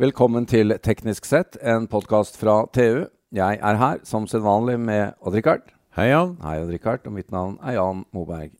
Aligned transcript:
Velkommen 0.00 0.46
til 0.48 0.72
Teknisk 0.82 1.26
sett, 1.28 1.58
en 1.60 1.84
podkast 1.90 2.38
fra 2.40 2.62
TU. 2.72 3.04
Jeg 3.36 3.58
er 3.60 3.76
her 3.78 3.98
som 4.08 4.24
sedvanlig 4.30 4.78
med 4.80 5.12
Odd-Rikard. 5.20 5.66
Hei, 5.98 6.08
Jan. 6.10 6.36
Hei, 6.42 6.56
Odd-Rikard. 6.62 7.04
Og 7.10 7.12
mitt 7.18 7.28
navn 7.34 7.58
er 7.60 7.76
Jan 7.76 8.04
Moberg. 8.16 8.54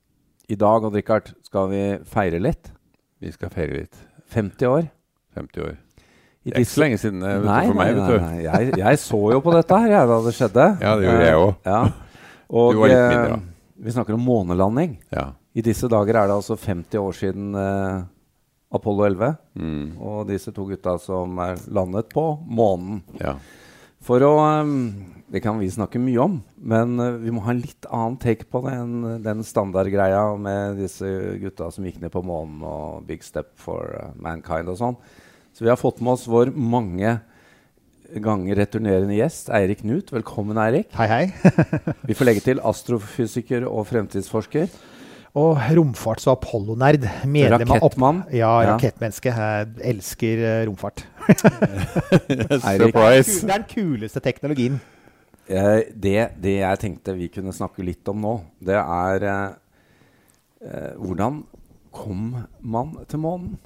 I 0.52 0.58
dag 0.60 0.84
Odd-Rikard, 0.84 1.32
skal 1.46 1.70
vi 1.72 1.82
feire 2.12 2.40
litt. 2.42 2.70
Vi 3.22 3.32
skal 3.32 3.52
feire 3.54 3.78
litt. 3.84 4.02
50 4.34 4.68
år. 4.68 4.90
50 5.38 5.64
år. 5.64 5.78
I 6.44 6.50
Det 6.50 6.56
er 6.56 6.64
ikke 6.64 6.72
så 6.74 6.80
lenge 6.84 6.98
siden 7.00 7.22
eh, 7.22 7.34
vet 7.36 7.42
du, 7.44 7.72
for 7.72 7.78
meg. 7.80 7.96
nei, 7.96 8.04
nei, 8.04 8.20
nei. 8.20 8.36
Jeg, 8.44 8.76
jeg 8.80 9.00
så 9.02 9.18
jo 9.34 9.40
på 9.44 9.52
dette 9.56 9.80
her 9.82 9.90
jeg, 9.96 10.08
da 10.12 10.20
det 10.26 10.36
skjedde. 10.36 10.68
Ja, 10.84 10.94
det 10.96 11.08
gjorde 11.08 11.26
jeg 11.26 11.34
Eh, 11.34 11.40
òg. 11.40 11.52
Ja. 11.66 11.82
Du 12.50 12.80
var 12.80 12.88
litt 12.90 12.96
eh, 12.98 13.10
mindre, 13.12 13.34
da. 13.36 13.84
vi 13.86 13.92
snakker 13.94 14.16
om 14.16 14.24
månelanding. 14.26 14.96
Ja. 15.14 15.28
I 15.54 15.62
disse 15.66 15.88
dager 15.90 16.16
er 16.18 16.30
det 16.30 16.34
altså 16.40 16.56
50 16.58 16.98
år 17.00 17.12
siden 17.18 17.54
eh, 17.54 18.00
Apollo 18.72 19.06
11 19.08 19.32
Mm. 19.58 19.96
og 19.98 20.28
disse 20.28 20.52
to 20.54 20.64
gutta 20.68 20.96
som 21.02 21.38
er 21.42 21.56
landet 21.68 22.08
på 22.12 22.26
månen. 22.46 23.02
ja. 23.20 23.36
For 24.00 24.22
å 24.24 24.32
um, 24.62 24.94
Det 25.30 25.42
kan 25.44 25.58
vi 25.60 25.68
snakke 25.70 26.00
mye 26.00 26.18
om, 26.22 26.38
men 26.56 26.94
uh, 26.98 27.18
vi 27.20 27.30
må 27.30 27.42
ha 27.44 27.52
en 27.52 27.60
litt 27.60 27.84
annen 27.92 28.16
take 28.18 28.46
på 28.50 28.62
det 28.64 28.72
enn 28.72 29.22
den 29.22 29.42
standardgreia 29.44 30.22
med 30.40 30.78
disse 30.80 31.06
gutta 31.38 31.68
som 31.70 31.84
gikk 31.84 32.00
ned 32.00 32.10
på 32.10 32.22
månen 32.24 32.62
og 32.64 33.04
Big 33.06 33.22
Step 33.22 33.52
for 33.60 33.92
uh, 33.92 34.08
Mankind 34.16 34.72
og 34.72 34.78
sånn. 34.80 34.96
Så 35.52 35.66
vi 35.66 35.70
har 35.70 35.76
fått 35.78 36.00
med 36.00 36.14
oss 36.16 36.24
vår 36.30 36.50
mange 36.56 37.20
ganger 38.10 38.56
returnerende 38.58 39.14
gjest, 39.20 39.52
Eirik 39.54 39.84
Knut. 39.84 40.10
Velkommen, 40.10 40.58
Eirik. 40.58 40.88
Hei, 40.98 41.06
hei. 41.06 41.52
Vi 42.08 42.16
får 42.18 42.26
legge 42.26 42.42
til 42.42 42.58
astrofysiker 42.66 43.68
og 43.68 43.84
fremtidsforsker. 43.86 44.66
Og 45.38 45.60
romfarts- 45.76 46.26
og 46.26 46.38
Apollo-nerd. 46.40 47.04
Medlem 47.30 47.70
av 47.70 47.76
opp... 47.76 47.92
Rakettmann. 47.92 48.22
Ja, 48.34 48.50
Ja. 48.64 48.72
rakettmenneske. 48.74 49.30
Jeg 49.30 49.68
elsker 49.92 50.42
eh, 50.42 50.62
romfart. 50.66 51.04
Surprise! 52.64 53.46
Det 53.46 53.54
er 53.54 53.62
den 53.62 53.68
kuleste 53.70 54.20
teknologien. 54.24 54.80
Eh, 55.50 55.82
det, 55.94 56.16
det 56.42 56.56
jeg 56.60 56.78
tenkte 56.82 57.14
vi 57.18 57.28
kunne 57.32 57.54
snakke 57.54 57.82
litt 57.86 58.06
om 58.10 58.20
nå, 58.22 58.34
det 58.62 58.76
er 58.78 59.24
eh, 59.30 59.48
eh, 60.66 60.92
hvordan 60.98 61.44
kom 61.94 62.36
man 62.62 62.92
til 63.10 63.18
månen? 63.22 63.56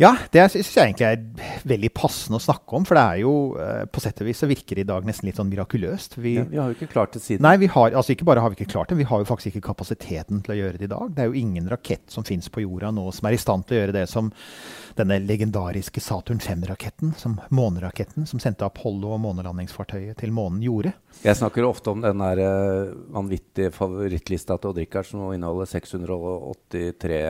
Ja, 0.00 0.14
det 0.32 0.46
syns 0.54 0.70
jeg 0.72 0.94
egentlig 0.94 1.06
er 1.10 1.64
veldig 1.68 1.90
passende 1.92 2.38
å 2.38 2.42
snakke 2.42 2.78
om. 2.78 2.86
For 2.88 2.96
det 2.96 3.02
er 3.04 3.18
jo 3.20 3.32
eh, 3.60 3.82
på 3.92 4.00
sett 4.00 4.22
og 4.22 4.30
vis 4.30 4.40
så 4.40 4.48
virker 4.48 4.78
det 4.78 4.86
i 4.86 4.88
dag 4.88 5.04
nesten 5.04 5.28
litt 5.28 5.36
sånn 5.36 5.50
mirakuløst. 5.52 6.16
Vi, 6.16 6.38
Ja, 6.38 6.46
vi 6.48 6.60
har 6.60 6.70
jo 6.70 6.78
ikke 6.78 6.88
klart 6.94 7.12
det 7.16 7.20
siden. 7.20 7.44
Nei, 7.44 7.58
vi 7.60 7.68
har, 7.68 7.92
altså 7.92 8.14
ikke 8.14 8.28
bare 8.28 8.40
har 8.40 8.52
vi 8.52 8.60
ikke 8.62 8.72
klart 8.72 8.88
det, 8.88 8.96
vi 8.96 9.08
har 9.10 9.20
jo 9.20 9.28
faktisk 9.28 9.52
ikke 9.52 9.66
kapasiteten 9.68 10.40
til 10.46 10.54
å 10.54 10.58
gjøre 10.62 10.80
det 10.80 10.88
i 10.88 10.92
dag. 10.94 11.12
Det 11.16 11.24
er 11.24 11.28
jo 11.28 11.42
ingen 11.42 11.68
rakett 11.68 12.06
som 12.12 12.24
fins 12.24 12.48
på 12.48 12.64
jorda 12.64 12.94
nå 12.96 13.10
som 13.12 13.28
er 13.28 13.36
i 13.36 13.42
stand 13.44 13.68
til 13.68 13.76
å 13.76 13.82
gjøre 13.82 13.98
det 14.00 14.06
som 14.08 14.32
denne 14.98 15.18
legendariske 15.22 16.00
Saturn 16.02 16.40
5-raketten, 16.42 17.14
som 17.18 17.36
måneraketten, 17.54 18.26
som 18.26 18.40
sendte 18.42 18.66
Apollo 18.66 19.14
og 19.14 19.20
månelandingsfartøyet 19.24 20.18
til 20.20 20.32
månen, 20.34 20.62
gjorde. 20.64 20.92
Jeg 21.24 21.36
snakker 21.36 21.66
ofte 21.66 21.92
om 21.92 22.02
den 22.04 22.22
der 22.22 22.42
eh, 22.44 22.92
vanvittige 23.14 23.72
favorittlista 23.74 24.56
til 24.58 24.72
Odd-Rikard, 24.72 25.08
som 25.08 25.26
inneholder 25.34 25.70
683 25.70 27.20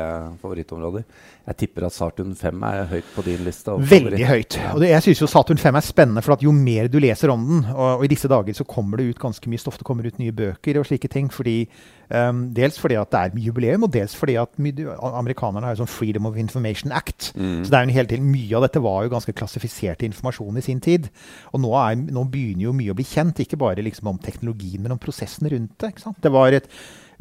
favorittområder. 0.42 1.06
Jeg 1.50 1.60
tipper 1.64 1.88
at 1.88 1.96
Saturn 1.96 2.36
5 2.38 2.66
er 2.70 2.90
høyt 2.94 3.14
på 3.14 3.24
din 3.26 3.44
liste. 3.46 3.76
Veldig 3.90 4.26
høyt. 4.28 4.58
Og 4.74 4.84
det, 4.84 4.92
jeg 4.92 5.06
syns 5.08 5.24
jo 5.24 5.30
Saturn 5.30 5.60
5 5.60 5.80
er 5.80 5.86
spennende, 5.86 6.24
for 6.26 6.36
at 6.36 6.44
jo 6.44 6.54
mer 6.54 6.90
du 6.90 7.00
leser 7.02 7.32
om 7.32 7.46
den 7.48 7.64
og, 7.72 8.00
og 8.00 8.04
i 8.06 8.10
disse 8.12 8.28
dager 8.30 8.56
så 8.56 8.66
kommer 8.68 9.00
det 9.00 9.10
ut 9.10 9.22
ganske 9.22 9.50
mye 9.50 9.60
stoff. 9.60 9.78
Det 9.80 9.86
kommer 9.88 10.06
ut 10.06 10.20
nye 10.20 10.34
bøker 10.36 10.80
og 10.80 10.86
slike 10.88 11.10
ting. 11.10 11.30
fordi 11.30 11.64
um, 12.10 12.42
Dels 12.54 12.78
fordi 12.80 12.98
at 13.00 13.10
det 13.12 13.20
er 13.20 13.42
jubileum, 13.46 13.86
og 13.86 13.92
dels 13.94 14.14
fordi 14.18 14.36
at 14.40 14.58
amerikanerne 14.58 15.66
har 15.66 15.76
jo 15.76 15.82
sånn 15.82 15.92
Freedom 15.92 16.28
of 16.30 16.38
Information 16.40 16.94
Act. 16.96 17.30
Mm. 17.34 17.60
Så 17.64 17.70
det 17.70 17.78
er 17.78 17.84
jo 17.84 17.90
en 17.90 17.96
hel 17.98 18.10
del, 18.10 18.24
Mye 18.30 18.56
av 18.58 18.66
dette 18.66 18.82
var 18.84 19.04
jo 19.04 19.12
ganske 19.14 19.34
klassifisert 19.36 20.04
informasjon 20.06 20.60
i 20.60 20.64
sin 20.64 20.82
tid. 20.84 21.10
Og 21.54 21.62
nå, 21.64 21.74
er, 21.78 22.00
nå 22.00 22.24
begynner 22.32 22.68
jo 22.68 22.74
mye 22.76 22.94
å 22.94 22.98
bli 22.98 23.06
kjent, 23.08 23.42
ikke 23.44 23.60
bare 23.60 23.84
liksom 23.86 24.10
om 24.12 24.20
teknologien, 24.22 24.82
men 24.82 24.96
om 24.96 25.02
prosessen 25.02 25.48
rundt 25.50 25.78
det. 25.82 25.94
Det 26.20 26.34
var 26.34 26.56
et 26.56 26.68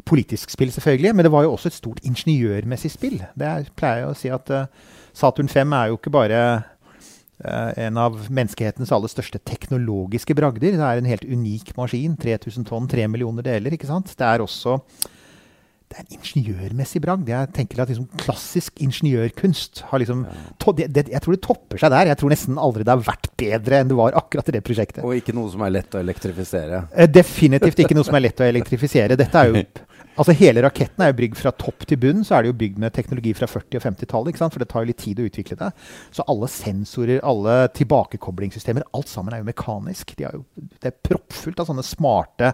politisk 0.08 0.50
spill, 0.50 0.72
selvfølgelig, 0.72 1.14
men 1.14 1.26
det 1.26 1.32
var 1.32 1.44
jo 1.44 1.54
også 1.54 1.70
et 1.70 1.76
stort 1.76 2.04
ingeniørmessig 2.06 2.90
spill. 2.94 3.18
Det 3.38 3.46
er, 3.46 3.70
pleier 3.76 4.04
jeg 4.04 4.10
å 4.10 4.18
si 4.18 4.32
at 4.32 4.52
uh, 4.54 4.68
Saturn 5.16 5.50
5 5.50 5.74
er 5.76 5.90
jo 5.90 5.98
ikke 5.98 6.14
bare 6.14 6.40
en 7.40 7.96
av 8.00 8.18
menneskehetens 8.28 8.92
aller 8.92 9.08
største 9.12 9.40
teknologiske 9.48 10.34
bragder. 10.36 10.76
Det 10.76 10.84
er 10.84 11.00
en 11.00 11.08
helt 11.08 11.24
unik 11.24 11.72
maskin. 11.78 12.18
3000 12.20 12.66
tonn, 12.68 12.88
3 12.90 13.06
millioner 13.08 13.46
deler. 13.46 13.76
ikke 13.76 13.88
sant? 13.88 14.12
Det 14.16 14.26
er 14.26 14.44
også 14.44 14.80
det 15.90 15.98
er 15.98 16.04
en 16.04 16.12
ingeniørmessig 16.20 17.00
bragd. 17.02 17.26
Jeg 17.32 17.50
tenker 17.50 17.80
at 17.82 17.88
liksom 17.90 18.04
klassisk 18.20 18.76
ingeniørkunst 18.84 19.80
har 19.90 19.98
liksom 19.98 20.20
to, 20.62 20.70
det, 20.78 20.86
det, 20.94 21.08
Jeg 21.10 21.22
tror 21.24 21.34
det 21.34 21.40
topper 21.42 21.80
seg 21.82 21.90
der. 21.90 22.12
Jeg 22.12 22.20
tror 22.20 22.30
nesten 22.30 22.60
aldri 22.62 22.86
det 22.86 22.94
har 22.94 23.02
vært 23.08 23.26
bedre 23.40 23.80
enn 23.82 23.90
det 23.90 23.96
var 23.98 24.14
akkurat 24.20 24.52
i 24.52 24.54
det 24.54 24.60
prosjektet. 24.68 25.02
Og 25.02 25.18
ikke 25.18 25.34
noe 25.34 25.50
som 25.50 25.64
er 25.66 25.74
lett 25.74 25.96
å 25.98 25.98
elektrifisere. 25.98 26.84
Eh, 26.94 27.10
Definitivt 27.10 27.82
ikke 27.82 27.96
noe 27.98 28.06
som 28.06 28.14
er 28.20 28.22
lett 28.28 28.38
å 28.38 28.46
elektrifisere. 28.46 29.18
Dette 29.18 29.42
er 29.42 29.50
jo, 29.50 29.64
altså 30.20 30.34
Hele 30.36 30.62
raketten 30.66 31.02
er 31.04 31.10
jo 31.12 31.18
bygd 31.22 31.38
fra 31.40 31.52
topp 31.56 31.86
til 31.88 31.98
bunn. 32.02 32.20
Så 32.26 32.36
er 32.36 32.44
det 32.44 32.52
jo 32.52 32.58
bygd 32.60 32.78
med 32.82 32.92
teknologi 32.96 33.32
fra 33.36 33.48
40- 33.50 33.78
og 33.80 33.84
50-tallet. 33.88 34.40
For 34.40 34.60
det 34.62 34.68
tar 34.70 34.84
jo 34.84 34.90
litt 34.92 35.00
tid 35.00 35.20
å 35.22 35.26
utvikle 35.28 35.56
det. 35.60 35.70
Så 36.14 36.24
alle 36.30 36.48
sensorer, 36.52 37.22
alle 37.26 37.56
tilbakekoblingssystemer, 37.76 38.84
alt 38.96 39.10
sammen 39.10 39.34
er 39.34 39.42
jo 39.42 39.48
mekanisk. 39.48 40.14
De 40.18 40.26
er 40.28 40.36
jo, 40.38 40.44
det 40.80 40.90
er 40.92 40.96
proppfullt 41.06 41.60
av 41.62 41.70
sånne 41.70 41.84
smarte? 41.86 42.52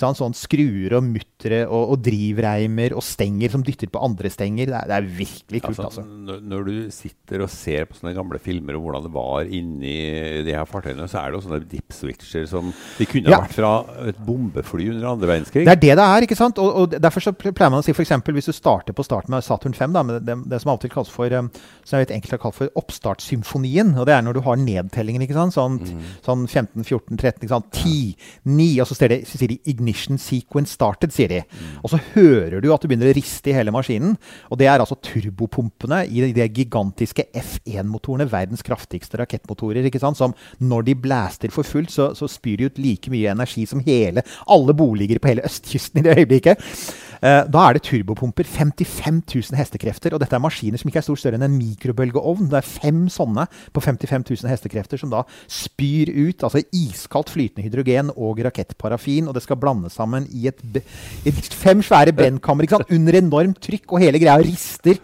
Sånn 0.00 0.36
skruer 0.36 0.96
og 0.98 1.06
muttere 1.08 1.62
og, 1.66 1.94
og 1.96 2.02
drivreimer 2.06 2.94
og 2.96 3.04
stenger 3.04 3.52
som 3.54 3.64
dytter 3.66 3.90
på 3.92 4.02
andre 4.04 4.30
stenger. 4.32 4.70
Det 4.72 4.78
er, 4.82 4.90
det 4.92 4.98
er 5.00 5.10
virkelig 5.22 5.62
kult, 5.64 5.72
Altså, 5.76 5.88
altså. 5.90 6.04
når, 6.26 6.40
når 6.52 6.66
du 6.68 6.74
sitter 6.94 7.42
og 7.44 7.50
ser 7.52 7.88
på 7.90 7.98
sånne 7.98 8.14
gamle 8.16 8.40
filmer 8.42 8.76
om 8.78 8.84
hvordan 8.86 9.06
det 9.06 9.12
var 9.16 9.50
inni 9.50 9.96
de 10.46 10.54
her 10.56 10.68
fartøyene, 10.68 11.08
så 11.10 11.20
er 11.22 11.32
det 11.32 11.40
jo 11.40 11.44
sånne 11.48 11.62
dip 11.70 11.94
switcher 11.96 12.46
som 12.50 12.72
De 12.98 13.06
kunne 13.08 13.30
Ja. 13.32 13.40
vært 13.42 13.56
fra 13.56 13.72
et 14.08 14.18
bombefly 14.26 14.90
under 14.94 15.08
andre 15.14 15.30
verdenskrig. 15.32 15.64
Det 15.66 15.74
er 15.76 15.82
det 15.82 15.94
det 15.96 16.06
er. 16.06 16.26
ikke 16.26 16.38
sant? 16.38 16.58
Og, 16.62 16.70
og 16.82 16.96
Derfor 17.06 17.22
så 17.22 17.32
pleier 17.38 17.70
man 17.70 17.78
å 17.78 17.84
si 17.86 17.94
eksempel, 17.94 18.34
hvis 18.34 18.48
du 18.50 18.54
starter 18.56 18.94
på 18.96 19.04
starten 19.06 19.30
med 19.30 19.44
Saturn 19.46 19.74
5, 19.76 19.92
da, 19.94 20.02
med 20.06 20.24
det, 20.26 20.34
det 20.50 20.58
som 20.62 20.72
av 20.72 20.80
og 20.80 20.82
til 20.82 20.90
kalles 20.90 21.10
for 21.12 21.30
um, 21.38 21.50
som 21.86 21.96
jeg 22.00 22.06
vet 22.06 22.14
enkelt 22.16 22.34
har 22.34 22.40
kalt 22.42 22.56
for 22.56 22.80
oppstartssymfonien. 22.80 23.92
og 23.94 24.08
Det 24.08 24.16
er 24.16 24.24
når 24.26 24.38
du 24.38 24.42
har 24.46 24.58
nedtellingen. 24.58 25.22
ikke 25.22 25.36
sant? 25.36 25.54
Sånn, 25.54 25.78
sånn 26.26 26.46
15, 26.48 26.82
14, 26.82 27.14
13, 27.14 27.44
ikke 27.44 27.52
sant? 27.52 27.68
10, 27.78 28.16
9, 28.50 28.66
og 28.82 28.90
så, 28.90 28.98
det, 29.12 29.20
så 29.30 29.38
sier 29.38 29.52
de 29.54 29.60
'ignition 29.62 30.18
sequence 30.18 30.74
started'. 30.74 31.14
sier 31.14 31.30
de. 31.30 31.42
Og 31.84 31.92
så 31.92 32.00
hører 32.16 32.60
du 32.60 32.72
at 32.74 32.82
det 32.82 32.90
begynner 32.90 33.12
å 33.12 33.16
riste 33.16 33.52
i 33.52 33.56
hele 33.56 33.74
maskinen. 33.74 34.16
Og 34.50 34.58
det 34.58 34.66
er 34.66 34.82
altså 34.82 34.98
turbopumpene 34.98 36.02
i 36.10 36.32
de 36.32 36.48
gigantiske 36.48 37.28
F1-motorene, 37.36 38.26
verdens 38.30 38.66
kraftigste 38.66 39.20
rakettmotorer, 39.22 39.86
ikke 39.86 40.02
sant? 40.02 40.16
som 40.16 40.34
når 40.58 40.82
de 40.90 40.94
blaster 40.94 41.52
for 41.52 41.62
fullt, 41.62 41.92
så, 41.92 42.10
så 42.16 42.26
spyr 42.30 42.56
de 42.56 42.70
ut 42.70 42.78
like 42.82 43.10
mye 43.12 43.30
energi 43.30 43.66
som 43.68 43.82
hele, 43.84 44.24
alle 44.48 44.74
boliger 44.74 45.20
på 45.20 45.30
hele 45.30 45.44
østkysten 45.46 46.00
i 46.00 46.06
det 46.06 46.16
øyeblikket. 46.18 46.62
Eh, 47.20 47.42
da 47.52 47.64
er 47.66 47.76
det 47.76 47.84
turbopumper. 47.86 48.46
55 48.48 49.22
000 49.52 49.58
hestekrefter. 49.58 50.14
Og 50.14 50.22
dette 50.22 50.36
er 50.36 50.42
maskiner 50.42 50.80
som 50.80 50.90
ikke 50.90 51.00
er 51.02 51.06
stort 51.06 51.22
større 51.22 51.40
enn 51.40 51.46
en 51.48 51.58
mikrobølgeovn. 51.58 52.50
Det 52.52 52.60
er 52.60 52.68
fem 52.68 53.04
sånne 53.12 53.46
på 53.74 53.84
55 53.84 54.28
000 54.30 54.52
hestekrefter 54.52 55.00
som 55.00 55.12
da 55.12 55.24
spyr 55.48 56.12
ut 56.14 56.46
altså 56.46 56.62
iskaldt 56.74 57.32
flytende 57.34 57.66
hydrogen 57.66 58.12
og 58.14 58.42
rakettparafin. 58.46 59.28
Og 59.30 59.36
det 59.36 59.44
skal 59.46 59.60
blandes 59.60 59.98
sammen 59.98 60.28
i 60.32 60.48
et, 60.50 60.62
et 61.26 61.52
fem 61.54 61.84
svære 61.84 62.14
brennkammer 62.16 62.68
under 62.90 63.18
enormt 63.18 63.60
trykk, 63.62 63.92
og 63.92 64.02
hele 64.02 64.20
greia 64.22 64.40
rister. 64.42 65.00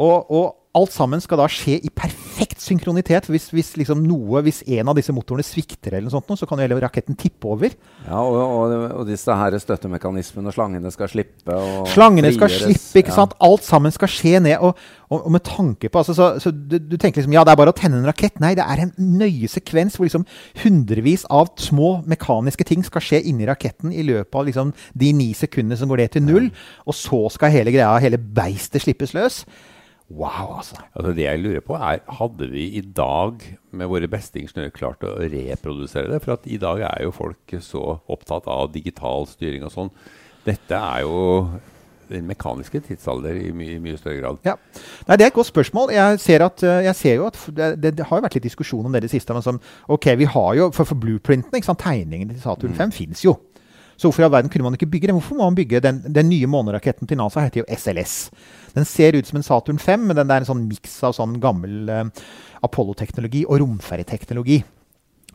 Og, 0.00 0.30
og 0.30 0.56
alt 0.76 0.94
sammen 0.94 1.22
skal 1.22 1.40
da 1.40 1.48
skje 1.50 1.80
i 1.82 1.90
perfekt 1.90 2.29
synkronitet. 2.60 3.26
Hvis, 3.30 3.48
hvis, 3.54 3.72
liksom 3.80 4.00
noe, 4.06 4.40
hvis 4.46 4.62
en 4.66 4.88
av 4.90 4.96
disse 4.98 5.12
motorene 5.14 5.44
svikter, 5.46 5.94
eller 5.94 6.08
noe 6.08 6.14
sånt, 6.14 6.30
så 6.40 6.46
kan 6.48 6.58
jo 6.58 6.66
hele 6.66 6.78
raketten 6.82 7.16
tippe 7.18 7.48
over. 7.50 7.72
Ja, 8.06 8.20
og, 8.20 8.38
og, 8.40 8.74
og 9.00 9.06
disse 9.08 9.34
her 9.36 9.56
støttemekanismene 9.60 10.50
og 10.50 10.56
slangene 10.56 10.92
skal 10.94 11.10
slippe. 11.12 11.56
Slangene 11.92 12.32
skal 12.36 12.52
slippe, 12.52 13.02
ikke 13.02 13.12
Ja. 13.12 13.18
sant? 13.22 13.36
Alt 13.40 13.64
sammen 13.66 13.92
skal 13.94 14.08
skje 14.12 14.40
ned. 14.42 14.56
Og, 14.60 14.76
og 15.10 15.30
med 15.34 15.42
tanke 15.46 15.88
på 15.90 15.98
altså, 15.98 16.14
så, 16.14 16.26
så 16.38 16.52
du, 16.54 16.76
du 16.78 16.96
tenker 16.96 17.18
liksom 17.20 17.32
ja, 17.34 17.42
det 17.44 17.50
er 17.54 17.58
bare 17.58 17.72
å 17.72 17.76
tenne 17.76 17.98
en 17.98 18.06
rakett. 18.06 18.38
Nei, 18.42 18.52
det 18.58 18.62
er 18.66 18.84
en 18.84 18.92
nøye 18.98 19.48
sekvens 19.50 19.96
hvor 19.98 20.06
liksom 20.06 20.26
hundrevis 20.62 21.24
av 21.30 21.50
små 21.60 22.00
mekaniske 22.10 22.66
ting 22.68 22.84
skal 22.86 23.02
skje 23.04 23.22
inni 23.30 23.48
raketten 23.48 23.90
i 23.92 24.04
løpet 24.06 24.38
av 24.38 24.46
liksom 24.46 24.70
de 24.94 25.10
ni 25.16 25.32
sekundene 25.34 25.78
som 25.80 25.90
går 25.90 26.04
ned 26.04 26.14
til 26.14 26.22
null. 26.26 26.48
Og 26.86 26.94
så 26.94 27.24
skal 27.34 27.52
hele 27.54 27.74
greia, 27.74 27.90
hele 28.02 28.18
beistet 28.22 28.84
slippes 28.86 29.14
løs. 29.16 29.42
Wow, 30.10 30.56
altså. 30.58 30.80
Altså 30.90 31.12
det 31.14 31.22
jeg 31.22 31.38
lurer 31.38 31.62
på 31.62 31.76
er, 31.78 32.00
Hadde 32.18 32.48
vi 32.50 32.64
i 32.78 32.82
dag 32.82 33.44
med 33.70 33.90
våre 33.92 34.08
beste 34.10 34.40
ingeniører 34.40 34.74
klart 34.74 35.04
å 35.06 35.14
reprodusere 35.22 36.10
det? 36.10 36.18
For 36.24 36.34
at 36.34 36.48
i 36.50 36.58
dag 36.58 36.82
er 36.88 37.04
jo 37.06 37.14
folk 37.14 37.54
så 37.62 38.00
opptatt 38.10 38.48
av 38.50 38.72
digital 38.74 39.28
styring 39.30 39.66
og 39.68 39.74
sånn. 39.74 39.92
Dette 40.46 40.74
er 40.74 41.04
jo 41.06 41.20
den 42.10 42.26
mekaniske 42.26 42.80
tidsalder 42.88 43.36
i 43.38 43.52
mye, 43.54 43.76
i 43.76 43.82
mye 43.82 43.98
større 44.00 44.18
grad. 44.18 44.40
Ja. 44.44 44.56
Nei, 45.06 45.16
Det 45.16 45.24
er 45.24 45.30
et 45.30 45.36
godt 45.36 45.46
spørsmål. 45.46 45.92
Jeg 45.94 46.20
ser, 46.20 46.44
at, 46.44 46.62
eh, 46.62 46.84
jeg 46.88 46.96
ser 46.96 47.14
jo 47.14 47.26
at 47.26 47.38
det, 47.54 47.96
det, 47.98 48.06
har 48.06 48.18
jo 48.18 48.24
vært 48.26 48.34
litt 48.34 48.48
diskusjon 48.48 48.86
om 48.86 48.92
det 48.92 49.04
i 49.04 49.06
det 49.06 49.12
siste. 49.14 49.32
Men 49.36 49.46
som, 49.46 49.60
ok, 49.88 50.10
vi 50.18 50.26
har 50.26 50.54
jo, 50.58 50.70
for, 50.74 50.84
for 50.84 50.98
blueprintene, 50.98 51.54
ikke 51.60 51.70
sant, 51.70 51.84
tegningene 51.84 52.34
til 52.34 52.42
Saturn 52.42 52.74
5 52.74 52.92
fins 52.98 53.22
jo. 53.24 53.36
Så 54.00 54.08
hvorfor 54.08 54.24
i 54.24 54.26
all 54.30 54.32
verden 54.32 54.48
kunne 54.48 54.64
man 54.64 54.78
ikke 54.78 54.88
bygge 54.88 55.10
den? 55.10 55.18
Hvorfor 55.18 55.36
må 55.36 55.44
man 55.44 55.58
bygge 55.58 55.82
den, 55.84 56.00
den 56.08 56.30
nye 56.32 56.48
måneraketten 56.48 57.08
til 57.08 57.20
NASA? 57.20 57.44
heter 57.44 57.60
jo 57.60 57.68
SLS. 57.76 58.30
Den 58.72 58.88
ser 58.88 59.18
ut 59.18 59.28
som 59.28 59.36
en 59.36 59.44
Saturn 59.44 59.78
5, 59.78 60.06
men 60.08 60.16
den 60.16 60.30
er 60.32 60.40
en 60.40 60.48
sånn 60.48 60.62
miks 60.70 60.94
av 61.04 61.12
sånn 61.18 61.36
gammel 61.42 61.90
eh, 61.92 62.06
Apollo-teknologi 62.64 63.44
og 63.44 63.60
romferjeteknologi. 63.60 64.62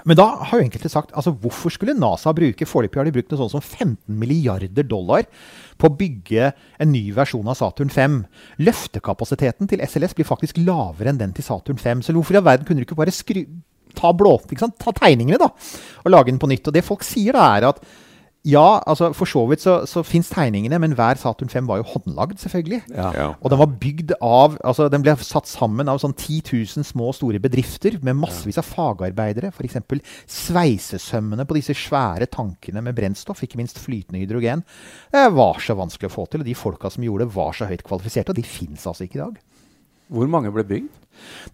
Men 0.03 0.17
da 0.17 0.25
har 0.49 0.59
jo 0.59 0.65
enkelte 0.65 0.89
sagt 0.91 1.13
altså 1.15 1.31
hvorfor 1.39 1.71
skulle 1.73 1.95
NASA 1.97 2.33
bruke 2.35 2.67
foreløpig 2.67 2.99
har 2.99 3.07
de 3.07 3.13
brukt 3.15 3.31
noe 3.31 3.39
sånt 3.39 3.53
som 3.53 3.63
15 3.63 4.17
milliarder 4.19 4.85
dollar 4.85 5.23
på 5.79 5.87
å 5.87 5.95
bygge 6.01 6.49
en 6.81 6.91
ny 6.91 7.05
versjon 7.15 7.47
av 7.47 7.57
Saturn 7.59 7.93
5. 7.93 8.17
Løftekapasiteten 8.65 9.69
til 9.71 9.85
SLS 9.85 10.17
blir 10.17 10.27
faktisk 10.27 10.59
lavere 10.61 11.13
enn 11.13 11.21
den 11.21 11.37
til 11.37 11.47
Saturn 11.47 11.79
5. 11.81 12.03
Så 12.05 12.17
hvorfor 12.17 12.35
i 12.35 12.41
all 12.41 12.49
verden 12.49 12.67
kunne 12.67 12.83
du 12.83 12.89
ikke 12.89 12.97
bare 12.99 13.13
skru, 13.15 13.45
ta, 13.95 14.11
blå, 14.11 14.35
ikke 14.49 14.73
ta 14.81 14.93
tegningene 14.99 15.39
da, 15.41 15.49
og 16.03 16.11
lage 16.11 16.33
den 16.33 16.41
på 16.43 16.51
nytt? 16.51 16.67
Og 16.67 16.75
det 16.75 16.85
folk 16.85 17.05
sier 17.05 17.37
da, 17.37 17.47
er 17.55 17.69
at 17.71 17.81
ja, 18.45 18.79
altså 18.85 19.09
for 19.17 19.25
så 19.25 19.41
vidt 19.49 19.63
så, 19.63 19.79
så 19.89 20.03
fins 20.05 20.27
tegningene, 20.29 20.77
men 20.81 20.93
hver 20.97 21.17
Saturn 21.17 21.49
5 21.49 21.65
var 21.65 21.79
jo 21.79 21.87
håndlagd, 21.95 22.37
selvfølgelig. 22.43 22.81
Ja. 22.93 23.07
Ja. 23.17 23.27
Og 23.39 23.49
den 23.49 23.61
var 23.61 23.71
bygd 23.81 24.13
av 24.21 24.59
altså 24.61 24.85
Den 24.93 25.01
ble 25.05 25.15
satt 25.25 25.49
sammen 25.49 25.89
av 25.89 25.97
sånn 26.03 26.13
10 26.13 26.43
000 26.51 26.85
små 26.85 27.09
og 27.09 27.17
store 27.17 27.41
bedrifter 27.41 27.97
med 28.05 28.19
massevis 28.19 28.59
av 28.61 28.67
fagarbeidere. 28.69 29.49
F.eks. 29.49 29.79
sveisesømmene 30.29 31.47
på 31.49 31.57
disse 31.57 31.73
svære 31.79 32.29
tankene 32.29 32.85
med 32.85 32.97
brennstoff, 32.97 33.41
ikke 33.41 33.57
minst 33.61 33.81
flytende 33.81 34.21
hydrogen. 34.21 34.61
Det 35.13 35.25
var 35.33 35.57
så 35.63 35.77
vanskelig 35.79 36.11
å 36.11 36.15
få 36.19 36.27
til. 36.29 36.45
Og 36.45 36.49
de 36.51 36.57
folka 36.59 36.93
som 36.93 37.05
gjorde 37.05 37.25
det, 37.25 37.33
var 37.33 37.57
så 37.57 37.69
høyt 37.69 37.85
kvalifiserte. 37.87 38.35
Og 38.35 38.37
de 38.37 38.45
fins 38.45 38.85
altså 38.85 39.07
ikke 39.07 39.19
i 39.19 39.23
dag. 39.25 39.41
Hvor 40.13 40.29
mange 40.29 40.53
ble 40.53 40.67
bygd? 40.69 40.93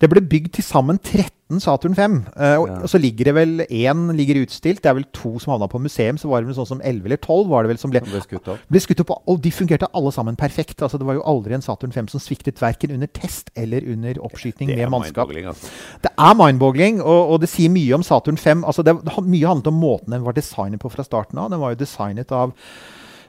Det 0.01 0.09
ble 0.09 0.21
bygd 0.21 0.53
til 0.57 0.63
sammen 0.65 0.97
13 0.99 1.59
Saturn 1.59 1.93
5. 1.97 2.13
eh, 2.39 2.55
og, 2.61 2.67
Ja. 2.69 2.75
og 2.79 2.87
så 2.87 2.97
ligger 3.01 3.25
det 3.27 3.33
vel 3.35 3.65
én 3.69 4.15
ligger 4.15 4.37
utstilt. 4.45 4.81
Det 4.81 4.87
er 4.89 4.93
vel 4.95 5.03
to 5.11 5.37
som 5.39 5.51
havna 5.51 5.67
på 5.67 5.81
museum. 5.83 6.15
Så 6.17 6.29
var 6.29 6.39
det 6.41 6.47
vel 6.47 6.55
sånn 6.55 6.67
som 6.69 6.81
11 6.81 7.05
eller 7.05 7.17
12 7.17 7.49
var 7.49 7.63
det 7.63 7.69
vel 7.73 7.77
som 7.77 7.91
ble, 7.91 7.99
Som 7.99 8.09
ble 8.13 8.21
skutt 8.21 8.47
opp? 8.47 8.59
ble 8.71 8.79
skutt 8.79 8.99
opp. 9.03 9.11
Og 9.27 9.41
de 9.41 9.51
fungerte 9.51 9.87
alle 9.93 10.11
sammen 10.15 10.37
perfekt. 10.39 10.79
Altså 10.81 10.97
Det 10.97 11.05
var 11.05 11.15
jo 11.19 11.23
aldri 11.27 11.53
en 11.53 11.61
Saturn 11.61 11.91
5 11.91 12.07
som 12.07 12.19
sviktet 12.23 12.55
verken 12.61 12.91
under 12.95 13.07
test 13.07 13.51
eller 13.55 13.81
under 13.83 14.13
oppskyting 14.23 14.67
med 14.71 14.89
mannskap. 14.89 15.27
altså. 15.27 15.67
Det 16.01 16.11
er 16.17 16.33
mindboggling, 16.39 17.01
og, 17.01 17.31
og 17.31 17.41
det 17.41 17.49
sier 17.49 17.69
mye 17.69 17.93
om 17.95 18.03
Saturn 18.03 18.37
5. 18.37 18.63
Altså 18.63 18.81
det, 18.83 18.95
det, 19.03 19.17
mye 19.27 19.47
handlet 19.47 19.67
om 19.67 19.79
måten 19.81 20.11
den 20.11 20.23
var 20.23 20.31
designet 20.33 20.79
på 20.79 20.89
fra 20.89 21.03
starten 21.03 21.37
av. 21.37 21.49
Den 21.51 21.59
var 21.59 21.75
jo 21.75 21.83
designet 21.83 22.31
av 22.31 22.53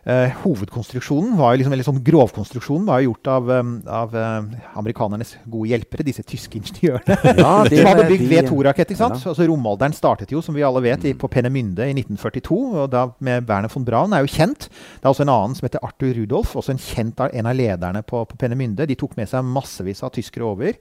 eh, 0.05 0.33
Hovedkonstruksjonen 0.43 1.37
var 1.39 1.53
jo 1.55 1.61
liksom, 1.63 1.75
eller 1.77 1.87
sånn 1.87 2.01
Grovkonstruksjonen 2.05 2.87
var 2.89 3.01
jo 3.03 3.11
gjort 3.13 3.31
av, 3.33 3.51
um, 3.61 3.73
av 3.87 4.17
eh, 4.19 4.57
amerikanernes 4.81 5.37
gode 5.45 5.71
hjelpere, 5.73 6.07
disse 6.07 6.25
tyske 6.27 6.59
ingeniørene. 6.61 7.19
Ja, 7.43 7.53
de- 7.69 7.79
som 7.79 7.91
hadde 7.93 8.09
bygd 8.11 8.27
V2-rakett. 8.33 8.91
ikke 8.95 9.01
sant? 9.03 9.21
Ja. 9.23 9.33
Altså 9.33 9.47
Romalderen 9.49 9.95
startet 9.97 10.33
jo, 10.35 10.43
som 10.45 10.57
vi 10.59 10.65
alle 10.67 10.83
vet, 10.85 11.07
i, 11.09 11.15
på 11.19 11.31
Penemynde 11.33 11.87
i 11.89 11.95
1942. 11.97 12.61
og 12.83 12.91
da 12.93 13.07
med 13.23 13.49
Werner 13.49 13.73
von 13.73 13.87
Braun 13.87 14.13
er 14.17 14.27
jo 14.27 14.33
kjent. 14.35 14.69
Det 14.69 15.07
er 15.07 15.13
også 15.15 15.27
en 15.27 15.35
annen 15.35 15.57
som 15.59 15.67
heter 15.69 15.83
Arthur 15.87 16.15
Rudolf, 16.19 16.55
også 16.59 16.75
en 16.77 16.83
kjent 16.83 17.21
av 17.23 17.33
en 17.33 17.49
av 17.51 17.57
lederne 17.59 18.03
på, 18.07 18.25
på 18.29 18.39
Penemynde. 18.41 18.87
De 18.91 18.99
tok 18.99 19.17
med 19.19 19.31
seg 19.31 19.47
massevis 19.47 20.03
av 20.07 20.13
tyskere 20.15 20.49
over. 20.51 20.79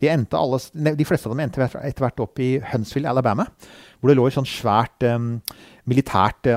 De, 0.00 0.10
alle, 0.10 0.60
de 0.96 1.06
fleste 1.08 1.28
av 1.28 1.34
dem 1.34 1.42
endte 1.44 1.60
etter 1.64 2.04
hvert 2.04 2.22
opp 2.24 2.40
i 2.40 2.54
Huntsville, 2.72 3.10
Alabama, 3.10 3.46
hvor 4.00 4.10
det 4.10 4.16
lå 4.16 4.28
et 4.28 4.36
sånn 4.36 4.48
svært 4.48 5.04
um, 5.04 5.34
militært 5.90 6.48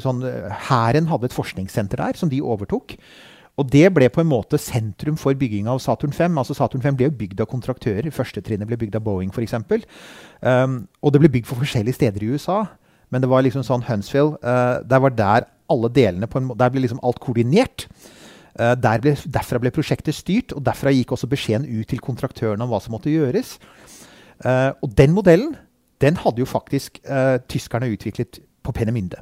sånn, 0.00 0.22
hadde 0.70 1.28
et 1.28 1.36
forskningssenter 1.36 2.00
der 2.00 2.16
som 2.16 2.32
de 2.32 2.40
overtok. 2.40 2.96
Og 3.60 3.68
det 3.68 3.90
ble 3.92 4.08
på 4.12 4.22
en 4.22 4.30
måte 4.30 4.58
sentrum 4.60 5.18
for 5.20 5.36
bygginga 5.36 5.74
av 5.74 5.82
Saturn 5.84 6.14
5. 6.16 6.38
Altså 6.40 6.56
Saturn 6.56 6.82
5 6.84 6.96
ble 6.96 7.10
jo 7.10 7.16
bygd 7.18 7.42
av 7.42 7.50
kontraktører. 7.50 8.08
Første 8.14 8.40
trinnet 8.44 8.68
ble 8.68 8.78
bygd 8.80 8.96
av 8.96 9.04
Boeing 9.04 9.32
f.eks. 9.34 9.58
Um, 10.40 10.84
og 11.02 11.12
det 11.12 11.20
ble 11.20 11.32
bygd 11.36 11.50
for 11.50 11.60
forskjellige 11.60 11.98
steder 11.98 12.24
i 12.24 12.30
USA. 12.32 12.62
Men 13.12 13.24
det 13.24 13.28
var 13.28 13.44
liksom 13.44 13.64
sånn 13.66 13.84
Huntsville 13.88 14.38
uh, 14.38 14.80
Der 14.86 15.02
var 15.02 15.12
der 15.12 15.48
alle 15.70 15.90
delene 15.90 16.28
på 16.30 16.38
en 16.38 16.46
måte, 16.48 16.60
Der 16.62 16.72
ble 16.72 16.84
liksom 16.86 17.02
alt 17.04 17.20
koordinert. 17.20 17.88
Uh, 18.58 18.74
der 18.74 19.02
ble, 19.02 19.14
derfra 19.14 19.60
ble 19.62 19.72
prosjektet 19.74 20.16
styrt, 20.16 20.54
og 20.56 20.64
derfra 20.66 20.92
gikk 20.94 21.14
også 21.14 21.30
beskjeden 21.30 21.68
ut 21.68 21.90
til 21.90 22.02
kontraktørene 22.02 22.66
om 22.66 22.72
hva 22.72 22.80
som 22.82 22.96
måtte 22.96 23.12
gjøres. 23.12 23.58
Uh, 24.44 24.72
og 24.80 24.94
den 24.96 25.14
modellen 25.16 25.54
den 26.00 26.16
hadde 26.16 26.40
jo 26.40 26.48
faktisk 26.48 26.96
uh, 27.04 27.36
tyskerne 27.50 27.90
utviklet 27.92 28.40
på 28.64 28.72
Penemynde. 28.72 29.20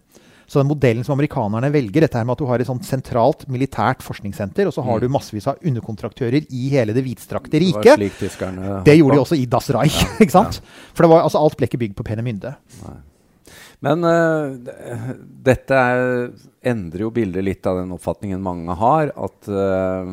Så 0.48 0.62
den 0.62 0.70
modellen 0.70 1.04
som 1.04 1.12
amerikanerne 1.18 1.68
velger, 1.74 2.06
dette 2.06 2.16
her 2.16 2.24
med 2.24 2.38
at 2.38 2.40
du 2.40 2.46
har 2.48 2.62
et 2.62 2.68
sånt 2.68 2.86
sentralt 2.88 3.44
militært 3.52 4.00
forskningssenter, 4.00 4.70
og 4.70 4.72
så 4.72 4.84
har 4.86 5.02
du 5.02 5.10
massevis 5.12 5.48
av 5.50 5.60
underkontraktører 5.60 6.46
i 6.48 6.70
hele 6.72 6.94
det 6.96 7.04
hvitstrakte 7.04 7.60
riket 7.60 7.84
Det 7.84 7.92
var 7.92 8.00
slik 8.00 8.16
tyskerne 8.22 8.78
Det 8.86 8.96
gjorde 8.96 9.18
de 9.18 9.24
også 9.26 9.36
i 9.36 9.44
Das 9.44 9.68
Reich. 9.76 10.00
ikke 10.24 10.32
sant? 10.32 10.62
For 10.94 11.04
det 11.04 11.12
var, 11.12 11.26
altså, 11.26 11.42
alt 11.42 11.58
ble 11.58 11.68
ikke 11.68 11.82
bygd 11.84 11.98
på 11.98 12.06
Penemynde. 12.08 12.54
Men 13.84 14.02
uh, 14.02 14.56
dette 15.46 15.76
er, 15.78 16.30
endrer 16.66 17.04
jo 17.06 17.12
bildet 17.14 17.44
litt 17.46 17.66
av 17.68 17.78
den 17.78 17.94
oppfatningen 17.94 18.42
mange 18.42 18.74
har. 18.80 19.12
At 19.14 19.50
uh, 19.52 20.08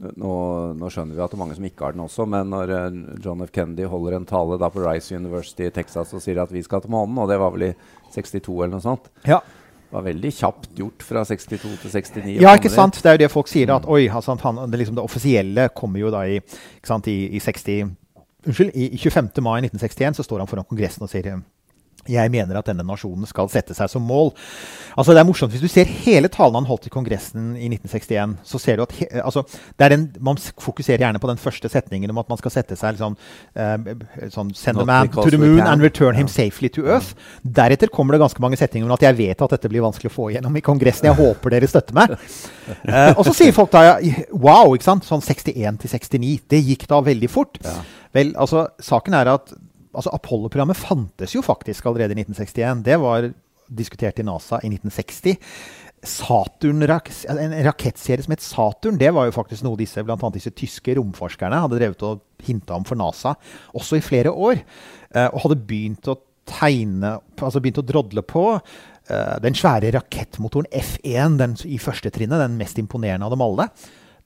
nå, 0.00 0.34
nå 0.80 0.90
skjønner 0.92 1.16
vi 1.16 1.22
at 1.24 1.32
det 1.32 1.38
er 1.38 1.42
mange 1.42 1.56
som 1.56 1.68
ikke 1.68 1.86
har 1.86 1.96
den 1.96 2.04
også, 2.04 2.26
men 2.30 2.52
når 2.52 2.74
uh, 2.74 2.98
John 3.24 3.44
F. 3.44 3.52
Kennedy 3.54 3.88
holder 3.88 4.18
en 4.18 4.28
tale 4.28 4.58
da 4.60 4.68
på 4.72 4.84
Rice 4.84 5.16
University 5.16 5.68
i 5.68 5.72
Texas 5.74 6.12
og 6.16 6.24
sier 6.24 6.42
at 6.42 6.52
vi 6.52 6.64
skal 6.64 6.84
til 6.84 6.92
månen, 6.92 7.18
og 7.20 7.28
det 7.30 7.40
var 7.40 7.54
vel 7.56 7.70
i 7.70 7.72
62 8.14 8.52
eller 8.58 8.74
noe 8.76 8.84
sånt, 8.84 9.08
Ja. 9.28 9.40
det 9.40 9.96
var 9.96 10.06
veldig 10.08 10.32
kjapt 10.36 10.68
gjort 10.78 11.04
fra 11.06 11.24
62 11.28 11.60
til 11.60 11.94
69. 11.94 12.36
Ja, 12.40 12.56
ikke 12.56 12.72
sant? 12.72 13.00
Det 13.00 13.12
er 13.12 13.16
jo 13.18 13.24
det 13.24 13.32
folk 13.32 13.48
sier. 13.52 13.72
At 13.76 13.88
oi, 13.88 14.06
altså, 14.08 14.36
han, 14.44 14.60
det, 14.70 14.82
liksom, 14.82 14.96
det 14.98 15.04
offisielle 15.04 15.68
kommer 15.76 16.04
jo 16.04 16.12
da 16.12 16.26
i, 16.28 16.40
sant, 16.84 17.08
i, 17.08 17.32
i 17.36 17.40
60 17.40 17.96
Unnskyld, 18.40 18.70
i, 18.72 18.86
i 18.96 18.96
25. 18.96 19.34
mai 19.44 19.58
1961 19.66 20.16
så 20.16 20.24
står 20.24 20.40
han 20.40 20.48
foran 20.48 20.64
Kongressen 20.64 21.04
og 21.04 21.10
sier 21.12 21.26
jeg 22.08 22.32
mener 22.32 22.56
at 22.56 22.68
denne 22.70 22.84
nasjonen 22.86 23.28
skal 23.28 23.50
sette 23.52 23.74
seg 23.76 23.90
som 23.92 24.04
mål. 24.06 24.32
Altså 24.96 25.14
det 25.14 25.20
er 25.20 25.28
morsomt, 25.28 25.52
Hvis 25.52 25.62
du 25.62 25.68
ser 25.68 25.88
hele 26.04 26.28
talen 26.32 26.56
han 26.56 26.68
holdt 26.68 26.88
i 26.88 26.92
Kongressen 26.92 27.52
i 27.56 27.68
1961, 27.68 28.38
så 28.46 28.60
ser 28.62 28.78
du 28.78 28.84
at 28.86 28.94
he, 28.96 29.06
altså, 29.20 29.44
den, 29.78 30.08
Man 30.20 30.38
fokuserer 30.38 31.04
gjerne 31.04 31.20
på 31.20 31.28
den 31.28 31.40
første 31.40 31.68
setningen 31.68 32.10
om 32.10 32.18
at 32.22 32.28
man 32.28 32.40
skal 32.40 32.54
sette 32.54 32.78
seg 32.78 32.96
liksom, 32.96 33.16
uh, 33.58 34.30
sånn, 34.32 34.54
Send 34.56 34.80
a 34.80 34.86
man 34.88 35.12
to 35.12 35.28
the 35.30 35.38
moon 35.38 35.60
and 35.60 35.82
return 35.82 36.16
him 36.16 36.28
safely 36.28 36.68
to 36.72 36.86
earth. 36.88 37.14
Deretter 37.42 37.92
kommer 37.92 38.16
det 38.16 38.24
ganske 38.24 38.42
mange 38.42 38.58
setninger 38.60 38.88
om 38.88 38.96
at 38.96 39.04
jeg 39.04 39.18
vet 39.18 39.42
at 39.42 39.56
dette 39.56 39.70
blir 39.70 39.84
vanskelig 39.84 40.10
å 40.10 40.16
få 40.16 40.30
igjennom 40.32 40.56
i 40.56 40.64
Kongressen. 40.64 41.10
Jeg 41.10 41.18
håper 41.20 41.56
dere 41.56 41.70
støtter 41.70 41.96
meg. 41.96 42.16
Uh, 42.84 43.12
og 43.18 43.24
så 43.28 43.36
sier 43.36 43.56
folk 43.56 43.72
da 43.74 43.98
wow, 44.32 44.74
ikke 44.74 44.88
sant? 44.88 45.08
Sånn 45.08 45.24
61 45.24 45.82
til 45.84 45.96
69. 45.96 46.36
Det 46.50 46.62
gikk 46.64 46.88
da 46.90 47.02
veldig 47.04 47.30
fort. 47.30 47.60
Ja. 47.64 47.80
Vel, 48.16 48.32
altså, 48.40 48.66
saken 48.82 49.14
er 49.20 49.36
at 49.36 49.52
altså, 49.94 50.12
Apollo-programmet 50.14 50.78
fantes 50.78 51.34
jo 51.36 51.42
faktisk 51.44 51.86
allerede 51.86 52.16
i 52.16 52.22
1961. 52.22 52.84
Det 52.86 52.98
var 53.02 53.30
diskutert 53.70 54.18
i 54.18 54.26
NASA 54.26 54.60
i 54.64 54.70
1960. 54.72 55.38
Saturn 56.00 56.80
en 56.80 57.54
rakettserie 57.66 58.24
som 58.24 58.32
het 58.32 58.42
Saturn, 58.44 58.98
det 58.98 59.10
var 59.12 59.28
jo 59.28 59.36
faktisk 59.36 59.66
noe 59.66 59.78
disse, 59.78 60.00
blant 60.00 60.22
annet 60.24 60.38
disse 60.38 60.52
tyske 60.56 60.94
romforskerne 60.96 61.60
hadde 61.60 61.76
drevet 61.76 62.04
og 62.08 62.22
hinta 62.46 62.78
om 62.78 62.86
for 62.88 62.96
NASA 62.96 63.34
også 63.76 63.98
i 63.98 64.04
flere 64.04 64.32
år. 64.32 64.62
eh, 65.14 65.28
og 65.28 65.42
hadde 65.44 65.60
begynt 65.68 66.08
å 66.08 66.16
tegne, 66.48 67.18
altså 67.36 67.60
begynt 67.60 67.82
å 67.82 67.86
drodle 67.86 68.24
på 68.24 68.44
eh, 68.56 69.36
den 69.44 69.54
svære 69.54 69.92
rakettmotoren 69.98 70.70
F1 70.72 71.36
den, 71.38 71.56
i 71.68 71.78
første 71.78 72.10
trinnet, 72.10 72.40
den 72.40 72.56
mest 72.58 72.80
imponerende 72.80 73.28
av 73.28 73.34
dem 73.34 73.44
alle. 73.44 73.68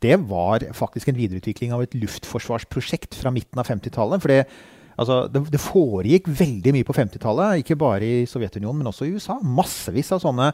Det 0.05 0.17
var 0.29 0.63
faktisk 0.77 1.11
en 1.11 1.19
videreutvikling 1.19 1.73
av 1.75 1.83
et 1.83 1.95
luftforsvarsprosjekt 1.97 3.17
fra 3.19 3.33
midten 3.35 3.59
av 3.59 3.67
50-tallet. 3.71 4.23
For 4.23 4.31
det, 4.31 4.45
altså, 4.97 5.25
det, 5.33 5.45
det 5.53 5.63
foregikk 5.63 6.29
veldig 6.29 6.75
mye 6.77 6.89
på 6.89 6.97
50-tallet, 6.97 7.63
ikke 7.63 7.79
bare 7.81 8.09
i 8.09 8.27
Sovjetunionen, 8.31 8.83
men 8.83 8.91
også 8.93 9.09
i 9.09 9.15
USA. 9.15 9.39
Massevis 9.43 10.13
av 10.15 10.23
sånne 10.25 10.53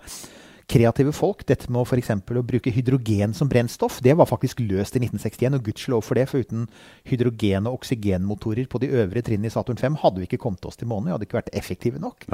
kreative 0.71 1.13
folk. 1.15 1.43
Dette 1.49 1.71
med 1.73 1.91
eksempel 1.99 2.39
å 2.41 2.45
bruke 2.47 2.73
hydrogen 2.73 3.35
som 3.37 3.51
brennstoff, 3.51 3.99
det 4.05 4.15
var 4.19 4.29
faktisk 4.31 4.63
løst 4.63 4.97
i 4.97 5.03
1961. 5.03 5.59
Og 5.59 5.67
gudskjelov 5.67 6.05
for 6.07 6.19
det, 6.19 6.27
for 6.31 6.45
uten 6.45 6.67
hydrogen- 7.09 7.69
og 7.69 7.81
oksygenmotorer 7.81 8.69
på 8.71 8.81
de 8.83 8.93
øvre 9.03 9.23
trinnene 9.27 9.51
i 9.51 9.55
Saturn 9.55 9.81
5 9.81 9.99
hadde 10.03 10.23
vi 10.23 10.29
ikke 10.29 10.43
kommet 10.45 10.67
oss 10.69 10.79
til 10.81 10.91
månen. 10.91 11.11
Vi 11.11 11.17
hadde 11.17 11.29
ikke 11.29 11.41
vært 11.41 11.55
effektive 11.57 12.03
nok. 12.03 12.29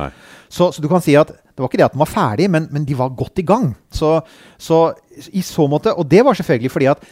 Så, 0.49 0.71
så 0.73 0.83
du 0.83 0.89
kan 0.93 1.05
si 1.05 1.17
at 1.17 1.33
det 1.33 1.63
var 1.63 1.71
ikke 1.71 1.81
det 1.81 1.89
at 1.89 1.97
den 1.97 2.05
var 2.05 2.13
ferdig, 2.13 2.51
men, 2.53 2.69
men 2.71 2.85
de 2.89 2.99
var 2.99 3.15
godt 3.17 3.41
i 3.41 3.47
gang. 3.47 3.71
Så, 3.91 4.19
så 4.59 4.91
i 5.33 5.45
så 5.45 5.69
måte 5.71 5.95
Og 5.97 6.09
det 6.09 6.25
var 6.25 6.37
selvfølgelig 6.37 6.75
fordi 6.75 6.93
at 6.93 7.07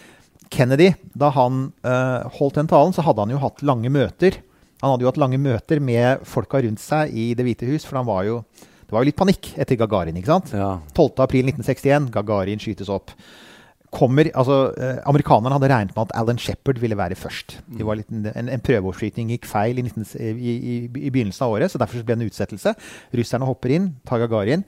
Kennedy, 0.52 0.92
da 1.16 1.30
han 1.34 1.70
uh, 1.86 2.28
holdt 2.36 2.60
den 2.60 2.68
talen, 2.68 2.92
så 2.92 3.02
hadde 3.02 3.24
han 3.24 3.32
jo 3.32 3.40
hatt 3.42 3.62
lange 3.64 3.90
møter. 3.90 4.36
Han 4.84 4.92
hadde 4.92 5.06
jo 5.06 5.08
hatt 5.08 5.20
lange 5.22 5.40
møter 5.40 5.80
med 5.80 6.24
folka 6.28 6.60
rundt 6.60 6.82
seg 6.82 7.14
i 7.16 7.30
Det 7.32 7.46
hvite 7.46 7.68
hus, 7.70 7.86
for 7.88 7.96
han 7.96 8.08
var 8.08 8.26
jo 8.28 8.42
det 8.84 8.92
var 8.92 9.00
jo 9.00 9.08
litt 9.08 9.16
panikk 9.16 9.46
etter 9.56 9.78
Gagarin. 9.80 10.16
ikke 10.20 10.28
sant? 10.28 10.50
Ja. 10.52 10.74
12.4.1961, 10.92 12.10
Gagarin 12.12 12.60
skytes 12.60 12.90
opp. 12.92 13.14
Kommer, 13.94 14.26
altså, 14.34 14.56
eh, 14.74 14.96
Amerikanerne 15.06 15.54
hadde 15.54 15.70
regnet 15.70 15.94
med 15.94 16.08
at 16.08 16.14
Alan 16.18 16.38
Shepherd 16.40 16.80
ville 16.82 16.96
være 16.98 17.14
først. 17.14 17.60
Det 17.78 17.86
var 17.86 18.00
litt, 18.00 18.10
en, 18.10 18.48
en 18.50 18.64
prøveoppskyting 18.66 19.30
gikk 19.30 19.46
feil 19.46 19.78
i, 19.78 19.84
19, 19.86 20.06
i, 20.18 20.32
i, 20.50 20.74
i 20.88 21.12
begynnelsen 21.14 21.46
av 21.46 21.54
året, 21.54 21.70
så 21.70 21.78
derfor 21.78 22.02
ble 22.02 22.16
det 22.16 22.24
en 22.24 22.32
utsettelse. 22.32 22.74
Russerne 23.14 23.46
hopper 23.46 23.76
inn, 23.76 23.92
tar 24.08 24.24
Gagarin. 24.24 24.64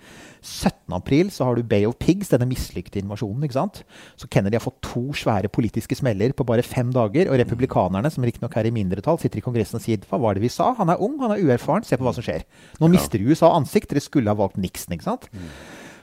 17.4 0.47 1.33
så 1.35 1.49
har 1.49 1.59
du 1.59 1.67
Bay 1.67 1.89
of 1.89 1.97
Pigs, 1.99 2.31
denne 2.31 2.47
mislykkede 2.47 3.03
invasjonen. 3.03 3.43
ikke 3.43 3.59
sant? 3.59 3.83
Så 4.21 4.31
Kennedy 4.31 4.61
har 4.61 4.63
fått 4.63 4.79
to 4.87 5.09
svære 5.19 5.51
politiske 5.51 5.99
smeller 5.99 6.31
på 6.37 6.47
bare 6.47 6.63
fem 6.63 6.93
dager. 6.95 7.33
Og 7.33 7.41
republikanerne, 7.41 8.13
som 8.15 8.27
riktignok 8.27 8.55
er 8.57 8.71
i 8.71 8.75
mindretall, 8.75 9.19
sitter 9.19 9.43
i 9.43 9.47
Kongressen 9.47 9.81
og 9.81 9.87
sier 9.87 10.07
hva 10.07 10.21
var 10.23 10.39
det 10.39 10.45
vi 10.47 10.53
sa? 10.53 10.71
Han 10.79 10.93
er 10.93 11.03
ung, 11.03 11.19
han 11.25 11.35
er 11.35 11.43
uerfaren, 11.43 11.87
se 11.87 11.99
på 11.99 12.07
hva 12.07 12.15
som 12.15 12.25
skjer. 12.27 12.47
Nå 12.79 12.93
mister 12.95 13.27
USA 13.27 13.51
ansikt, 13.57 13.91
dere 13.91 14.05
skulle 14.05 14.31
ha 14.31 14.39
valgt 14.39 14.61
Nixon. 14.63 14.95
ikke 14.95 15.09
sant? 15.11 15.27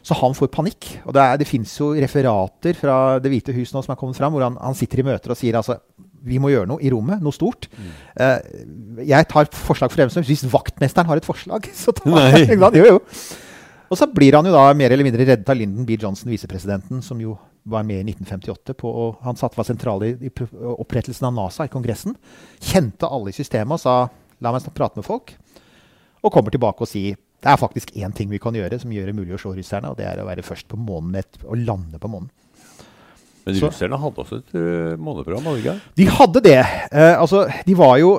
Så 0.04 0.18
han 0.20 0.36
får 0.36 0.52
panikk. 0.52 0.90
Og 1.08 1.16
det, 1.16 1.24
er, 1.24 1.38
det 1.40 1.48
fins 1.48 1.74
jo 1.80 1.94
referater 1.96 2.76
fra 2.76 2.96
Det 3.24 3.32
hvite 3.32 3.56
hus 3.56 3.72
nå 3.72 3.84
som 3.86 3.94
er 3.94 4.00
kommet 4.00 4.20
fram, 4.20 4.36
hvor 4.36 4.44
han, 4.44 4.58
han 4.60 4.76
sitter 4.78 5.00
i 5.00 5.08
møter 5.08 5.32
og 5.32 5.40
sier 5.40 5.60
altså 5.60 5.80
vi 6.24 6.40
må 6.40 6.54
gjøre 6.54 6.70
noe 6.70 6.80
i 6.80 6.92
rommet, 6.92 7.20
noe 7.24 7.36
stort. 7.36 7.68
Mm. 7.76 7.88
Uh, 8.16 9.02
jeg 9.10 9.28
tar 9.32 9.50
forslag 9.52 9.92
for 9.92 10.00
dem 10.00 10.24
Hvis 10.24 10.46
vaktmesteren 10.48 11.10
har 11.10 11.20
et 11.20 11.28
forslag, 11.28 11.68
så 11.84 11.92
tar 11.96 12.38
jeg 12.38 12.60
jo, 12.80 12.86
jo. 12.94 13.02
Og 13.92 14.00
så 14.00 14.08
blir 14.10 14.38
han 14.38 14.48
jo 14.48 14.54
da 14.56 14.70
mer 14.78 14.94
eller 14.96 15.06
mindre 15.06 15.26
reddet 15.28 15.50
av 15.52 15.60
Lyndon 15.60 15.86
B. 15.86 15.98
Johnson, 16.00 16.32
visepresidenten, 16.32 17.04
som 17.06 17.20
jo 17.22 17.36
var 17.70 17.84
med 17.86 18.02
i 18.02 18.14
1958. 18.16 18.76
På, 18.80 18.90
og 18.90 19.26
han 19.28 19.38
satt, 19.38 19.56
var 19.58 19.68
sentral 19.68 20.04
i, 20.08 20.14
i 20.18 20.32
opprettelsen 20.74 21.28
av 21.30 21.36
NASA 21.36 21.68
i 21.68 21.72
Kongressen. 21.72 22.16
Kjente 22.64 23.10
alle 23.10 23.32
i 23.32 23.38
systemet 23.38 23.78
og 23.78 23.84
sa 23.84 23.98
la 24.44 24.56
meg 24.56 24.66
prate 24.76 25.00
med 25.00 25.08
folk. 25.08 25.36
Og 26.24 26.32
kommer 26.32 26.56
tilbake 26.56 26.84
og 26.84 26.90
sier 26.90 27.20
det 27.44 27.52
er 27.52 27.60
faktisk 27.60 27.92
én 28.00 28.14
ting 28.16 28.32
vi 28.32 28.40
kan 28.42 28.56
gjøre 28.56 28.80
som 28.80 28.92
gjør 28.94 29.12
det 29.12 29.18
mulig 29.18 29.36
å 29.36 29.42
slå 29.42 29.54
russerne, 29.58 29.92
og 29.92 30.00
det 30.00 30.08
er 30.08 30.22
å 30.22 30.28
være 30.30 30.46
først 30.46 30.70
på 30.72 30.80
månen 30.80 31.20
å 31.44 31.60
lande 31.60 32.00
på 32.00 32.12
månen. 32.12 32.32
Men 33.44 33.60
russerne 33.60 34.00
hadde 34.00 34.24
også 34.24 34.40
et 34.40 34.54
uh, 34.56 34.94
måneprogram? 34.96 35.44
Norge? 35.44 35.76
De 36.00 36.06
hadde 36.08 36.42
det. 36.46 36.62
Eh, 36.64 37.16
altså, 37.20 37.44
de 37.68 37.76
var 37.76 37.98
jo 38.00 38.16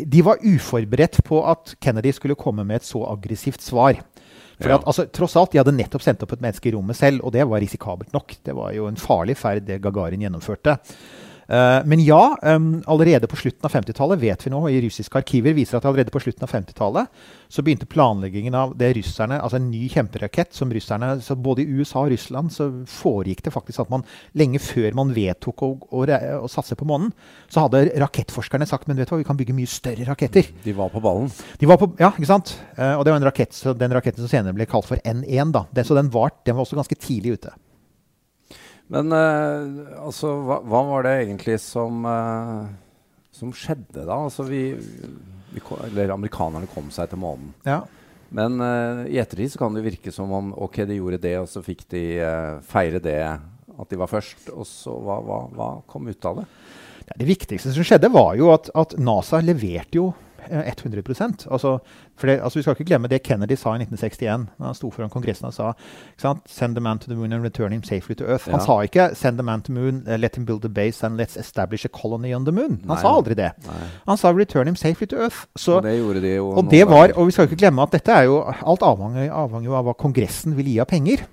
de 0.00 0.22
var 0.24 0.40
uforberedt 0.40 1.18
på 1.26 1.40
at 1.50 1.74
Kennedy 1.82 2.14
skulle 2.14 2.38
komme 2.38 2.64
med 2.64 2.80
et 2.80 2.86
så 2.88 3.02
aggressivt 3.10 3.60
svar. 3.60 3.98
For 4.60 4.70
ja. 4.70 4.78
at, 4.78 4.86
altså, 4.86 5.04
tross 5.10 5.34
alt, 5.36 5.52
De 5.52 5.60
hadde 5.60 5.74
nettopp 5.74 6.04
sendt 6.04 6.22
opp 6.24 6.32
et 6.36 6.44
menneske 6.44 6.70
i 6.70 6.74
rommet 6.76 6.96
selv, 6.96 7.24
og 7.26 7.34
det 7.34 7.44
var 7.50 7.60
risikabelt 7.60 8.14
nok. 8.14 8.36
Det 8.46 8.54
var 8.56 8.72
jo 8.76 8.86
en 8.88 9.00
farlig 9.00 9.36
ferd 9.36 9.66
det 9.66 9.80
Gagarin 9.84 10.22
gjennomførte. 10.24 10.78
Uh, 11.44 11.80
men 11.84 12.00
ja, 12.04 12.22
allerede 12.40 13.28
på 13.28 13.36
slutten 13.36 13.66
av 13.68 13.72
50-tallet 13.74 14.20
vet 14.22 14.46
vi 14.46 14.52
nå, 14.52 14.62
i 14.70 14.80
russiske 14.84 15.18
arkiver 15.20 15.56
viser 15.56 15.78
at 15.78 15.86
allerede 15.88 16.12
på 16.14 16.22
slutten 16.22 16.46
av 16.46 16.52
50-tallet 16.52 17.24
så 17.54 17.62
begynte 17.62 17.86
planleggingen 17.90 18.54
av 18.58 18.72
det 18.78 18.90
russerne, 18.96 19.38
altså 19.38 19.60
en 19.60 19.68
ny 19.70 19.84
kjemperakett 19.92 20.54
som 20.56 20.72
russerne 20.72 21.14
så 21.22 21.36
Både 21.44 21.60
i 21.60 21.76
USA 21.76 22.04
og 22.06 22.12
Russland 22.12 22.52
så 22.54 22.70
foregikk 22.88 23.42
det 23.44 23.52
faktisk 23.52 23.82
at 23.82 23.90
man 23.92 24.04
lenge 24.38 24.60
før 24.62 24.94
man 24.96 25.10
vedtok 25.12 25.64
å, 25.66 25.68
å, 25.92 26.04
å 26.38 26.48
satse 26.48 26.76
på 26.78 26.86
månen, 26.88 27.10
så 27.52 27.66
hadde 27.66 27.82
rakettforskerne 28.00 28.66
sagt 28.68 28.88
men 28.88 28.96
vet 28.96 29.10
du 29.10 29.14
hva, 29.14 29.20
vi 29.20 29.28
kan 29.28 29.38
bygge 29.38 29.56
mye 29.56 29.70
større 29.70 30.06
raketter. 30.08 30.48
De 30.64 30.72
var 30.76 30.92
på 30.94 31.02
ballen? 31.04 31.28
De 31.60 31.68
var 31.68 31.80
på, 31.80 31.90
ja, 32.00 32.14
ikke 32.14 32.30
sant? 32.30 32.54
Uh, 32.78 32.94
og 32.94 33.04
det 33.04 33.12
var 33.12 33.20
en 33.20 33.28
rakett, 33.28 33.60
den 33.82 33.96
raketten 33.98 34.24
som 34.24 34.32
senere 34.32 34.56
ble 34.56 34.68
kalt 34.70 34.88
for 34.88 35.02
N1. 35.04 35.52
da. 35.54 35.66
Den, 35.74 35.86
så 35.86 35.98
den 35.98 36.10
var, 36.14 36.32
den 36.46 36.56
var 36.56 36.64
også 36.64 36.80
ganske 36.80 36.98
tidlig 36.98 37.36
ute. 37.38 37.54
Men 38.94 39.10
uh, 39.10 39.98
altså, 40.06 40.30
hva, 40.46 40.60
hva, 40.62 40.82
var 40.92 41.06
det 41.06 41.14
egentlig 41.24 41.58
som, 41.62 42.04
uh, 42.06 42.68
som 43.34 43.50
skjedde 43.54 44.04
da? 44.04 44.14
Altså, 44.14 44.46
vi, 44.46 44.68
vi, 45.50 45.62
eller 45.88 46.14
amerikanerne 46.14 46.70
kom 46.70 46.92
seg 46.94 47.10
til 47.10 47.22
månen. 47.24 47.50
Ja. 47.66 47.82
Men 48.34 48.60
uh, 48.62 49.02
i 49.10 49.18
ettertid 49.22 49.54
så 49.54 49.64
kan 49.64 49.74
det 49.74 49.84
virke 49.86 50.14
som 50.14 50.30
om 50.34 50.52
ok, 50.54 50.84
de 50.86 51.00
gjorde 51.00 51.22
det, 51.26 51.34
og 51.42 51.50
så 51.50 51.64
fikk 51.64 51.86
de 51.94 52.04
feire 52.66 53.02
det 53.02 53.18
at 53.24 53.90
de 53.90 53.98
var 53.98 54.10
først. 54.10 54.48
Og 54.54 54.66
så 54.68 54.94
hva, 54.94 55.18
hva, 55.26 55.40
hva 55.54 55.70
kom 55.90 56.06
ut 56.06 56.30
av 56.30 56.42
det? 56.42 56.48
Det 57.10 57.26
viktigste 57.28 57.74
som 57.74 57.84
skjedde, 57.84 58.08
var 58.14 58.32
jo 58.38 58.52
at, 58.54 58.70
at 58.78 58.94
NASA 59.02 59.42
leverte 59.44 59.98
jo 59.98 60.12
100 60.50 61.46
altså, 61.50 61.78
det, 62.20 62.40
altså, 62.40 62.58
Vi 62.58 62.62
skal 62.62 62.76
ikke 62.76 62.84
glemme 62.84 63.08
det 63.08 63.22
Kennedy 63.22 63.56
sa 63.56 63.74
i 63.74 63.82
1961. 63.82 64.46
da 64.58 64.64
Han 64.64 64.74
sto 64.74 64.90
foran 64.90 65.10
Kongressen 65.10 65.46
og 65.46 65.54
sa 65.54 65.72
Send 66.46 66.76
the 66.76 66.80
man 66.80 66.98
to 66.98 67.06
the 67.06 67.16
moon 67.16 67.32
and 67.32 67.42
return 67.42 67.72
him 67.72 67.82
safely 67.82 68.14
to 68.14 68.24
earth. 68.24 68.48
Ja. 68.48 68.56
Han 68.56 68.60
sa 68.60 68.80
ikke 68.80 69.14
'send 69.14 69.38
the 69.38 69.42
man 69.42 69.62
to 69.62 69.72
the 69.72 69.80
moon, 69.80 70.04
uh, 70.08 70.16
let 70.16 70.36
him 70.36 70.46
build 70.46 70.64
a 70.64 70.68
base 70.68 71.06
and 71.06 71.20
let's 71.20 71.36
establish 71.40 71.84
a 71.84 71.88
colony 71.88 72.34
on 72.34 72.44
the 72.44 72.52
moon'. 72.52 72.80
Han 72.86 72.96
Nei. 72.96 73.00
sa 73.00 73.16
aldri 73.16 73.34
det. 73.34 73.50
Nei. 73.66 73.88
Han 74.06 74.16
sa 74.16 74.32
'return 74.32 74.66
him 74.66 74.76
safely 74.76 75.06
to 75.06 75.16
earth'. 75.16 75.46
Så, 75.56 75.76
og 75.76 75.82
det 75.82 75.98
gjorde 75.98 76.20
de 76.20 76.34
jo. 76.34 76.50
Og, 76.50 76.70
det 76.70 76.86
var, 76.86 77.12
og 77.16 77.26
vi 77.26 77.32
skal 77.32 77.44
ikke 77.44 77.56
glemme 77.56 77.82
at 77.82 77.92
dette 77.92 78.12
er 78.12 78.22
jo 78.22 78.44
alt 78.66 78.82
avhengig, 78.82 79.30
avhengig 79.30 79.70
av 79.70 79.84
hva 79.84 79.94
Kongressen 79.94 80.56
vil 80.56 80.66
gi 80.66 80.80
av 80.80 80.86
penger. 80.86 81.26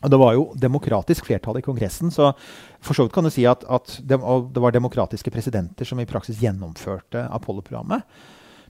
Og 0.00 0.10
Det 0.10 0.18
var 0.18 0.32
jo 0.32 0.44
demokratisk 0.56 1.26
flertall 1.28 1.58
i 1.60 1.64
Kongressen, 1.64 2.10
så 2.10 2.32
for 2.80 2.96
så 2.96 3.04
vidt 3.04 3.12
kan 3.12 3.26
du 3.26 3.30
si 3.32 3.44
at, 3.44 3.64
at 3.68 3.98
det, 4.00 4.16
det 4.16 4.62
var 4.62 4.72
demokratiske 4.72 5.30
presidenter 5.30 5.84
som 5.84 6.00
i 6.00 6.08
praksis 6.08 6.40
gjennomførte 6.40 7.26
Apollo-programmet. 7.28 8.06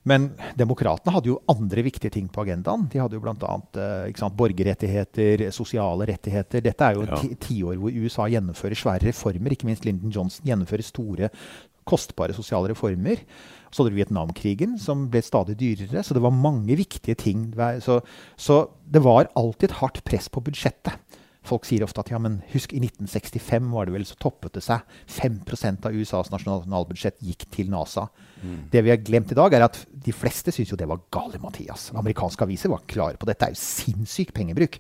Men 0.09 0.31
demokratene 0.57 1.13
hadde 1.13 1.29
jo 1.29 1.41
andre 1.51 1.85
viktige 1.85 2.15
ting 2.15 2.29
på 2.33 2.45
agendaen. 2.45 2.87
De 2.93 3.01
hadde 3.03 3.19
jo 3.19 3.25
bl.a. 3.25 3.57
Eh, 3.83 4.23
borgerrettigheter, 4.39 5.51
sosiale 5.53 6.09
rettigheter. 6.09 6.65
Dette 6.65 6.87
er 6.87 6.97
jo 6.97 7.05
ja. 7.05 7.21
tiår 7.45 7.77
hvor 7.81 7.99
USA 8.01 8.29
gjennomfører 8.33 8.81
svære 8.81 9.11
reformer. 9.11 9.53
Ikke 9.53 9.69
minst 9.69 9.85
Lyndon 9.85 10.15
Johnson 10.15 10.49
gjennomfører 10.49 10.87
store, 10.87 11.31
kostbare 11.89 12.37
sosiale 12.37 12.73
reformer. 12.73 13.21
Så 13.71 13.83
hadde 13.83 13.93
du 13.93 14.01
Vietnamkrigen, 14.01 14.79
som 14.81 15.05
ble 15.13 15.23
stadig 15.25 15.59
dyrere. 15.61 16.03
Så 16.07 16.17
det 16.17 16.25
var 16.25 16.35
mange 16.35 16.79
viktige 16.81 17.19
ting. 17.21 17.51
Så, 17.85 18.01
så 18.41 18.63
det 18.89 19.05
var 19.05 19.29
alltid 19.39 19.69
et 19.69 19.81
hardt 19.83 20.01
press 20.09 20.33
på 20.33 20.43
budsjettet. 20.49 20.97
Folk 21.47 21.65
sier 21.65 21.85
ofte 21.87 22.03
at 22.03 22.11
ja, 22.13 22.19
men 22.21 22.41
husk, 22.53 22.75
i 22.77 22.83
1965 22.83 23.71
var 23.73 23.89
det 23.89 23.95
vel 23.95 24.05
så 24.09 24.17
toppet 24.21 24.59
det 24.59 24.63
seg. 24.65 24.85
5% 25.09 25.87
av 25.89 25.97
USAs 25.97 26.29
nasjonalbudsjett 26.35 27.17
gikk 27.25 27.47
til 27.55 27.71
NASA. 27.73 28.07
Mm. 28.43 28.59
Det 28.73 28.83
vi 28.85 28.93
har 28.93 29.01
glemt 29.01 29.33
i 29.33 29.39
dag, 29.39 29.57
er 29.57 29.65
at 29.65 29.79
de 29.91 30.15
fleste 30.17 30.53
syns 30.53 30.73
jo 30.75 30.79
det 30.81 30.89
var 30.91 31.01
gale, 31.13 31.41
Mathias. 31.41 31.89
Amerikanske 31.97 32.45
aviser 32.45 32.73
var 32.73 32.85
klare 32.91 33.21
på 33.21 33.29
dette. 33.29 33.41
Det 33.41 33.49
er 33.49 33.57
jo 33.57 33.63
sinnssyk 33.63 34.35
pengebruk. 34.37 34.77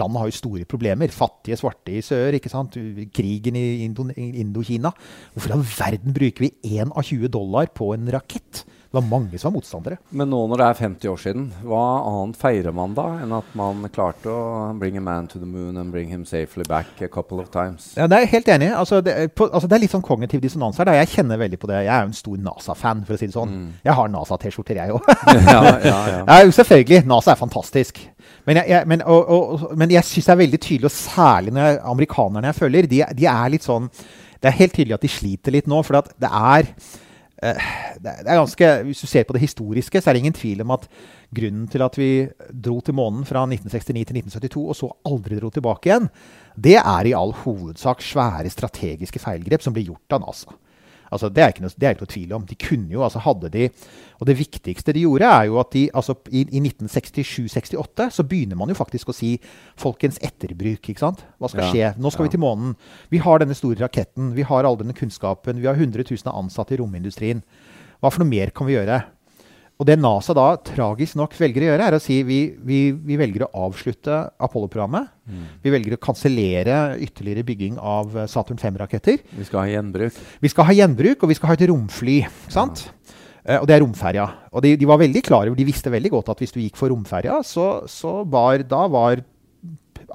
Landet 0.00 0.22
har 0.22 0.30
jo 0.30 0.38
store 0.38 0.68
problemer. 0.68 1.12
Fattige 1.12 1.60
svarte 1.60 1.92
i 1.92 2.02
sør. 2.04 2.36
ikke 2.36 2.52
sant? 2.52 2.76
Krigen 3.14 3.56
i 3.60 3.84
Indokina. 3.84 4.92
Hvorfor 5.34 5.52
i 5.52 5.56
all 5.58 5.68
verden 5.68 6.16
bruker 6.16 6.46
vi 6.48 6.78
1 6.80 6.92
av 6.92 7.04
20 7.04 7.32
dollar 7.36 7.68
på 7.76 7.92
en 7.96 8.08
rakett? 8.16 8.64
Det 8.88 8.96
var 8.96 9.04
mange 9.04 9.38
som 9.38 9.50
var 9.50 9.58
motstandere. 9.58 9.96
Men 10.16 10.30
nå 10.32 10.38
når 10.48 10.60
det 10.62 10.66
er 10.66 10.76
50 10.78 11.10
år 11.12 11.18
siden, 11.20 11.42
hva 11.68 11.80
annet 12.08 12.38
feirer 12.40 12.72
man 12.72 12.94
da 12.96 13.04
enn 13.20 13.34
at 13.36 13.50
man 13.58 13.82
klarte 13.92 14.32
å 14.32 14.70
bring 14.80 14.96
a 14.96 15.02
man 15.04 15.26
to 15.28 15.36
the 15.36 15.44
moon 15.44 15.76
and 15.76 15.92
bring 15.92 16.08
him 16.08 16.22
safely 16.24 16.64
back 16.64 17.02
a 17.04 17.08
couple 17.08 17.42
of 17.42 17.50
times? 17.52 17.90
Ja, 17.98 18.06
det 18.08 18.16
er 18.16 18.24
jeg 18.24 18.30
helt 18.32 18.48
enig 18.54 18.70
i. 18.70 18.72
Altså, 18.72 19.02
altså, 19.04 19.68
det, 19.68 19.76
er 19.76 19.82
litt 19.82 19.92
sånn 19.92 20.04
kognitiv 20.06 20.40
dissonans 20.40 20.80
her. 20.80 20.88
Da. 20.88 20.94
Jeg 21.02 21.10
kjenner 21.18 21.36
veldig 21.42 21.58
på 21.60 21.68
det. 21.68 21.82
Jeg 21.84 21.92
er 21.92 22.06
jo 22.06 22.08
en 22.08 22.16
stor 22.16 22.38
NASA-fan, 22.46 23.02
for 23.04 23.18
å 23.18 23.20
si 23.20 23.28
det 23.28 23.36
sånn. 23.36 23.52
Mm. 23.58 23.66
Jeg 23.90 23.96
har 23.98 24.08
NASA-T-skjorter, 24.14 24.80
jeg 24.80 24.94
òg. 24.96 25.10
ja, 25.36 25.58
ja, 25.84 25.98
ja. 26.14 26.38
selvfølgelig. 26.60 27.02
NASA 27.12 27.34
er 27.34 27.40
fantastisk. 27.42 28.00
Men 28.48 28.62
jeg, 28.62 28.70
jeg, 28.72 28.88
men, 28.88 29.02
og, 29.04 29.34
og, 29.34 29.66
men 29.76 29.92
jeg 29.92 30.08
syns 30.08 30.30
det 30.30 30.32
er 30.32 30.40
veldig 30.46 30.62
tydelig, 30.64 30.88
og 30.88 30.96
særlig 30.96 31.52
når 31.58 31.68
jeg, 31.68 31.82
amerikanerne 31.92 32.48
jeg 32.48 32.58
følger, 32.62 32.88
de, 32.88 33.02
de 33.20 33.28
er 33.28 33.52
litt 33.52 33.68
sånn 33.68 33.90
Det 34.38 34.48
er 34.48 34.56
helt 34.62 34.74
tydelig 34.78 34.96
at 34.96 35.04
de 35.04 35.12
sliter 35.12 35.52
litt 35.52 35.68
nå, 35.68 35.82
for 35.84 36.08
det 36.16 36.32
er 36.32 36.72
det 37.38 38.12
er 38.26 38.34
ganske, 38.34 38.68
Hvis 38.88 39.00
du 39.00 39.06
ser 39.06 39.24
på 39.24 39.32
det 39.36 39.44
historiske, 39.44 40.00
så 40.00 40.10
er 40.10 40.16
det 40.16 40.24
ingen 40.24 40.36
tvil 40.36 40.62
om 40.64 40.72
at 40.74 40.88
grunnen 41.34 41.68
til 41.70 41.82
at 41.84 41.98
vi 41.98 42.28
dro 42.50 42.80
til 42.80 42.94
månen 42.94 43.24
fra 43.28 43.44
1969 43.46 43.84
til 43.84 44.00
1972 44.00 44.64
og 44.64 44.76
så 44.76 44.90
aldri 45.06 45.38
dro 45.38 45.50
tilbake 45.54 45.90
igjen, 45.90 46.08
det 46.56 46.78
er 46.80 47.06
i 47.06 47.14
all 47.14 47.32
hovedsak 47.44 48.02
svære 48.02 48.50
strategiske 48.50 49.22
feilgrep 49.22 49.62
som 49.62 49.76
ble 49.76 49.86
gjort 49.86 50.18
av 50.18 50.24
NASA. 50.26 50.56
Altså, 51.10 51.30
det, 51.32 51.42
er 51.42 51.52
ikke 51.52 51.64
noe, 51.64 51.74
det 51.74 51.88
er 51.88 51.94
ikke 51.94 52.06
noe 52.06 52.12
tvil 52.12 52.34
om. 52.36 52.46
De 52.48 52.58
kunne 52.60 52.92
jo, 52.92 53.02
altså 53.06 53.22
hadde 53.24 53.50
de, 53.54 53.68
Og 54.18 54.26
det 54.28 54.36
viktigste 54.38 54.94
de 54.96 55.04
gjorde, 55.04 55.30
er 55.30 55.48
jo 55.48 55.58
at 55.62 55.72
de, 55.72 55.84
altså 55.94 56.16
i, 56.30 56.44
i 56.50 56.62
1967-68 56.64 58.08
så 58.16 58.26
begynner 58.28 58.58
man 58.58 58.72
jo 58.72 58.78
faktisk 58.78 59.12
å 59.12 59.16
si 59.16 59.36
folkens 59.78 60.18
etterbruk. 60.24 60.82
ikke 60.82 61.04
sant? 61.04 61.24
Hva 61.38 61.52
skal 61.52 61.64
ja. 61.66 61.70
skje? 61.72 61.92
Nå 62.02 62.12
skal 62.14 62.26
ja. 62.26 62.28
vi 62.28 62.36
til 62.36 62.44
månen. 62.44 62.74
Vi 63.12 63.22
har 63.24 63.42
denne 63.42 63.56
store 63.58 63.80
raketten. 63.84 64.32
Vi 64.36 64.46
har 64.48 64.68
all 64.68 64.80
denne 64.80 64.96
kunnskapen. 64.96 65.62
Vi 65.62 65.70
har 65.70 65.78
100 65.78 66.04
000 66.08 66.34
ansatte 66.34 66.76
i 66.76 66.80
romindustrien. 66.82 67.44
Hva 67.98 68.12
for 68.12 68.22
noe 68.22 68.30
mer 68.30 68.52
kan 68.54 68.68
vi 68.68 68.76
gjøre? 68.76 69.02
Og 69.78 69.86
det 69.86 69.94
NASA 70.00 70.34
da 70.34 70.56
tragisk 70.66 71.14
nok 71.20 71.36
velger 71.38 71.62
å 71.62 71.68
gjøre, 71.68 71.86
er 71.86 71.94
å 71.94 72.02
si 72.02 72.16
vi, 72.26 72.40
vi, 72.66 72.80
vi 72.90 73.18
velger 73.20 73.44
å 73.46 73.50
avslutte 73.68 74.16
Apollo-programmet. 74.42 75.06
Mm. 75.30 75.44
Vi 75.62 75.72
velger 75.74 75.94
å 75.94 76.00
kansellere 76.02 76.78
ytterligere 77.04 77.46
bygging 77.46 77.78
av 77.78 78.16
Saturn 78.30 78.58
5-raketter. 78.58 79.22
Vi 79.38 79.46
skal 79.46 79.62
ha 79.62 79.68
gjenbruk. 79.76 80.18
Vi 80.42 80.50
skal 80.50 80.66
ha 80.66 80.76
gjenbruk, 80.80 81.22
og 81.22 81.30
vi 81.30 81.38
skal 81.38 81.52
ha 81.52 81.58
et 81.58 81.66
romfly. 81.70 82.18
sant? 82.50 82.88
Ja. 82.88 82.94
Uh, 83.48 83.60
og 83.62 83.68
det 83.70 83.78
er 83.78 83.84
romferja. 83.84 84.26
Og 84.50 84.66
de, 84.66 84.74
de, 84.76 84.90
var 84.90 84.98
veldig 85.00 85.22
klare, 85.24 85.54
de 85.56 85.70
visste 85.70 85.94
veldig 85.94 86.10
godt 86.18 86.34
at 86.34 86.42
hvis 86.42 86.52
du 86.52 86.60
gikk 86.60 86.76
for 86.76 86.90
romferja, 86.92 87.38
så, 87.46 87.68
så 87.88 88.18
var, 88.28 88.66
da 88.66 88.82
var 88.90 89.22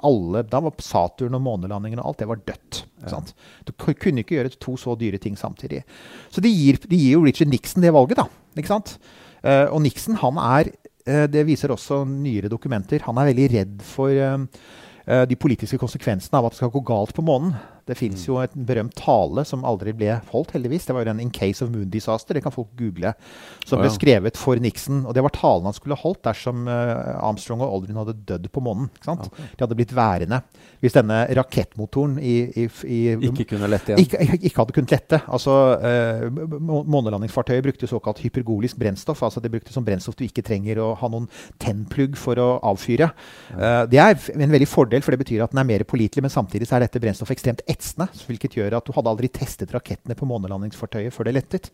alle, 0.03 0.43
da 0.49 0.59
var 0.63 0.75
Saturn 0.83 1.39
og 1.39 1.43
månelandingen 1.45 2.01
og 2.03 2.11
alt 2.11 2.21
det 2.21 2.29
var 2.29 2.43
dødt. 2.51 2.83
Ja. 3.07 3.23
Du 3.63 3.73
kunne 3.79 4.23
ikke 4.23 4.37
gjøre 4.37 4.53
to 4.59 4.75
så 4.79 4.95
dyre 4.99 5.19
ting 5.23 5.39
samtidig. 5.39 5.85
Så 6.33 6.43
de 6.43 6.51
gir, 6.51 6.83
de 6.83 6.99
gir 6.99 7.15
jo 7.17 7.23
Richard 7.23 7.51
Nixon 7.51 7.85
det 7.85 7.95
valget, 7.95 8.19
da. 8.19 8.27
ikke 8.59 8.75
sant? 8.75 8.97
Uh, 9.43 9.67
og 9.75 9.81
Nixon 9.83 10.15
han 10.21 10.39
er, 10.39 10.71
uh, 11.09 11.25
det 11.27 11.43
viser 11.47 11.73
også 11.73 12.03
nyere 12.07 12.51
dokumenter, 12.51 13.03
han 13.03 13.19
er 13.19 13.29
veldig 13.31 13.47
redd 13.57 13.83
for 13.83 14.13
uh, 14.15 14.45
de 15.27 15.35
politiske 15.35 15.75
konsekvensene 15.75 16.39
av 16.39 16.47
at 16.47 16.55
det 16.55 16.61
skal 16.61 16.71
gå 16.71 16.79
galt 16.87 17.11
på 17.11 17.25
månen. 17.27 17.51
Det 17.87 17.97
fins 17.99 18.23
jo 18.27 18.37
et 18.39 18.53
berømt 18.55 18.95
tale 18.95 19.43
som 19.47 19.65
aldri 19.67 19.91
ble 19.97 20.15
holdt, 20.31 20.53
heldigvis. 20.55 20.85
Det 20.87 20.95
var 20.95 21.03
jo 21.03 21.11
en 21.11 21.19
'In 21.19 21.31
case 21.31 21.63
of 21.63 21.71
moon 21.71 21.89
disaster'. 21.91 22.33
Det 22.33 22.43
kan 22.43 22.51
folk 22.51 22.69
google. 22.77 23.13
Som 23.65 23.79
ble 23.81 23.89
skrevet 23.91 24.37
for 24.37 24.55
Nixon. 24.55 25.05
Og 25.05 25.13
det 25.13 25.23
var 25.23 25.29
talen 25.35 25.67
han 25.67 25.73
skulle 25.75 25.97
holdt 25.99 26.23
dersom 26.23 26.67
eh, 26.67 27.17
Armstrong 27.19 27.61
og 27.61 27.73
Aldrin 27.73 27.99
hadde 27.99 28.15
dødd 28.25 28.49
på 28.51 28.63
månen. 28.63 28.89
Ikke 28.95 29.09
sant? 29.09 29.29
De 29.35 29.65
hadde 29.65 29.75
blitt 29.75 29.95
værende. 29.95 30.41
Hvis 30.83 30.95
denne 30.95 31.25
rakettmotoren 31.35 32.17
i, 32.19 32.35
i, 32.63 32.67
i 32.87 33.01
Ikke 33.29 33.47
kunne 33.53 33.67
lette 33.71 33.93
igjen. 33.93 34.03
ikke, 34.03 34.21
ikke, 34.23 34.39
ikke 34.47 34.61
hadde 34.61 34.75
kunnet 34.77 34.95
lette. 34.95 35.19
Altså, 35.27 35.57
uh, 35.79 36.79
Månelandingsfartøyet 36.83 37.63
brukte 37.63 37.87
såkalt 37.87 38.19
hypergolisk 38.23 38.79
brennstoff. 38.79 39.23
altså 39.23 39.39
Det 39.43 39.51
brukte 39.51 39.73
som 39.73 39.85
brennstoff 39.85 40.15
du 40.19 40.25
ikke 40.25 40.43
trenger 40.43 40.79
å 40.83 40.93
ha 40.99 41.11
noen 41.11 41.29
tennplugg 41.59 42.17
for 42.19 42.39
å 42.39 42.49
avfyre. 42.73 43.11
Uh, 43.55 43.83
det 43.91 43.99
er 43.99 44.15
en 44.35 44.55
veldig 44.55 44.67
fordel, 44.67 45.03
for 45.03 45.15
det 45.15 45.23
betyr 45.23 45.43
at 45.43 45.51
den 45.51 45.63
er 45.63 45.69
mer 45.71 45.83
pålitelig. 45.87 46.23
Men 46.23 46.33
samtidig 46.33 46.67
så 46.67 46.77
er 46.77 46.87
dette 46.87 47.01
brennstoffet 47.03 47.37
ekstremt 47.37 47.63
etsende, 47.73 48.07
hvilket 48.27 48.57
gjør 48.59 48.77
at 48.79 48.87
du 48.87 48.93
hadde 48.95 49.11
aldri 49.11 49.29
testet 49.33 49.73
rakettene 49.75 50.17
på 50.17 50.27
månelandingsfartøyet 50.29 51.15
før 51.15 51.29
det 51.29 51.37
lettet. 51.39 51.71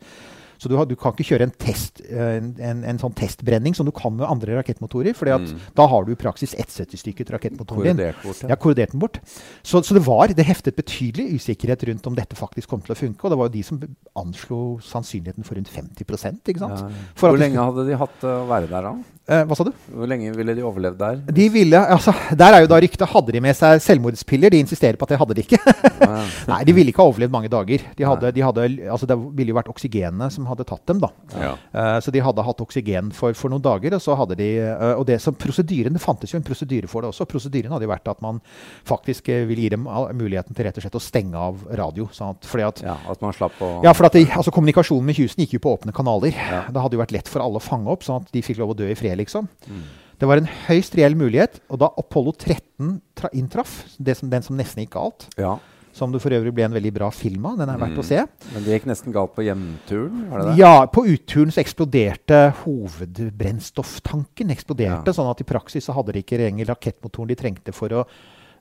Så 0.60 0.70
du, 0.72 0.76
har, 0.76 0.88
du 0.90 0.96
kan 1.00 1.16
ikke 1.16 1.30
kjøre 1.32 1.48
en, 1.48 1.54
test, 1.56 2.02
eh, 2.06 2.38
en, 2.38 2.50
en, 2.60 2.82
en 2.92 3.02
sånn 3.02 3.16
testbrenning 3.16 3.76
som 3.78 3.88
du 3.88 3.94
kan 3.96 4.14
med 4.18 4.28
andre 4.28 4.58
rakettmotorer. 4.60 5.16
For 5.18 5.30
da 5.30 5.88
har 5.94 6.08
du 6.08 6.12
i 6.14 6.20
praksis 6.20 6.56
etset 6.60 6.96
i 6.96 7.00
stykket 7.00 7.32
rakettmotoren 7.36 7.96
din. 7.96 8.18
Bort, 8.24 8.44
ja. 8.44 8.52
Ja, 8.52 8.60
korrodert 8.60 8.94
den 8.96 9.04
bort. 9.04 9.22
Så, 9.64 9.82
så 9.86 9.96
det 9.96 10.04
var, 10.08 10.34
det 10.36 10.48
heftet 10.48 10.76
betydelig 10.80 11.40
usikkerhet 11.40 11.88
rundt 11.90 12.10
om 12.12 12.18
dette 12.18 12.36
faktisk 12.40 12.72
kom 12.72 12.84
til 12.84 12.96
å 12.96 13.00
funke. 13.00 13.24
Og 13.24 13.34
det 13.34 13.40
var 13.40 13.50
jo 13.50 13.56
de 13.56 13.64
som 13.66 13.80
anslo 14.20 14.60
sannsynligheten 14.84 15.48
for 15.48 15.60
rundt 15.60 15.72
50 15.72 16.04
ikke 16.04 16.60
sant? 16.62 16.84
Ja. 16.84 17.08
Hvor 17.20 17.40
lenge 17.40 17.64
hadde 17.64 17.88
de 17.88 17.98
hatt 18.04 18.28
å 18.28 18.36
være 18.50 18.68
der, 18.72 18.90
da? 18.90 19.16
Eh, 19.30 19.44
hva 19.46 19.54
sa 19.54 19.66
du? 19.68 19.70
Hvor 19.94 20.10
lenge 20.10 20.32
ville 20.34 20.56
de 20.58 20.64
overlevd 20.66 20.98
der? 20.98 21.20
De 21.38 21.46
ville, 21.54 21.78
altså, 21.78 22.16
Der 22.34 22.56
er 22.56 22.64
jo 22.64 22.70
da 22.72 22.80
ryktet. 22.82 23.06
Hadde 23.12 23.36
de 23.36 23.42
med 23.46 23.54
seg 23.58 23.78
selvmordspiller? 23.86 24.50
De 24.50 24.62
insisterer 24.64 24.98
på 24.98 25.06
at 25.06 25.14
det 25.14 25.20
hadde 25.22 25.38
de 25.38 25.44
ikke. 25.46 25.60
Nei, 26.50 26.62
de 26.66 26.74
ville 26.74 26.90
ikke 26.90 27.04
ha 27.04 27.12
overlevd 27.12 27.36
mange 27.36 27.52
dager. 27.54 27.84
De 27.98 28.08
hadde, 28.08 28.32
de 28.34 28.46
hadde, 28.46 28.66
altså, 28.90 29.10
det 29.10 29.20
ville 29.38 29.54
jo 29.54 29.60
vært 29.60 29.70
oksygenet 29.70 30.34
som 30.34 30.49
hadde 30.50 30.66
tatt 30.68 30.86
dem. 30.90 31.00
da. 31.04 31.10
Ja. 31.36 31.52
Uh, 31.74 31.98
så 32.04 32.14
de 32.14 32.24
hadde 32.24 32.46
hatt 32.46 32.64
oksygen 32.64 33.12
for, 33.16 33.36
for 33.38 33.54
noen 33.54 33.64
dager. 33.66 33.96
Og 33.98 34.04
så 34.04 34.18
hadde 34.20 34.38
de, 34.40 34.50
uh, 34.66 34.96
og 35.00 35.06
det 35.10 35.20
som 35.24 35.38
prosedyren, 35.38 35.96
det 35.96 36.04
fantes 36.04 36.34
jo 36.34 36.40
en 36.40 36.46
prosedyre 36.48 36.90
for 36.92 37.06
det 37.06 37.14
også. 37.14 37.28
Prosedyren 37.30 37.76
hadde 37.76 37.88
jo 37.88 37.94
vært 37.94 38.12
at 38.12 38.22
man 38.26 38.42
faktisk 38.88 39.32
uh, 39.32 39.44
ville 39.50 39.68
gi 39.68 39.74
dem 39.76 39.88
muligheten 40.20 40.58
til 40.58 40.68
rett 40.68 40.82
og 40.82 40.86
slett 40.86 41.00
å 41.00 41.04
stenge 41.04 41.48
av 41.50 41.64
radio. 41.80 42.10
sånn 42.16 42.36
at, 42.36 42.50
fordi 42.50 42.68
at 42.68 42.84
ja, 42.90 42.98
At 43.12 43.24
man 43.24 43.36
slapp 43.36 43.62
å 43.64 43.72
Ja, 43.86 43.96
for 43.98 44.10
at 44.10 44.18
de, 44.18 44.26
altså 44.28 44.54
Kommunikasjonen 44.56 45.08
med 45.08 45.18
Houston 45.22 45.46
gikk 45.46 45.58
jo 45.60 45.64
på 45.66 45.78
åpne 45.78 45.96
kanaler. 45.96 46.36
Ja. 46.36 46.66
Det 46.70 46.84
hadde 46.84 46.98
jo 46.98 47.04
vært 47.06 47.16
lett 47.16 47.32
for 47.32 47.46
alle 47.46 47.62
å 47.62 47.64
fange 47.64 47.92
opp, 47.92 48.06
sånn 48.06 48.24
at 48.24 48.32
de 48.36 48.44
fikk 48.46 48.62
lov 48.62 48.74
å 48.74 48.80
dø 48.80 48.90
i 48.90 48.98
fred, 48.98 49.18
liksom. 49.22 49.50
Mm. 49.70 49.84
Det 50.20 50.28
var 50.28 50.42
en 50.42 50.50
høyst 50.68 50.96
reell 51.00 51.16
mulighet. 51.16 51.62
Og 51.72 51.80
da 51.82 51.90
Apollo 52.00 52.36
13 52.36 52.98
tra 53.18 53.32
inntraff, 53.36 53.82
det 53.98 54.18
som, 54.20 54.32
den 54.32 54.44
som 54.46 54.58
nesten 54.60 54.84
gikk 54.84 54.98
galt, 54.98 55.30
Ja. 55.40 55.58
Som 56.00 56.14
det 56.16 56.22
for 56.24 56.32
øvrig 56.36 56.54
ble 56.56 56.64
en 56.70 56.76
veldig 56.78 56.94
bra 56.96 57.10
film 57.12 57.46
av, 57.52 57.58
den 57.60 57.70
er 57.74 57.78
verdt 57.82 58.00
å 58.00 58.06
se 58.08 58.24
Men 58.54 58.64
det 58.66 58.78
gikk 58.78 58.88
nesten 58.90 59.14
galt 59.16 59.36
på 59.36 59.44
hjemturen? 59.46 60.26
Var 60.32 60.40
det 60.40 60.48
det? 60.54 60.58
Ja, 60.62 60.74
på 60.88 61.04
utturen 61.12 61.52
så 61.52 61.60
eksploderte 61.62 62.42
hovedbrennstofftanken. 62.64 64.50
eksploderte, 64.56 65.08
Ja. 65.08 65.14
Sånn 65.14 65.30
at 65.30 65.42
i 65.42 65.48
praksis 65.48 65.86
så 65.86 65.94
hadde 65.96 66.14
de 66.14 66.24
ikke 66.24 66.40
lenger 66.40 66.66
rakettmotoren 66.74 67.28
de 67.28 67.36
trengte 67.36 67.74
for 67.74 67.90
å 67.90 68.06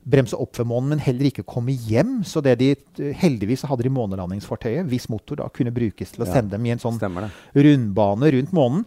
bremse 0.08 0.34
opp 0.38 0.56
ved 0.56 0.66
månen, 0.66 0.88
men 0.94 0.98
heller 1.04 1.28
ikke 1.30 1.44
komme 1.44 1.72
hjem. 1.74 2.24
Så 2.24 2.40
det 2.42 2.58
de, 2.58 2.74
heldigvis 3.12 3.62
hadde 3.68 3.82
de 3.84 3.90
månelandingsfartøyet, 3.92 4.86
hvis 4.88 5.08
motor 5.10 5.36
da 5.36 5.48
kunne 5.48 5.70
brukes 5.74 6.12
til 6.14 6.24
å 6.24 6.26
Ja. 6.26 6.32
sende 6.34 6.50
dem 6.56 6.64
i 6.66 6.70
en 6.70 6.78
sånn 6.78 6.98
rundbane 7.54 8.32
rundt 8.32 8.52
månen. 8.52 8.84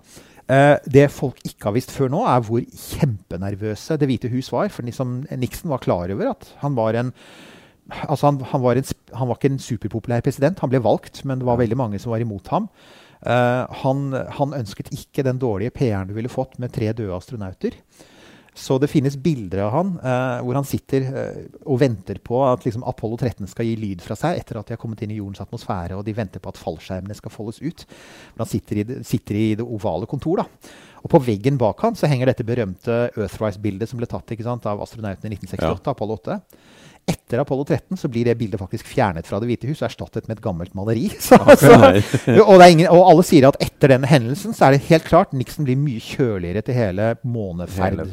Uh, 0.50 0.76
det 0.90 1.10
folk 1.12 1.38
ikke 1.46 1.66
har 1.70 1.74
visst 1.74 1.92
før 1.92 2.10
nå, 2.10 2.26
er 2.28 2.42
hvor 2.42 2.60
kjempenervøse 2.60 3.98
Det 3.98 4.08
hvite 4.10 4.30
hus 4.32 4.52
var. 4.52 4.68
For 4.70 4.82
liksom, 4.84 5.26
Nixon 5.38 5.70
var 5.70 5.80
klar 5.80 6.12
over 6.12 6.32
at 6.32 6.50
han 6.60 6.76
var 6.76 6.94
en 6.96 7.14
Altså 8.08 8.30
han, 8.30 8.40
han, 8.52 8.64
var 8.64 8.80
en, 8.80 8.88
han 9.18 9.30
var 9.30 9.40
ikke 9.40 9.52
en 9.54 9.62
superpopulær 9.62 10.24
president. 10.26 10.62
Han 10.64 10.72
ble 10.72 10.82
valgt, 10.84 11.24
men 11.28 11.42
det 11.42 11.48
var 11.48 11.60
veldig 11.62 11.80
mange 11.80 12.00
som 12.02 12.14
var 12.14 12.24
imot 12.24 12.52
ham. 12.54 12.70
Uh, 13.22 13.68
han, 13.84 14.08
han 14.38 14.56
ønsket 14.58 14.90
ikke 14.96 15.26
den 15.28 15.42
dårlige 15.42 15.74
PR-en 15.76 16.10
du 16.10 16.16
ville 16.18 16.32
fått 16.32 16.58
med 16.62 16.74
tre 16.74 16.90
døde 16.96 17.14
astronauter. 17.14 17.78
Så 18.58 18.76
det 18.82 18.90
finnes 18.92 19.16
bilder 19.16 19.62
av 19.64 19.70
han 19.72 19.92
uh, 20.02 20.42
hvor 20.44 20.58
han 20.58 20.66
sitter 20.68 21.06
uh, 21.08 21.44
og 21.64 21.80
venter 21.80 22.18
på 22.20 22.42
at 22.44 22.66
liksom, 22.66 22.84
Apollo 22.90 23.22
13 23.22 23.48
skal 23.48 23.70
gi 23.70 23.78
lyd 23.80 24.02
fra 24.04 24.18
seg 24.20 24.42
etter 24.42 24.60
at 24.60 24.68
de 24.68 24.76
har 24.76 24.82
kommet 24.82 25.00
inn 25.06 25.14
i 25.14 25.20
jordens 25.22 25.44
atmosfære, 25.44 25.96
og 25.96 26.04
de 26.08 26.16
venter 26.18 26.44
på 26.44 26.52
at 26.52 26.60
fallskjermene 26.60 27.16
skal 27.16 27.32
foldes 27.32 27.62
ut. 27.64 27.86
Men 28.34 28.44
han 28.44 28.52
sitter 28.52 28.82
i 28.82 28.88
det, 28.90 29.00
sitter 29.08 29.40
i 29.40 29.46
det 29.62 29.68
ovale 29.68 30.10
kontor. 30.10 30.44
da. 30.44 30.74
Og 31.02 31.14
på 31.14 31.22
veggen 31.24 31.58
bak 31.62 31.80
han 31.86 31.96
så 31.98 32.10
henger 32.12 32.30
dette 32.30 32.46
berømte 32.46 32.98
Earthrise-bildet 33.16 33.90
som 33.90 34.02
ble 34.02 34.10
tatt 34.10 34.36
ikke 34.36 34.46
sant, 34.46 34.68
av 34.70 34.84
astronautene 34.84 35.32
i 35.32 35.38
1968, 35.40 35.96
Apollo 35.96 36.20
8. 36.20 36.42
Etter 37.10 37.42
Apollo 37.42 37.64
13 37.66 37.98
så 37.98 38.10
blir 38.12 38.28
det 38.28 38.36
bildet 38.40 38.60
faktisk 38.60 38.86
fjernet 38.92 39.28
fra 39.28 39.40
Det 39.42 39.48
hvite 39.50 39.70
hus 39.70 39.80
og 39.82 39.88
erstattet 39.88 40.28
med 40.30 40.38
et 40.38 40.44
gammelt 40.44 40.74
maleri. 40.78 41.08
Så, 41.22 41.38
så, 41.58 41.72
og, 42.46 42.54
det 42.60 42.66
er 42.66 42.72
ingen, 42.74 42.88
og 42.92 43.06
alle 43.08 43.24
sier 43.26 43.48
at 43.50 43.58
etter 43.64 43.94
den 43.94 44.06
hendelsen 44.08 44.56
så 44.56 44.68
er 44.68 44.76
det 44.76 44.86
helt 44.90 45.06
klart 45.08 45.34
Nixon 45.36 45.66
blir 45.68 45.80
mye 45.80 46.02
kjøligere 46.04 46.64
til 46.66 46.78
hele 46.78 47.08
måneferd. 47.24 48.04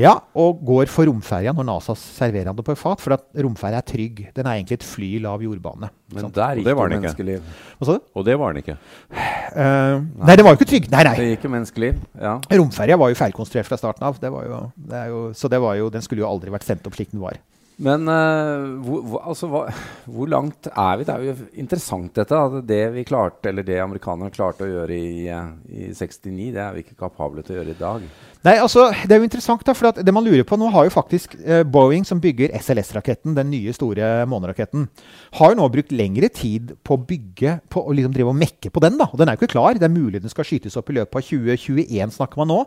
Ja, 0.00 0.16
og 0.38 0.60
går 0.66 0.90
for 0.92 1.08
romferja 1.08 1.54
når 1.56 1.68
NASA 1.68 1.96
serverer 1.98 2.50
han 2.50 2.58
det 2.58 2.66
på 2.66 2.74
et 2.76 2.80
fat. 2.80 3.02
For 3.02 3.16
at 3.16 3.26
romferja 3.34 3.80
er 3.80 3.86
trygg. 3.86 4.22
Den 4.36 4.46
er 4.46 4.60
egentlig 4.60 4.80
et 4.80 4.86
fly 4.86 5.14
i 5.16 5.22
lav 5.24 5.42
jordbane. 5.44 5.90
Men 6.10 6.26
Sant? 6.26 6.34
der 6.36 6.60
gikk 6.60 6.66
det 6.66 6.76
var 6.78 6.90
menneskeliv. 6.90 7.52
Hva 7.78 7.88
sa 7.88 7.96
du? 7.98 8.08
Og 8.18 8.26
det 8.26 8.36
var 8.40 8.54
den 8.54 8.64
ikke. 8.64 8.76
Uh, 9.50 10.02
nei, 10.26 10.36
det 10.36 10.46
var 10.46 10.54
jo 10.54 10.60
ikke 10.60 10.70
trygg. 10.72 10.90
Nei, 10.92 11.04
nei. 11.06 11.14
Det 11.18 11.28
gikk 11.32 11.46
jo 11.46 11.52
menneskeliv. 11.54 12.02
Ja. 12.18 12.34
Romferja 12.60 12.98
var 13.00 13.12
jo 13.12 13.18
feilkonstruert 13.18 13.70
fra 13.70 13.78
starten 13.80 14.06
av. 14.06 14.18
Det 14.22 14.32
var 14.34 14.46
jo, 14.46 14.60
det 14.90 15.00
er 15.04 15.14
jo, 15.14 15.22
så 15.38 15.50
det 15.52 15.62
var 15.62 15.78
jo, 15.78 15.88
den 15.94 16.04
skulle 16.04 16.24
jo 16.24 16.28
aldri 16.30 16.52
vært 16.54 16.66
sendt 16.68 16.86
opp 16.90 16.98
slik 16.98 17.14
den 17.14 17.22
var. 17.22 17.38
Men 17.80 18.08
uh, 18.08 18.80
hvor, 18.84 19.04
hvor, 19.08 19.22
altså, 19.32 19.48
hva, 19.48 19.62
hvor 20.04 20.28
langt 20.28 20.68
er 20.68 20.98
vi? 21.00 21.06
Det 21.08 21.14
er 21.14 21.28
jo 21.30 21.46
interessant 21.62 22.12
dette. 22.18 22.36
At 22.36 22.66
det 22.68 22.82
vi 22.92 23.06
klarte, 23.08 23.48
eller 23.48 23.64
det 23.64 23.78
amerikanerne 23.80 24.34
klarte 24.34 24.66
å 24.66 24.70
gjøre 24.70 24.98
i, 24.98 25.28
eh, 25.32 25.54
i 25.72 25.92
69, 25.96 26.50
det 26.56 26.60
er 26.60 26.76
vi 26.76 26.84
ikke 26.84 26.98
kapable 27.06 27.44
til 27.46 27.56
å 27.56 27.60
gjøre 27.60 27.74
i 27.74 27.80
dag. 27.80 28.04
Nei, 28.40 28.54
altså, 28.56 28.86
Det 29.04 29.12
er 29.12 29.20
jo 29.20 29.26
interessant, 29.26 29.64
da, 29.68 29.74
for 29.76 29.92
det 29.92 30.12
man 30.16 30.24
lurer 30.24 30.46
på 30.48 30.56
Nå 30.56 30.70
har 30.72 30.86
jo 30.86 30.92
faktisk 30.94 31.34
eh, 31.44 31.60
Boeing, 31.60 32.06
som 32.08 32.22
bygger 32.22 32.54
SLS-raketten, 32.56 33.34
den 33.36 33.50
nye 33.52 33.72
store 33.76 34.24
måneraketten, 34.32 34.86
har 35.36 35.52
jo 35.52 35.58
nå 35.58 35.66
brukt 35.68 35.92
lengre 35.92 36.30
tid 36.32 36.72
på 36.80 36.96
å 36.96 37.02
bygge 37.04 37.58
på 37.68 37.82
å 37.84 37.92
liksom 37.92 38.14
drive 38.16 38.32
og 38.32 38.38
mekke 38.40 38.72
på 38.72 38.80
den. 38.80 38.96
da, 38.96 39.10
og 39.12 39.20
Den 39.20 39.28
er 39.28 39.36
jo 39.36 39.42
ikke 39.42 39.52
klar. 39.56 39.76
Det 39.76 39.84
er 39.84 39.92
mulig 39.92 40.22
den 40.24 40.32
skal 40.32 40.48
skytes 40.48 40.78
opp 40.80 40.88
i 40.88 40.96
løpet 40.96 41.20
av 41.20 41.26
2021, 41.28 42.14
snakker 42.16 42.40
man 42.40 42.48
nå. 42.48 42.58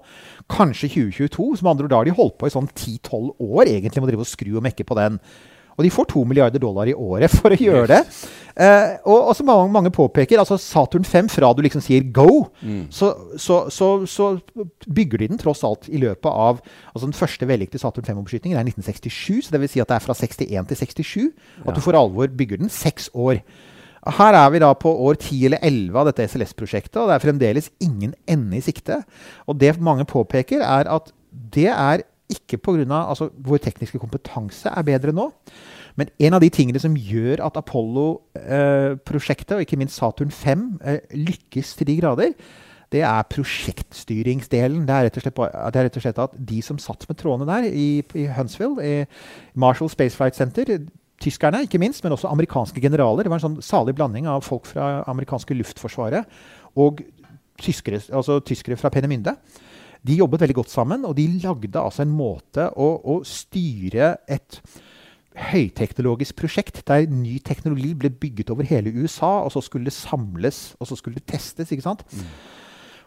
Kanskje 0.45 0.91
2022. 0.93 1.49
Som 1.57 1.71
andre 1.73 1.87
ord, 1.87 1.93
da 1.95 2.01
har 2.03 2.09
de 2.09 2.17
holdt 2.21 2.37
på 2.37 2.49
i 2.49 2.53
sånn 2.53 2.69
10-12 2.69 3.33
år 3.41 3.73
egentlig 3.73 4.03
med 4.03 4.09
å 4.09 4.11
drive 4.11 4.27
og 4.27 4.29
skru 4.29 4.51
og 4.53 4.65
mekke 4.67 4.85
på 4.85 4.99
den. 5.03 5.19
Og 5.73 5.85
de 5.85 5.91
får 5.93 6.05
to 6.11 6.21
milliarder 6.29 6.61
dollar 6.61 6.89
i 6.89 6.93
året 6.93 7.33
for 7.39 7.53
å 7.53 7.59
gjøre 7.59 7.89
det. 7.89 8.01
Eh, 8.53 8.91
og, 9.09 9.29
og 9.31 9.33
som 9.33 9.47
mange, 9.49 9.71
mange 9.73 9.91
påpeker, 9.93 10.37
altså 10.37 10.59
Saturn 10.61 11.05
5, 11.07 11.31
fra 11.33 11.49
du 11.57 11.63
liksom 11.65 11.81
sier 11.81 12.05
go, 12.13 12.45
så, 12.93 13.09
så, 13.41 13.63
så, 13.73 13.87
så 14.05 14.29
bygger 14.85 15.23
de 15.23 15.31
den 15.31 15.41
tross 15.41 15.63
alt 15.65 15.89
i 15.89 15.97
løpet 16.01 16.29
av 16.29 16.61
altså 16.93 17.07
Den 17.07 17.17
første 17.17 17.49
vellykkede 17.49 17.81
Saturn 17.81 18.05
5-oppskytingen 18.05 18.59
er 18.59 18.67
1967, 18.69 19.47
så 19.47 19.55
det 19.55 19.63
vil 19.63 19.73
si 19.73 19.81
at 19.81 19.89
det 19.89 19.97
er 19.97 20.05
fra 20.05 20.17
61 20.17 20.69
til 20.69 20.81
67 20.83 21.17
at 21.65 21.73
du 21.73 21.81
for 21.81 21.97
alvor 21.97 22.29
bygger 22.29 22.61
den. 22.61 22.69
Seks 22.73 23.09
år. 23.13 23.41
Her 24.03 24.35
er 24.35 24.49
vi 24.51 24.61
da 24.61 24.69
på 24.75 24.91
år 25.07 25.15
10 25.15 25.45
eller 25.47 25.63
11 25.63 25.99
av 25.99 26.09
dette 26.09 26.25
SLS-prosjektet, 26.27 26.99
og 26.99 27.09
det 27.09 27.17
er 27.17 27.23
fremdeles 27.23 27.69
ingen 27.81 28.13
ende 28.29 28.59
i 28.59 28.63
sikte. 28.63 29.01
Og 29.47 29.57
det 29.61 29.77
mange 29.81 30.05
påpeker, 30.05 30.61
er 30.61 30.89
at 30.91 31.13
det 31.55 31.69
er 31.71 32.03
ikke 32.33 32.57
pga. 32.61 32.83
Altså, 32.99 33.29
vår 33.33 33.57
tekniske 33.63 33.99
kompetanse 34.01 34.69
er 34.69 34.83
bedre 34.87 35.11
nå. 35.15 35.29
Men 35.99 36.09
en 36.25 36.33
av 36.33 36.41
de 36.41 36.49
tingene 36.53 36.81
som 36.81 36.95
gjør 36.97 37.37
at 37.45 37.57
Apollo-prosjektet, 37.59 39.55
og 39.55 39.61
ikke 39.65 39.77
minst 39.77 39.99
Saturn 39.99 40.31
5, 40.33 40.79
eh, 40.81 40.99
lykkes 41.13 41.75
til 41.77 41.87
de 41.87 41.99
grader, 42.01 42.31
det 42.93 43.01
er 43.01 43.29
prosjektstyringsdelen. 43.29 44.87
Det 44.87 44.93
er, 44.93 45.09
slett, 45.21 45.37
det 45.37 45.79
er 45.79 45.85
rett 45.87 45.97
og 45.97 46.03
slett 46.05 46.19
at 46.21 46.33
de 46.37 46.59
som 46.65 46.77
satt 46.81 47.07
med 47.09 47.17
trådene 47.17 47.49
der 47.49 47.63
i, 47.69 47.87
i 48.01 48.25
Huntsville, 48.35 48.77
i 48.85 49.05
Marshall 49.57 49.89
Space 49.89 50.17
Flight 50.17 50.37
Center 50.37 50.65
Tyskerne, 51.23 51.61
ikke 51.63 51.79
minst, 51.79 52.03
men 52.03 52.11
også 52.11 52.27
amerikanske 52.27 52.81
generaler. 52.83 53.23
Det 53.23 53.31
var 53.31 53.39
en 53.39 53.45
sånn 53.45 53.61
salig 53.63 53.93
blanding 53.95 54.25
av 54.27 54.43
folk 54.43 54.65
fra 54.67 55.03
amerikanske 55.07 55.55
luftforsvaret 55.55 56.25
og 56.75 56.99
tyskere, 57.61 58.01
altså 58.11 58.41
tyskere 58.43 58.75
fra 58.79 58.91
Penemynde. 58.91 59.35
De 60.03 60.17
jobbet 60.19 60.43
veldig 60.43 60.57
godt 60.57 60.73
sammen, 60.73 61.05
og 61.07 61.15
de 61.15 61.27
lagde 61.43 61.79
altså 61.79 62.03
en 62.03 62.15
måte 62.15 62.67
å, 62.75 62.89
å 63.07 63.21
styre 63.27 64.17
et 64.31 64.59
høyteknologisk 65.33 66.37
prosjekt 66.37 66.83
der 66.85 67.07
ny 67.09 67.39
teknologi 67.41 67.93
ble 67.97 68.11
bygget 68.21 68.51
over 68.53 68.67
hele 68.69 68.93
USA, 68.93 69.39
og 69.45 69.53
så 69.55 69.63
skulle 69.65 69.89
det 69.89 69.95
samles, 69.95 70.73
og 70.79 70.89
så 70.89 70.97
skulle 70.99 71.21
det 71.21 71.31
testes. 71.31 71.71
ikke 71.71 71.85
sant? 71.85 72.03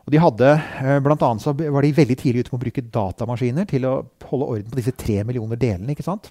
Og 0.07 0.15
de 0.15 0.23
hadde, 0.23 0.49
eh, 0.87 0.99
blant 1.03 1.23
annet 1.27 1.43
så 1.43 1.53
var 1.53 1.83
de 1.83 1.93
veldig 1.93 2.17
tidlig 2.17 2.45
ute 2.45 2.55
med 2.55 2.61
å 2.61 2.65
bruke 2.65 2.89
datamaskiner 2.95 3.67
til 3.67 3.87
å 3.87 3.95
holde 4.31 4.51
orden 4.55 4.71
på 4.71 4.79
disse 4.79 4.95
tre 4.95 5.23
millioner 5.27 5.59
delene. 5.59 5.95
ikke 5.95 6.07
sant? 6.07 6.31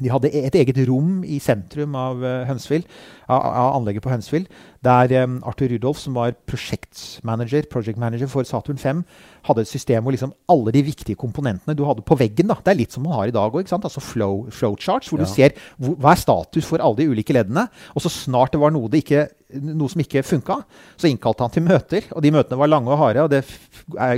De 0.00 0.08
hadde 0.08 0.30
et 0.32 0.54
eget 0.54 0.78
rom 0.88 1.24
i 1.26 1.38
sentrum 1.42 1.94
av, 1.98 2.22
Hønsvill, 2.48 2.86
av, 3.28 3.40
av, 3.40 3.74
anlegget 3.80 4.04
på 4.04 4.12
Hønsvill, 4.12 4.46
der 4.84 5.24
um, 5.24 5.42
Arthur 5.44 5.68
Rudolf, 5.74 5.98
som 6.00 6.14
var 6.16 6.32
prosjektmanager 6.48 7.66
project 7.70 7.98
manager 8.00 8.30
for 8.32 8.46
Saturn 8.48 8.78
5, 8.80 9.02
hadde 9.44 9.64
et 9.64 9.68
system 9.68 10.04
hvor 10.04 10.14
liksom 10.14 10.32
alle 10.48 10.72
de 10.72 10.82
viktige 10.86 11.18
komponentene 11.20 11.76
du 11.76 11.84
hadde 11.84 12.04
på 12.06 12.16
veggen 12.16 12.48
da, 12.48 12.56
Det 12.64 12.72
er 12.72 12.78
litt 12.78 12.96
som 12.96 13.04
man 13.04 13.16
har 13.18 13.28
i 13.28 13.34
dag 13.34 13.52
òg. 13.52 13.68
Altså 13.76 14.00
flow, 14.00 14.46
flowcharts, 14.50 15.10
hvor 15.12 15.20
ja. 15.20 15.26
du 15.26 15.32
ser 15.32 15.56
hvor, 15.76 15.98
hva 16.00 16.14
er 16.14 16.22
status 16.22 16.64
for 16.64 16.80
alle 16.80 17.02
de 17.02 17.10
ulike 17.12 17.36
leddene. 17.36 17.66
Og 17.94 18.04
så 18.04 18.12
snart 18.12 18.56
det 18.56 18.62
var 18.62 18.72
noe 18.72 18.88
det 18.88 19.04
ikke 19.04 19.28
noe 19.58 19.90
som 19.90 20.00
ikke 20.02 20.22
funka. 20.24 20.60
Så 21.00 21.08
innkalte 21.10 21.44
han 21.44 21.52
til 21.54 21.64
møter, 21.66 22.06
og 22.14 22.22
de 22.24 22.32
møtene 22.34 22.58
var 22.60 22.70
lange 22.70 22.92
og 22.92 23.00
harde. 23.00 23.24
Og 23.26 23.30
det 23.32 23.42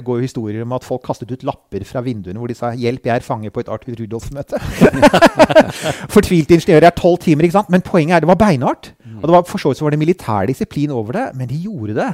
går 0.06 0.20
jo 0.20 0.26
historier 0.26 0.66
om 0.66 0.74
at 0.76 0.86
folk 0.86 1.04
kastet 1.06 1.32
ut 1.32 1.46
lapper 1.46 1.86
fra 1.88 2.02
vinduene 2.04 2.38
hvor 2.40 2.50
de 2.50 2.58
sa 2.58 2.72
'Hjelp, 2.72 3.06
jeg 3.06 3.16
er 3.16 3.26
fange 3.26 3.50
på 3.50 3.60
et 3.60 3.70
Arthur 3.72 3.96
Rudolf-møte'. 3.98 4.60
Fortvilte 6.14 6.54
ingeniører 6.54 6.90
er 6.90 6.96
tolv 6.96 7.18
timer, 7.18 7.44
ikke 7.48 7.58
sant? 7.58 7.70
Men 7.72 7.82
poenget 7.82 8.16
er 8.16 8.20
det 8.20 8.30
var 8.30 8.40
beinhardt. 8.40 8.92
Og 9.22 9.28
det 9.28 9.34
var, 9.34 9.42
for 9.46 9.58
så 9.58 9.70
vidt 9.70 9.78
så 9.78 9.84
var 9.86 9.94
det 9.94 10.02
militær 10.02 10.50
disiplin 10.52 10.94
over 10.94 11.18
det, 11.18 11.26
men 11.38 11.50
de 11.50 11.58
gjorde 11.64 11.98
det. 11.98 12.12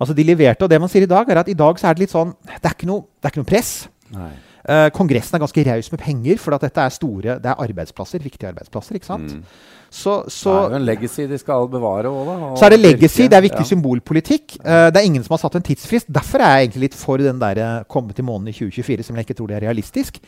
Altså 0.00 0.16
De 0.16 0.24
leverte, 0.24 0.64
og 0.64 0.70
det 0.72 0.80
man 0.80 0.90
sier 0.92 1.04
i 1.04 1.10
dag, 1.10 1.28
er 1.28 1.42
at 1.42 1.48
i 1.52 1.56
dag 1.56 1.80
så 1.80 1.90
er 1.90 1.96
det 1.96 2.06
litt 2.06 2.14
sånn 2.14 2.30
Det 2.48 2.62
er 2.64 2.76
ikke 2.76 2.88
noe, 2.88 3.04
er 3.20 3.32
ikke 3.32 3.42
noe 3.42 3.50
press. 3.50 3.74
Nei. 4.14 4.30
Uh, 4.60 4.90
kongressen 4.92 5.38
er 5.38 5.40
ganske 5.40 5.62
raus 5.64 5.86
med 5.88 6.02
penger, 6.02 6.36
for 6.40 6.52
at 6.52 6.64
dette 6.66 6.82
er 6.84 6.92
store 6.92 7.36
det 7.40 7.48
er 7.48 7.62
arbeidsplasser, 7.64 8.20
viktige 8.20 8.50
arbeidsplasser. 8.50 8.98
ikke 8.98 9.08
sant? 9.08 9.32
Mm. 9.32 9.44
Så, 9.90 10.20
så, 10.28 10.52
det 10.52 10.58
er 10.60 10.74
jo 10.74 10.78
en 10.78 10.86
legacy 10.86 11.24
de 11.30 11.38
skal 11.40 11.64
bevare 11.72 12.12
òg, 12.12 12.28
da. 12.28 12.50
Så 12.60 12.68
er 12.68 12.74
det 12.76 12.80
legacy. 12.80 13.24
Det 13.24 13.38
er 13.38 13.46
viktig 13.48 13.64
ja. 13.64 13.70
symbolpolitikk. 13.72 14.58
Uh, 14.60 14.90
det 14.92 15.00
er 15.00 15.08
ingen 15.08 15.24
som 15.24 15.34
har 15.34 15.42
satt 15.42 15.56
en 15.58 15.66
tidsfrist. 15.66 16.12
Derfor 16.12 16.44
er 16.44 16.54
jeg 16.54 16.68
egentlig 16.68 16.84
litt 16.86 16.98
for 17.00 17.24
den 17.24 17.40
der 17.40 17.62
uh, 17.64 17.72
komme 17.90 18.14
til 18.14 18.28
månen 18.28 18.52
i 18.52 18.54
2024, 18.54 19.08
som 19.08 19.18
jeg 19.18 19.26
ikke 19.26 19.38
tror 19.40 19.50
det 19.50 19.58
er 19.58 19.66
realistisk. 19.70 20.20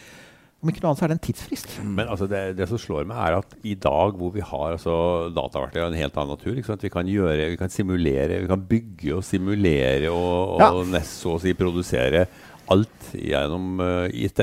Om 0.62 0.70
ikke 0.70 0.84
noe 0.84 0.92
annet 0.92 1.00
så 1.00 1.06
er 1.08 1.10
det 1.10 1.16
en 1.16 1.24
tidsfrist. 1.24 1.72
Men 1.82 2.06
altså, 2.06 2.28
det, 2.30 2.40
det, 2.54 2.68
som 2.70 2.78
slår 2.78 3.06
meg, 3.10 3.18
er 3.18 3.36
at 3.40 3.54
i 3.66 3.74
dag 3.82 4.14
hvor 4.14 4.30
vi 4.30 4.44
har 4.46 4.76
altså, 4.76 4.94
dataverktøy 5.34 5.80
av 5.82 5.88
en 5.88 5.98
helt 5.98 6.18
annen 6.20 6.36
natur 6.36 6.76
Vi 6.84 6.90
kan 6.92 7.08
gjøre, 7.10 7.48
vi 7.50 7.58
kan 7.58 7.72
simulere, 7.72 8.42
vi 8.44 8.50
kan 8.50 8.66
bygge 8.68 9.16
og 9.16 9.24
simulere 9.26 10.12
og, 10.12 10.52
og 10.54 10.62
ja. 10.62 10.68
nest 10.92 11.24
så 11.24 11.34
å 11.34 11.40
si 11.42 11.54
produsere 11.58 12.28
alt 12.70 13.08
gjennom 13.18 13.82
uh, 13.82 14.06
IT. 14.14 14.38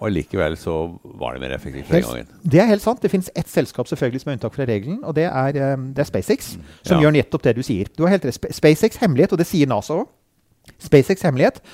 Og 0.00 0.12
likevel 0.12 0.58
så 0.60 0.74
var 1.20 1.36
det 1.36 1.42
mer 1.42 1.54
effektivt 1.56 1.88
den 1.88 2.04
gangen. 2.04 2.28
Det 2.44 2.60
er 2.60 2.68
helt 2.68 2.84
sant. 2.84 3.00
Det 3.00 3.10
finnes 3.12 3.32
ett 3.36 3.48
selskap 3.48 3.88
selvfølgelig 3.88 4.22
som 4.22 4.32
er 4.32 4.36
unntak 4.36 4.56
fra 4.56 4.66
regelen, 4.68 4.98
og 5.04 5.16
det 5.16 5.24
er, 5.28 5.60
um, 5.72 5.88
det 5.96 6.04
er 6.04 6.08
SpaceX, 6.08 6.54
mm. 6.56 6.74
som 6.82 6.98
ja. 6.98 7.06
gjør 7.06 7.16
nettopp 7.16 7.48
det 7.48 7.56
du 7.56 7.62
sier. 7.64 7.88
Du 7.96 8.04
har 8.04 8.12
helt 8.12 8.28
rett. 8.28 8.52
SpaceX 8.60 9.00
hemmelighet, 9.00 9.32
og 9.32 9.40
det 9.40 9.48
sier 9.48 9.72
NASA 9.72 10.02
òg. 10.02 10.12
SpaceX 10.80 11.24
hemmelighet 11.24 11.64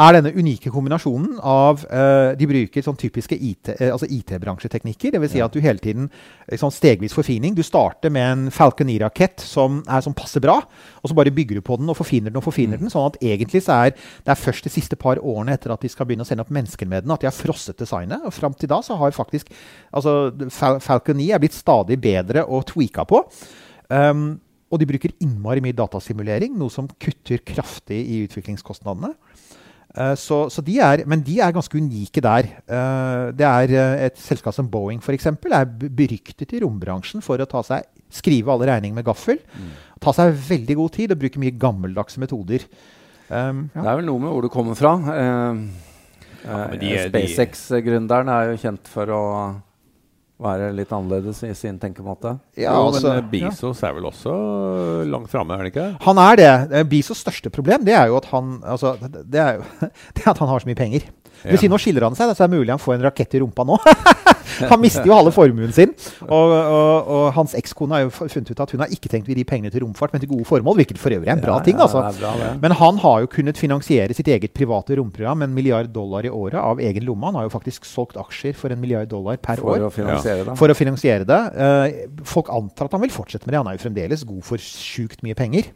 er 0.00 0.16
denne 0.16 0.32
unike 0.32 0.70
kombinasjonen 0.72 1.38
av 1.38 1.82
uh, 1.88 2.32
De 2.38 2.48
bruker 2.48 2.84
sånn 2.84 2.98
typiske 3.00 3.36
IT, 3.36 3.72
uh, 3.76 3.90
altså 3.92 4.08
IT-bransjeteknikker. 4.08 5.14
Dvs. 5.16 5.34
Si 5.34 5.40
ja. 5.40 5.48
at 5.48 5.56
du 5.56 5.60
hele 5.64 5.82
tiden 5.82 6.08
uh, 6.08 6.56
sånn 6.58 6.74
stegvis 6.74 7.16
forfining. 7.16 7.56
Du 7.56 7.64
starter 7.66 8.12
med 8.12 8.28
en 8.28 8.44
Falconer-rakett 8.54 9.44
som 9.44 9.82
er 9.86 10.04
sånn 10.04 10.16
passe 10.16 10.40
bra, 10.42 10.58
og 11.02 11.10
så 11.10 11.16
bare 11.18 11.34
bygger 11.34 11.60
du 11.60 11.66
på 11.66 11.78
den 11.80 11.90
og 11.92 11.98
forfiner 11.98 12.32
den 12.32 12.40
og 12.40 12.46
forfiner 12.46 12.78
mm. 12.78 12.86
den. 12.86 12.94
Sånn 12.94 13.10
at 13.10 13.18
egentlig 13.22 13.64
så 13.66 13.80
er 13.86 13.96
det 13.96 14.34
er 14.34 14.40
først 14.40 14.68
de 14.68 14.72
siste 14.72 14.98
par 15.00 15.20
årene 15.20 15.56
etter 15.56 15.74
at 15.74 15.82
de 15.84 15.90
skal 15.92 16.08
begynne 16.08 16.26
å 16.26 16.28
sende 16.28 16.46
opp 16.46 16.54
mennesker 16.54 16.88
med 16.88 17.04
den, 17.04 17.14
at 17.14 17.24
de 17.24 17.30
har 17.30 17.36
frosset 17.36 17.78
designet. 17.80 18.24
Og 18.26 18.34
fram 18.34 18.56
til 18.58 18.70
da 18.72 18.80
så 18.84 18.96
har 19.00 19.16
faktisk 19.16 19.52
altså 19.92 20.32
Fal 20.52 20.80
Falcon 20.82 21.18
9 21.18 21.28
er 21.34 21.42
blitt 21.42 21.56
stadig 21.56 21.98
bedre 22.02 22.46
og 22.46 22.66
tweaka 22.70 23.04
på. 23.08 23.22
Um, 23.92 24.40
og 24.72 24.80
de 24.80 24.88
bruker 24.88 25.12
innmari 25.20 25.60
mye 25.64 25.76
datasimulering, 25.76 26.54
noe 26.56 26.72
som 26.72 26.88
kutter 27.00 27.42
kraftig 27.44 27.98
i 28.08 28.22
utviklingskostnadene. 28.24 29.12
Uh, 29.92 30.14
så, 30.16 30.46
så 30.48 30.62
de 30.64 30.78
er, 30.80 31.02
men 31.08 31.20
de 31.24 31.36
er 31.44 31.52
ganske 31.52 31.76
unike 31.76 32.22
der. 32.24 32.48
Uh, 32.64 33.28
det 33.36 33.44
er 33.44 33.74
uh, 33.76 34.04
Et 34.06 34.16
selskap 34.16 34.54
som 34.56 34.70
Boeing 34.72 35.02
for 35.04 35.12
eksempel, 35.12 35.52
er 35.52 35.68
beryktet 35.68 36.54
i 36.56 36.62
rombransjen 36.64 37.24
for 37.24 37.40
å 37.42 37.48
ta 37.48 37.60
seg, 37.66 37.84
skrive 38.12 38.54
alle 38.54 38.70
regninger 38.70 38.96
med 38.96 39.06
gaffel. 39.06 39.40
Mm. 39.52 39.72
Ta 40.02 40.14
seg 40.16 40.32
veldig 40.48 40.78
god 40.80 40.96
tid 40.96 41.12
og 41.12 41.20
bruke 41.20 41.42
mye 41.42 41.56
gammeldagse 41.60 42.22
metoder. 42.22 42.64
Um, 43.28 43.68
ja. 43.74 43.82
Det 43.82 43.88
er 43.88 44.00
vel 44.00 44.08
noe 44.08 44.24
med 44.24 44.32
hvor 44.32 44.46
du 44.46 44.52
kommer 44.52 44.78
fra. 44.78 44.96
Ja, 46.42 46.64
SpaceX-gründeren 47.06 48.32
er 48.32 48.50
jo 48.50 48.58
kjent 48.64 48.88
for 48.90 49.12
å 49.14 49.22
være 50.42 50.72
litt 50.74 50.92
annerledes 50.92 51.42
i 51.46 51.52
sin 51.58 51.78
tenkemåte. 51.82 52.34
Ja, 52.58 52.74
altså, 52.74 53.14
men 53.20 53.30
Bezos 53.30 53.82
ja. 53.82 53.90
er 53.90 53.96
vel 53.98 54.10
også 54.10 54.34
langt 55.08 55.30
framme, 55.32 55.56
er 55.56 55.68
det 55.68 55.74
ikke? 55.74 55.88
Han 56.02 56.20
er 56.22 56.40
det. 56.40 56.52
Bisos 56.90 57.12
Bezos' 57.12 57.22
største 57.22 57.50
problem 57.52 57.84
det 57.84 57.94
er 57.94 58.08
jo 58.10 58.18
at 58.20 58.28
han, 58.32 58.60
altså, 58.64 58.96
det 59.02 59.40
er 59.40 59.58
jo, 59.58 59.66
det 60.14 60.24
er 60.24 60.30
at 60.32 60.38
han 60.38 60.48
har 60.48 60.62
så 60.62 60.70
mye 60.70 60.78
penger. 60.78 61.08
Ja. 61.42 61.56
si, 61.58 61.68
nå 61.70 61.78
skiller 61.80 62.06
han 62.06 62.14
seg, 62.14 62.30
så 62.36 62.44
er 62.44 62.50
det 62.50 62.58
mulig 62.60 62.70
han 62.70 62.82
får 62.82 62.98
en 62.98 63.06
rakett 63.08 63.34
i 63.34 63.42
rumpa 63.42 63.66
nå. 63.66 63.78
han 64.72 64.82
mister 64.82 65.08
jo 65.08 65.14
halve 65.16 65.32
formuen 65.34 65.72
sin. 65.74 65.94
Og, 66.26 66.52
og, 66.52 67.10
og 67.16 67.24
hans 67.36 67.54
ekskone 67.58 67.96
har 67.96 68.06
jo 68.06 68.12
funnet 68.14 68.52
ut 68.52 68.62
at 68.64 68.74
hun 68.74 68.84
har 68.84 68.92
ikke 68.94 69.10
tenkt 69.12 69.28
å 69.28 69.32
gi 69.32 69.38
de 69.38 69.46
pengene 69.48 69.72
til 69.72 69.84
romfart, 69.84 70.14
men 70.14 70.22
til 70.22 70.32
gode 70.32 70.46
formål. 70.48 70.80
Hvilket 70.82 71.00
for 71.02 71.14
øvrig 71.14 71.30
er 71.30 71.36
en 71.36 71.44
bra 71.44 71.58
ting. 71.64 71.80
altså. 71.82 72.04
Bra, 72.18 72.32
men 72.62 72.76
han 72.78 73.00
har 73.02 73.24
jo 73.24 73.30
kunnet 73.32 73.60
finansiere 73.60 74.16
sitt 74.16 74.30
eget 74.32 74.54
private 74.56 74.98
romprogram 74.98 75.42
med 75.42 75.50
en 75.50 75.56
milliard 75.56 75.90
dollar 75.92 76.26
i 76.28 76.32
året 76.32 76.60
av 76.60 76.82
egen 76.82 77.06
lomme. 77.08 77.30
Han 77.30 77.40
har 77.40 77.48
jo 77.48 77.54
faktisk 77.54 77.86
solgt 77.88 78.18
aksjer 78.20 78.56
for 78.58 78.74
en 78.74 78.80
milliard 78.82 79.10
dollar 79.10 79.40
per 79.42 79.62
for 79.62 79.74
år. 79.74 79.88
Å. 79.88 80.56
For 80.58 80.72
å 80.72 80.76
finansiere 80.76 81.28
det. 81.28 81.40
Uh, 81.56 82.24
folk 82.28 82.50
antar 82.52 82.88
at 82.88 82.96
han 82.96 83.04
vil 83.04 83.14
fortsette 83.14 83.46
med 83.46 83.54
det. 83.54 83.62
Han 83.62 83.72
er 83.72 83.78
jo 83.78 83.86
fremdeles 83.86 84.26
god 84.28 84.44
for 84.46 84.62
sjukt 84.62 85.24
mye 85.26 85.38
penger. 85.38 85.72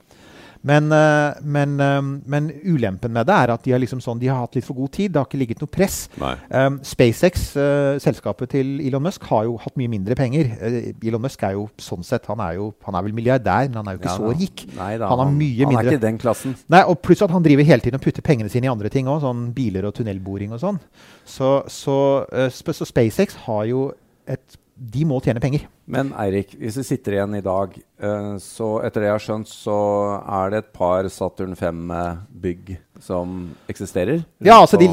Men, 0.62 0.90
eh, 0.92 1.35
men, 1.42 1.81
eh, 1.81 2.03
men, 2.27 2.51
ulempen 2.64 3.12
med 3.12 3.27
det 3.29 3.35
er 3.35 3.53
at 3.55 3.64
de 3.64 3.73
har, 3.75 3.81
liksom 3.83 4.01
sånn, 4.03 4.21
de 4.21 4.31
har 4.31 4.40
hatt 4.45 4.57
litt 4.57 4.66
for 4.66 4.79
god 4.79 4.92
tid. 4.97 5.12
Det 5.12 5.21
har 5.21 5.29
ikke 5.29 5.40
ligget 5.40 5.62
noe 5.62 5.73
press. 5.73 6.09
Um, 6.16 6.79
SpaceX, 6.87 7.49
uh, 7.59 7.99
selskapet 8.03 8.51
til 8.55 8.81
Elon 8.85 9.05
Musk, 9.05 9.25
har 9.31 9.45
jo 9.49 9.57
hatt 9.62 9.77
mye 9.79 9.90
mindre 9.92 10.16
penger. 10.19 10.51
Uh, 10.61 10.90
Elon 11.07 11.23
Musk 11.23 11.42
er 11.47 11.57
jo 11.57 11.66
sånn 11.83 12.05
sett 12.07 12.27
Han 12.31 12.40
er 12.42 12.57
jo 12.59 12.71
han 12.87 12.97
er 12.99 13.07
vel 13.07 13.14
milliardær, 13.16 13.69
men 13.71 13.81
han 13.81 13.90
er 13.90 13.97
jo 13.97 14.03
ikke 14.03 14.12
ja, 14.12 14.19
så 14.19 14.33
rik. 14.33 14.66
Nei, 14.77 14.92
da, 15.01 15.11
han, 15.11 15.23
har 15.23 15.33
mye 15.33 15.64
han, 15.64 15.75
han 15.75 15.87
er 15.87 15.92
ikke 15.92 16.05
den 16.07 16.21
klassen. 16.23 16.57
Nei, 16.73 16.83
og 16.87 17.01
Pluss 17.05 17.25
at 17.25 17.35
han 17.35 17.45
driver 17.45 17.66
hele 17.66 17.85
tiden 17.85 17.99
og 18.01 18.05
putter 18.05 18.25
pengene 18.27 18.53
sine 18.53 18.69
i 18.69 18.73
andre 18.73 18.90
ting 18.92 19.11
òg, 19.11 19.23
sånn 19.25 19.49
biler 19.57 19.88
og 19.88 19.97
tunnelboring 19.97 20.55
og 20.57 20.62
sånn. 20.62 20.81
Så, 21.27 21.59
så, 21.73 21.99
uh, 22.33 22.49
så 22.51 22.88
SpaceX 22.88 23.38
har 23.47 23.66
jo 23.71 23.88
et 24.27 24.59
De 24.76 25.04
må 25.08 25.18
tjene 25.24 25.40
penger. 25.40 25.66
Men 25.88 26.12
Eirik, 26.20 26.52
hvis 26.60 26.76
vi 26.82 26.84
sitter 26.84 27.16
igjen 27.16 27.38
i 27.38 27.44
dag, 27.44 27.76
uh, 28.04 28.34
så 28.42 28.76
etter 28.84 29.02
det 29.02 29.08
jeg 29.08 29.16
har 29.16 29.24
skjønt, 29.24 29.52
så 29.52 29.78
er 30.20 30.52
det 30.52 30.62
et 30.62 30.74
par 30.76 31.08
Saturn 31.12 31.56
5-bygg 31.56 32.76
som 33.04 33.50
eksisterer? 33.68 34.22
Ja, 34.44 34.61
altså 34.61 34.78
de, 34.80 34.88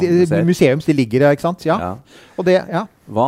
museums 0.45 0.85
de 0.85 0.95
ligger 0.95 1.27
der, 1.27 1.37
ikke 1.37 1.47
sant? 1.47 1.65
Ja. 1.65 1.79
ja. 1.79 2.27
Og 2.37 2.47
det, 2.47 2.59
ja. 2.71 2.85
Hva, 3.03 3.25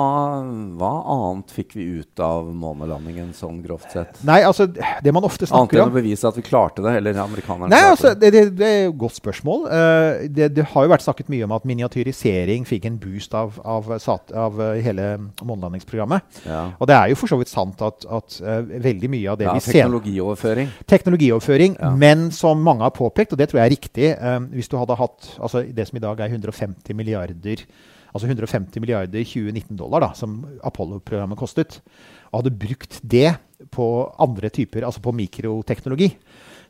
hva, 0.80 0.90
annet 1.12 1.52
fikk 1.52 1.74
vi 1.76 1.86
ut 2.00 2.22
av 2.24 2.46
månelandingen 2.48 3.34
sånn 3.36 3.58
grovt 3.60 3.92
sett? 3.92 4.22
Nei, 4.24 4.38
altså, 4.48 4.70
det 4.72 5.12
man 5.12 5.26
ofte 5.28 5.50
snakker 5.50 5.58
om 5.58 5.66
Annet 5.66 5.76
enn 5.82 5.92
å 5.92 5.96
bevise 5.98 6.30
at 6.30 6.38
vi 6.40 6.46
klarte 6.48 6.84
det, 6.86 6.94
eller 7.02 7.20
amerikanerne 7.20 7.68
Nei, 7.74 7.82
altså, 7.92 8.14
det, 8.16 8.30
det, 8.32 8.44
det, 8.56 8.70
er 8.70 8.88
et 8.88 8.96
godt 8.96 9.18
spørsmål. 9.20 9.66
Uh, 9.68 10.24
det, 10.32 10.64
har 10.72 10.86
jo 10.88 10.94
vært 10.94 11.04
snakket 11.04 11.32
mye 11.34 11.44
om 11.48 11.56
at 11.58 11.68
miniatyrisering 11.68 12.64
fikk 12.70 12.88
en 12.88 13.00
boost 13.04 13.36
av, 13.36 13.60
av, 13.68 13.90
av, 13.98 14.32
av 14.46 14.64
hele 14.86 15.10
månelandingsprogrammet. 15.44 16.40
Ja. 16.48 16.62
Og 16.80 16.88
det 16.88 16.96
er 16.96 17.12
jo 17.12 17.20
for 17.20 17.36
så 17.36 17.42
vidt 17.42 17.52
sant 17.52 17.84
at, 17.84 18.08
at 18.08 18.40
uh, 18.48 18.62
veldig 18.64 19.12
mye 19.12 19.36
av 19.36 19.42
det 19.44 19.50
vi 19.52 19.66
ser 19.66 19.82
Teknologioverføring. 19.82 20.72
Teknologioverføring. 20.88 21.78
Men 22.00 22.30
som 22.36 22.64
mange 22.64 22.88
har 22.88 22.96
påpekt, 22.96 23.36
og 23.36 23.44
det 23.44 23.52
tror 23.52 23.60
jeg 23.60 23.68
er 23.68 23.76
riktig 23.76 24.16
uh, 24.16 24.40
Hvis 24.56 24.65
du 24.72 24.78
hadde 24.80 24.98
hatt 25.00 25.30
altså, 25.40 25.66
det 25.66 25.88
som 25.90 26.00
i 26.00 26.04
dag 26.04 26.24
er 26.24 26.34
150 26.34 26.98
milliarder 26.98 27.66
altså 28.16 28.30
150 28.30 28.80
milliarder 28.80 29.26
2019-dollar, 29.28 30.06
da, 30.06 30.14
som 30.16 30.38
Apollo-programmet 30.64 31.40
kostet, 31.40 31.82
og 32.32 32.40
hadde 32.40 32.54
brukt 32.56 33.00
det 33.04 33.34
på 33.76 33.88
andre 34.24 34.52
typer, 34.56 34.86
altså 34.88 35.04
på 35.04 35.12
mikroteknologi, 35.16 36.14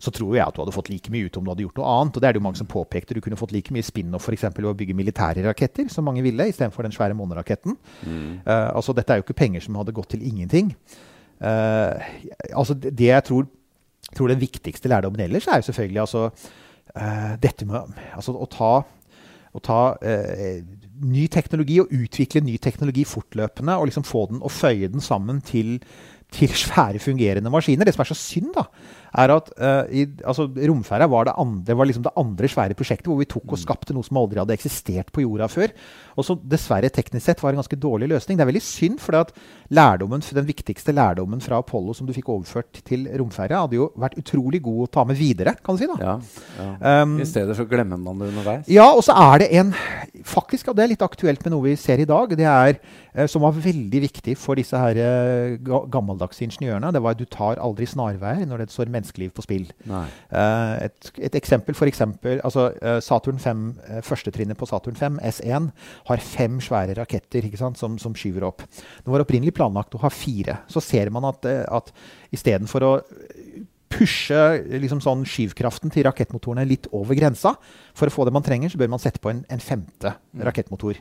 så 0.01 0.11
tror 0.13 0.35
jeg 0.35 0.43
at 0.43 0.55
du 0.55 0.61
hadde 0.63 0.73
fått 0.75 0.89
like 0.91 1.11
mye 1.13 1.29
ut 1.29 1.37
om 1.37 1.45
du 1.45 1.51
hadde 1.53 1.63
gjort 1.63 1.79
noe 1.79 1.91
annet. 1.91 2.17
Og 2.17 2.21
det 2.21 2.27
er 2.27 2.35
det 2.35 2.41
jo 2.41 2.45
mange 2.47 2.59
som 2.59 2.69
påpekte. 2.69 3.15
Du 3.15 3.21
kunne 3.23 3.39
fått 3.39 3.53
like 3.55 3.73
mye 3.73 3.85
spin-off 3.85 4.27
f.eks. 4.27 4.43
ved 4.49 4.67
å 4.67 4.75
bygge 4.77 4.97
militære 4.97 5.45
raketter, 5.45 5.87
som 5.93 6.05
mange 6.05 6.25
ville, 6.25 6.49
istedenfor 6.51 6.85
den 6.85 6.95
svære 6.95 7.17
måneraketten. 7.17 7.77
Mm. 8.03 8.41
Uh, 8.43 8.69
altså, 8.75 8.95
dette 8.97 9.13
er 9.13 9.21
jo 9.21 9.25
ikke 9.27 9.37
penger 9.45 9.63
som 9.65 9.77
hadde 9.79 9.95
gått 9.95 10.11
til 10.13 10.25
ingenting. 10.27 10.73
Uh, 11.39 11.95
altså, 12.51 12.75
det 12.75 13.07
jeg 13.07 13.27
tror, 13.29 13.47
tror 14.17 14.33
den 14.33 14.41
viktigste 14.41 14.91
lærdommen 14.91 15.23
ellers, 15.25 15.47
er 15.47 15.61
jo 15.61 15.69
selvfølgelig 15.69 16.03
altså, 16.03 16.27
dette 17.43 17.65
med 17.67 17.95
altså, 18.15 18.35
å 18.39 18.45
ta, 18.47 18.73
å 19.51 19.61
ta 19.63 19.79
ny 21.03 21.25
teknologi 21.27 21.81
og 21.83 21.91
utvikle 21.91 22.43
ny 22.45 22.55
teknologi 22.63 23.03
fortløpende 23.07 23.75
og 23.75 23.89
liksom 23.89 24.05
få 24.07 24.25
den 24.31 24.39
og 24.39 24.53
føye 24.55 24.87
den 24.93 25.03
sammen 25.03 25.41
til, 25.43 25.77
til 26.35 26.51
svære, 26.51 26.99
fungerende 27.03 27.51
maskiner. 27.53 27.87
Det 27.87 27.95
som 27.95 28.03
er 28.03 28.11
så 28.11 28.17
synd, 28.19 28.51
da, 28.55 28.65
er 29.15 29.31
at 29.35 29.51
uh, 29.55 29.83
i, 29.87 30.05
altså, 30.27 30.47
romferja 30.51 31.07
var, 31.11 31.29
det, 31.29 31.35
andre, 31.39 31.77
var 31.77 31.87
liksom 31.87 32.03
det 32.05 32.15
andre 32.19 32.49
svære 32.51 32.75
prosjektet 32.77 33.07
hvor 33.07 33.21
vi 33.21 33.29
tok 33.31 33.55
og 33.55 33.61
skapte 33.61 33.95
noe 33.95 34.05
som 34.05 34.19
aldri 34.19 34.41
hadde 34.41 34.55
eksistert 34.57 35.11
på 35.15 35.23
jorda 35.23 35.47
før. 35.51 35.71
Og 36.15 36.27
som 36.27 36.39
dessverre 36.47 36.91
teknisk 36.93 37.25
sett 37.25 37.43
var 37.43 37.53
en 37.53 37.61
ganske 37.61 37.79
dårlig 37.79 38.09
løsning. 38.11 38.37
Det 38.37 38.45
er 38.45 38.51
veldig 38.51 38.63
synd, 38.63 38.99
for 39.03 39.15
den 40.35 40.47
viktigste 40.47 40.95
lærdommen 40.95 41.41
fra 41.43 41.59
Apollo 41.63 41.95
som 41.95 42.07
du 42.07 42.13
fikk 42.15 42.29
overført 42.31 42.81
til 42.87 43.07
romferja, 43.19 43.63
hadde 43.65 43.79
jo 43.79 43.89
vært 43.99 44.19
utrolig 44.19 44.61
god 44.63 44.85
å 44.85 44.91
ta 44.97 45.05
med 45.07 45.19
videre, 45.19 45.55
kan 45.63 45.75
du 45.75 45.83
si. 45.83 45.89
da. 45.91 45.97
Ja, 45.99 46.15
ja. 46.59 47.01
Um, 47.03 47.17
I 47.23 47.27
stedet 47.27 47.55
så 47.57 47.67
glemmer 47.69 47.99
man 47.99 48.19
det 48.21 48.31
underveis. 48.33 48.69
Ja, 48.71 48.87
og 48.91 49.03
så 49.05 49.15
er 49.15 49.43
det 49.43 49.49
en 49.59 49.73
faktisk, 50.25 50.69
og 50.71 50.77
det 50.77 50.85
er 50.85 50.93
litt 50.93 51.05
aktuelt 51.05 51.43
med 51.45 51.55
noe 51.55 51.67
vi 51.69 51.75
ser 51.79 52.03
i 52.03 52.07
dag, 52.09 52.35
det 52.35 52.47
er 52.47 52.79
uh, 52.79 53.25
som 53.31 53.43
var 53.45 53.55
veldig 53.55 54.03
viktig 54.07 54.37
for 54.39 54.59
disse 54.59 54.79
her, 54.79 54.99
eh, 54.99 55.57
gammeldagse 56.25 56.45
ingeniørene. 56.45 56.91
Det 56.93 57.01
var 57.03 57.15
at 57.15 57.19
du 57.19 57.25
tar 57.25 57.59
aldri 57.61 57.85
snarveier 57.85 58.45
når 58.47 58.63
det 58.63 58.71
står 58.73 58.91
menneskeliv 58.91 59.33
på 59.35 59.45
spill. 59.45 59.67
Uh, 59.87 60.85
et, 60.85 61.11
et, 61.19 61.35
eksempel 61.35 61.75
for 61.75 61.87
eksempel, 61.87 62.41
altså, 62.43 62.71
Saturn 63.01 63.39
5, 63.39 64.01
Førstetrinnet 64.03 64.57
på 64.57 64.65
Saturn 64.65 64.95
5, 64.95 65.19
S1, 65.23 65.69
har 66.07 66.17
fem 66.17 66.59
svære 66.61 66.97
raketter 66.99 67.45
sant, 67.57 67.77
som, 67.77 67.97
som, 67.97 68.15
skyver 68.15 68.45
opp. 68.47 68.63
Det 68.65 69.11
var 69.11 69.23
opprinnelig 69.23 69.53
planlagt 69.55 69.95
å 69.95 70.03
ha 70.03 70.09
fire. 70.09 70.61
Så 70.71 70.81
ser 70.83 71.11
man 71.13 71.27
at, 71.27 71.45
at 71.45 71.91
istedenfor 72.35 72.85
å 72.85 72.93
pushe 73.95 74.39
liksom 74.81 75.01
sånn 75.03 75.23
skyvkraften 75.29 75.93
til 75.93 76.05
rakettmotorene 76.07 76.65
litt 76.67 76.89
over 76.95 77.15
grensa. 77.17 77.55
For 77.95 78.09
å 78.09 78.13
få 78.13 78.25
det 78.27 78.33
man 78.35 78.43
trenger, 78.43 78.71
så 78.71 78.79
bør 78.79 78.89
man 78.91 79.01
sette 79.01 79.21
på 79.23 79.31
en, 79.31 79.41
en 79.51 79.61
femte 79.63 80.11
mm. 80.11 80.41
rakettmotor. 80.47 80.97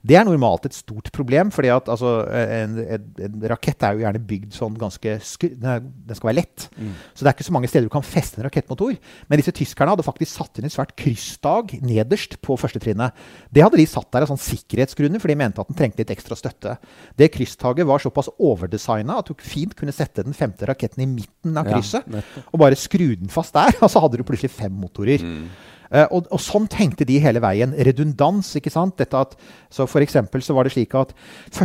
Det 0.00 0.16
er 0.16 0.24
normalt 0.24 0.64
et 0.68 0.76
stort 0.76 1.10
problem, 1.14 1.52
fordi 1.52 1.70
at 1.74 1.90
altså, 1.92 2.12
en, 2.32 2.78
en, 2.96 3.08
en, 3.26 3.36
rakett 3.52 3.84
er 3.84 3.96
jo 3.96 4.04
gjerne 4.06 4.22
bygd 4.30 4.56
sånn 4.56 4.78
ganske 4.80 5.18
Den 5.18 6.16
skal 6.16 6.30
være 6.30 6.38
lett. 6.40 6.68
Mm. 6.78 6.94
Så 7.12 7.22
det 7.24 7.30
er 7.30 7.36
ikke 7.36 7.48
så 7.50 7.56
mange 7.56 7.70
steder 7.70 7.88
du 7.88 7.92
kan 7.92 8.06
feste 8.06 8.40
en 8.40 8.48
rakettmotor. 8.48 8.96
Men 9.28 9.42
disse 9.42 9.54
tyskerne 9.56 9.92
hadde 9.92 10.06
faktisk 10.06 10.34
satt 10.38 10.60
inn 10.60 10.68
et 10.68 10.74
svært 10.74 10.96
kryssdag 10.98 11.76
nederst 11.84 12.38
på 12.44 12.56
førstetrinnet. 12.60 13.16
Det 13.52 13.64
hadde 13.64 13.80
de 13.80 13.88
satt 13.90 14.08
der 14.14 14.24
av 14.24 14.32
sånn 14.32 14.40
sikkerhetsgrunner, 14.40 15.20
for 15.20 15.32
de 15.32 15.38
mente 15.38 15.60
at 15.60 15.68
den 15.68 15.78
trengte 15.78 16.00
litt 16.00 16.16
ekstra 16.16 16.38
støtte. 16.38 16.78
Det 17.18 17.30
krysstaget 17.34 17.88
var 17.88 18.02
såpass 18.02 18.32
overdesigna 18.38 19.20
at 19.20 19.28
du 19.28 19.36
fint 19.44 19.76
kunne 19.76 19.94
sette 19.94 20.24
den 20.24 20.36
femte 20.36 20.68
raketten 20.68 21.04
i 21.04 21.10
midten 21.10 21.60
av 21.60 21.68
krysset. 21.68 22.08
Ja, 22.08 22.24
og 22.48 22.62
bare 22.64 22.78
skru 22.78 23.10
den 23.18 23.32
fast 23.32 23.56
der, 23.56 23.76
og 23.84 23.92
så 23.92 24.00
hadde 24.04 24.20
du 24.20 24.24
plutselig 24.28 24.54
fem 24.56 24.72
motorer. 24.72 25.20
Mm. 25.20 25.50
Uh, 25.88 26.04
og, 26.12 26.28
og, 26.28 26.40
sånn 26.42 26.68
tenkte 26.70 27.06
de 27.08 27.18
hele 27.22 27.40
veien. 27.42 27.72
Redundans. 27.86 28.50
ikke 28.58 28.72
sant? 28.72 28.96
Dette 29.00 29.18
at, 29.18 29.34
så 29.72 29.86
for 29.88 30.04
så 30.08 30.54
var 30.56 30.64
det 30.64 30.72
slik 30.74 30.94
at 30.96 31.14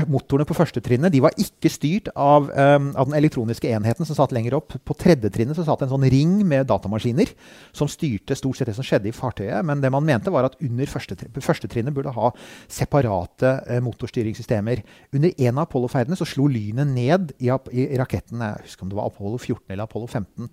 Motorene 0.10 0.48
på 0.48 0.56
første 0.58 0.82
trinnet 0.84 1.16
var 1.24 1.36
ikke 1.40 1.72
styrt 1.72 2.10
av, 2.20 2.50
um, 2.52 2.90
av, 2.98 3.08
den 3.08 3.18
elektroniske 3.18 3.70
enheten 3.72 4.08
som 4.08 4.18
satt 4.18 4.34
lenger 4.36 4.58
opp. 4.58 4.76
På 4.84 4.96
tredje 4.98 5.32
trinnet 5.34 5.58
så 5.58 5.66
satt 5.68 5.86
en 5.86 5.92
sånn 5.92 6.08
ring 6.12 6.40
med 6.48 6.68
datamaskiner 6.70 7.32
som 7.76 7.90
styrte 7.92 8.36
stort 8.38 8.60
sett 8.60 8.72
det 8.72 8.78
som 8.78 8.88
skjedde 8.88 9.12
i 9.12 9.16
fartøyet. 9.16 9.64
Men 9.68 9.84
det 9.84 9.92
man 9.94 10.06
mente 10.08 10.34
var 10.34 10.48
at 10.48 10.58
under 10.64 10.90
første, 10.90 11.18
førstetrinnet 11.38 11.96
burde 11.96 12.16
ha 12.16 12.32
separate 12.72 13.56
uh, 13.70 13.80
motorstyringssystemer. 13.86 14.84
Under 15.16 15.34
en 15.48 15.58
av 15.58 15.68
Apollo-ferdene 15.68 16.20
så 16.20 16.28
slo 16.28 16.50
lynet 16.52 16.92
ned 16.92 17.36
i, 17.40 17.52
i, 17.52 17.88
raketten. 18.00 18.44
Jeg 18.44 18.68
husker 18.68 18.86
om 18.88 18.94
det 18.94 19.00
var 19.00 19.12
Apollo 19.12 19.40
14 19.40 19.76
eller 19.76 19.88
Apollo 19.88 20.08
15. 20.08 20.52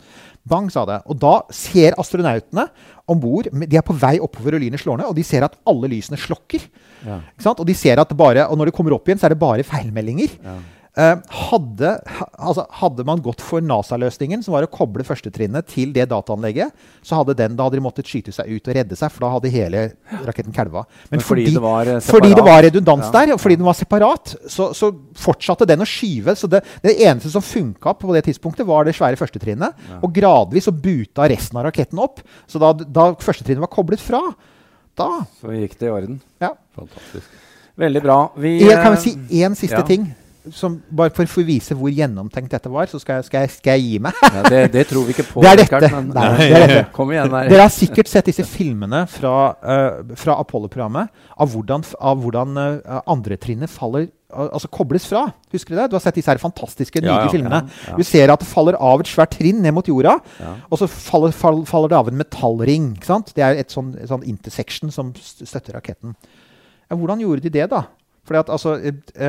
Bang, 0.51 0.71
sa 0.73 0.87
det. 0.89 1.01
Og 1.11 1.19
da 1.21 1.35
ser 1.55 1.99
astronautene 2.01 2.69
om 3.11 3.21
bord 3.21 3.51
de 3.67 3.79
er 3.81 3.85
på 3.87 3.97
vei 3.97 4.17
oppover, 4.23 4.57
og 4.57 4.65
lynet 4.65 4.83
slår 4.83 5.01
ned, 5.01 5.11
og 5.11 5.17
de 5.17 5.25
ser 5.27 5.45
at 5.47 5.57
alle 5.69 5.91
lysene 5.93 6.19
slokker. 6.21 6.67
Ja. 7.07 7.21
Og 7.53 7.65
de 7.67 7.77
ser 7.77 8.01
at 8.03 8.13
bare, 8.17 8.47
og 8.49 8.59
når 8.61 8.71
det 8.71 8.77
kommer 8.77 8.95
opp 8.97 9.09
igjen, 9.09 9.21
så 9.21 9.29
er 9.29 9.35
det 9.35 9.41
bare 9.43 9.67
feilmeldinger. 9.67 10.37
Ja. 10.45 10.59
Uh, 11.01 11.17
hadde, 11.49 11.91
altså, 12.37 12.67
hadde, 12.77 13.05
man 13.09 13.23
gått 13.25 13.41
for 13.41 13.65
NASA-løsningen, 13.65 14.43
som 14.45 14.53
var 14.53 14.67
å 14.67 14.69
koble 14.69 15.05
førstetrinnet 15.07 15.71
til 15.73 15.95
det 15.95 16.05
dataanlegget, 16.11 16.75
så 17.07 17.23
hadde 17.23 17.37
den, 17.39 17.55
da 17.57 17.65
hadde 17.65 17.79
de 17.79 17.85
måttet 17.87 18.11
skyte 18.11 18.35
seg 18.37 18.51
ut 18.51 18.69
og 18.69 18.77
redde 18.77 18.99
seg, 18.99 19.09
for 19.15 19.25
da 19.25 19.31
hadde 19.33 19.53
hele 19.55 19.87
raketten 20.27 20.53
kalva. 20.53 20.83
Men, 21.09 21.15
Men 21.15 21.25
fordi, 21.25 21.47
fordi, 21.47 21.57
det 21.57 21.65
var 21.65 21.93
eh, 21.95 22.03
fordi, 22.05 22.33
det 22.37 22.45
var 22.45 22.61
redundans 22.67 23.09
ja. 23.09 23.15
der, 23.17 23.33
og 23.33 23.41
fordi 23.41 23.57
den 23.63 23.71
var 23.71 23.79
separat, 23.79 24.35
så, 24.53 24.69
så, 24.77 24.93
fortsatte 25.17 25.71
den 25.71 25.81
å 25.81 25.89
skyve. 25.89 26.37
Så 26.37 26.51
det, 26.53 26.61
det 26.85 26.99
eneste 26.99 27.33
som 27.33 27.45
funka 27.45 27.97
på 27.97 28.13
det 28.19 28.27
tidspunktet, 28.29 28.69
var 28.69 28.85
det 28.85 28.99
svære 28.99 29.17
førstetrinnet. 29.21 29.83
Ja. 29.89 30.05
Og 30.05 30.13
gradvis 30.21 30.69
så 30.69 30.77
buta 30.77 31.31
resten 31.33 31.63
av 31.63 31.71
raketten 31.71 32.03
opp. 32.03 32.21
Så 32.51 32.61
da, 32.61 32.75
da 32.77 33.13
førstetrinnet 33.17 33.65
var 33.65 33.73
koblet 33.73 34.05
fra, 34.05 34.21
da 35.01 35.23
Så 35.41 35.57
gikk 35.57 35.79
det 35.81 35.89
i 35.89 35.95
orden. 35.97 36.21
Ja. 36.43 36.53
Fantastisk. 36.77 37.39
Veldig 37.81 38.03
bra. 38.05 38.25
Vi, 38.37 38.59
jeg 38.67 38.77
kan 38.77 38.93
vel 38.93 39.01
si 39.01 39.15
én 39.41 39.57
siste 39.57 39.79
ja. 39.81 39.87
ting 39.89 40.11
som, 40.55 40.79
bare 40.97 41.13
for, 41.15 41.29
å 41.29 41.45
vise 41.45 41.75
hvor 41.77 41.93
gjennomtenkt 41.93 42.53
dette 42.55 42.71
var, 42.73 42.89
så 42.91 43.01
skal 43.03 43.19
jeg, 43.19 43.27
skal 43.29 43.45
jeg, 43.45 43.53
skal 43.59 43.77
jeg 43.77 43.85
gi 43.87 43.99
meg. 44.07 44.21
ja, 44.25 44.45
det, 44.47 44.61
det, 44.75 44.87
tror 44.89 45.05
vi 45.09 45.17
ikke 45.17 45.27
på. 45.29 45.41
Det 45.45 45.51
er 45.51 45.61
dette. 45.61 45.91
Men, 45.93 46.09
Nei, 46.17 46.29
det 46.39 46.47
er 46.49 46.65
dette. 46.65 46.87
Kom 46.97 47.13
igjen 47.13 47.33
der. 47.33 47.51
Dere 47.53 47.67
har 47.67 47.75
sikkert 47.75 48.11
sett 48.11 48.31
disse 48.31 48.47
filmene 48.49 49.03
fra, 49.11 49.35
uh, 49.61 50.15
fra 50.19 50.39
Apollo-programmet 50.41 51.13
av 51.41 51.53
hvordan, 51.53 51.85
av 52.01 52.25
hvordan 52.25 52.57
uh, 52.57 52.97
andretrinnet 53.11 53.73
faller 53.73 54.09
altså 54.31 54.69
kobles 54.71 55.05
fra. 55.11 55.25
Husker 55.51 55.75
Du 55.75 55.81
det? 55.81 55.89
Du 55.91 55.97
har 55.99 56.03
sett 56.05 56.15
disse 56.15 56.31
her 56.31 56.39
fantastiske 56.39 57.01
nydelige 57.01 57.19
ja, 57.19 57.27
ja, 57.27 57.33
filmene. 57.35 57.97
Du 57.99 58.05
ser 58.07 58.31
at 58.31 58.43
det 58.43 58.47
faller 58.47 58.79
av 58.79 59.03
et 59.03 59.11
svært 59.11 59.35
trinn 59.35 59.59
ned 59.65 59.75
mot 59.75 59.87
jorda, 59.87 60.21
og 60.71 60.79
så 60.79 60.87
faller, 60.87 61.35
faller, 61.35 61.67
faller, 61.67 61.91
det 61.91 61.99
av 61.99 62.11
en 62.13 62.21
metallring. 62.21 62.93
Det 63.35 63.43
er 63.43 63.59
et 63.59 63.75
sånn, 63.75 63.97
et 63.99 64.11
sånn 64.11 64.23
intersection 64.31 64.95
som 64.95 65.11
støtter 65.19 65.75
raketten. 65.75 66.15
hvordan 66.95 67.27
gjorde 67.27 67.49
de 67.49 67.59
det, 67.59 67.67
da? 67.75 67.89
Fordi 68.27 68.43
at 68.43 68.53
altså, 68.53 68.77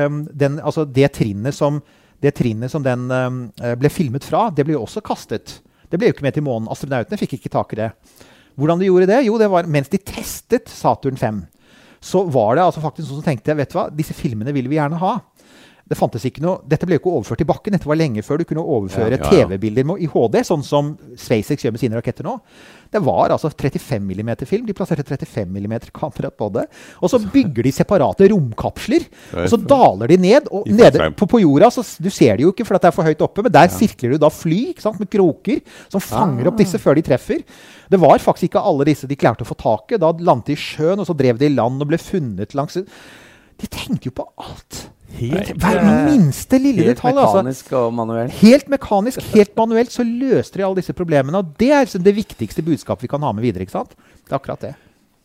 um, 0.06 0.22
den, 0.28 0.58
altså 0.60 0.84
det, 0.84 1.08
trinnet 1.16 1.56
som, 1.56 1.80
det 2.22 2.34
trinnet 2.38 2.72
som 2.72 2.84
den 2.84 3.08
um, 3.10 3.44
ble 3.80 3.90
filmet 3.92 4.26
fra, 4.26 4.48
det 4.54 4.66
ble 4.68 4.76
jo 4.76 4.84
også 4.84 5.04
kastet. 5.04 5.60
Det 5.90 6.00
ble 6.00 6.08
jo 6.08 6.16
ikke 6.16 6.24
med 6.24 6.36
til 6.36 6.46
månen. 6.46 6.70
Astronautene 6.72 7.20
fikk 7.20 7.36
ikke 7.38 7.52
tak 7.52 7.74
i 7.74 7.82
det. 7.82 7.90
Hvordan 8.56 8.80
de 8.80 8.88
gjorde 8.88 9.08
det? 9.10 9.22
Jo, 9.26 9.38
det 9.40 9.48
var 9.52 9.68
mens 9.68 9.90
de 9.92 10.00
testet 10.00 10.70
Saturn 10.72 11.18
5. 11.20 11.42
Så 12.02 12.24
var 12.34 12.56
det 12.56 12.64
altså 12.64 12.82
faktisk 12.82 13.08
noen 13.08 13.20
som 13.20 13.26
tenkte 13.26 13.54
vet 13.56 13.70
du 13.70 13.76
hva, 13.78 13.86
disse 13.94 14.16
filmene 14.16 14.54
vil 14.54 14.68
vi 14.70 14.78
gjerne 14.78 14.98
ha. 15.00 15.12
Det 15.92 15.98
fantes 15.98 16.24
ikke 16.24 16.40
noe, 16.40 16.62
Dette 16.64 16.86
ble 16.88 16.96
jo 16.96 17.02
ikke 17.02 17.14
overført 17.18 17.42
til 17.42 17.48
bakken. 17.48 17.74
Dette 17.76 17.88
var 17.88 17.98
lenge 18.00 18.22
før 18.24 18.40
du 18.40 18.46
kunne 18.48 18.62
overføre 18.64 19.18
ja, 19.18 19.20
ja. 19.20 19.28
TV-bilder 19.28 19.90
i 20.00 20.06
HD, 20.08 20.38
sånn 20.48 20.62
som 20.64 20.94
SpaceX 21.20 21.66
gjør 21.66 21.74
med 21.74 21.82
sine 21.82 21.98
raketter 21.98 22.24
nå. 22.24 22.38
Det 22.92 23.00
var 23.04 23.32
altså 23.32 23.50
35 23.52 24.00
mm 24.00 24.30
film. 24.48 24.64
De 24.68 24.76
plasserte 24.76 25.04
35 25.04 25.52
mm 25.52 25.74
kamera 25.96 26.30
på 26.32 26.48
det. 26.52 26.64
Og 27.00 27.12
så 27.12 27.20
bygger 27.20 27.68
de 27.68 27.72
separate 27.72 28.28
romkapsler. 28.32 29.04
Og 29.44 29.50
så 29.52 29.58
daler 29.60 30.12
de 30.12 30.18
ned. 30.20 30.48
Og 30.52 30.68
nede 30.68 31.10
på, 31.16 31.28
på 31.28 31.42
jorda 31.42 31.70
så 31.72 31.84
Du 32.00 32.08
ser 32.12 32.36
det 32.36 32.46
jo 32.46 32.52
ikke, 32.52 32.66
for 32.68 32.76
det 32.76 32.88
er 32.88 32.96
for 32.96 33.08
høyt 33.08 33.24
oppe, 33.24 33.44
men 33.44 33.52
der 33.52 33.68
sirkler 33.72 34.14
du 34.14 34.22
da 34.22 34.32
fly 34.32 34.62
ikke 34.72 34.84
sant, 34.84 35.00
med 35.00 35.12
kroker 35.12 35.60
som 35.92 36.04
fanger 36.04 36.48
opp 36.48 36.60
disse 36.60 36.80
før 36.80 36.96
de 36.96 37.04
treffer. 37.06 37.44
Det 37.92 38.00
var 38.00 38.24
faktisk 38.24 38.48
ikke 38.48 38.64
alle 38.72 38.88
disse 38.88 39.08
de 39.08 39.18
klarte 39.20 39.44
å 39.44 39.48
få 39.48 39.58
tak 39.60 39.92
i. 39.92 40.00
Da 40.00 40.14
landet 40.16 40.52
de 40.52 40.56
i 40.56 40.64
sjøen, 40.64 41.00
og 41.00 41.08
så 41.08 41.16
drev 41.16 41.40
de 41.40 41.48
i 41.48 41.52
land 41.52 41.84
og 41.84 41.92
ble 41.92 42.00
funnet 42.00 42.56
langs 42.56 42.80
De 42.80 43.68
tenkte 43.68 44.08
jo 44.08 44.16
på 44.16 44.28
alt. 44.40 44.86
Helt, 45.18 45.52
hver 45.60 45.82
minste 46.08 46.58
lille 46.60 46.86
helt 46.86 46.96
detalj. 46.96 47.18
Helt 47.18 47.34
mekanisk 47.34 47.66
altså. 47.66 47.82
og 47.82 47.94
manuelt. 47.96 48.38
Helt 48.42 48.70
mekanisk, 48.72 49.26
helt 49.34 49.52
manuelt, 49.58 49.92
så 49.92 50.06
løste 50.06 50.58
de 50.58 50.64
alle 50.66 50.80
disse 50.80 50.94
problemene. 50.96 51.42
Og 51.42 51.52
det 51.60 51.72
er 51.76 51.92
det 52.04 52.14
viktigste 52.16 52.64
budskapet 52.64 53.06
vi 53.06 53.12
kan 53.12 53.22
ha 53.22 53.32
med 53.32 53.44
videre. 53.44 53.66
ikke 53.66 53.76
sant? 53.76 53.94
Det 54.22 54.32
er 54.32 54.40
akkurat 54.40 54.64
det. 54.64 54.74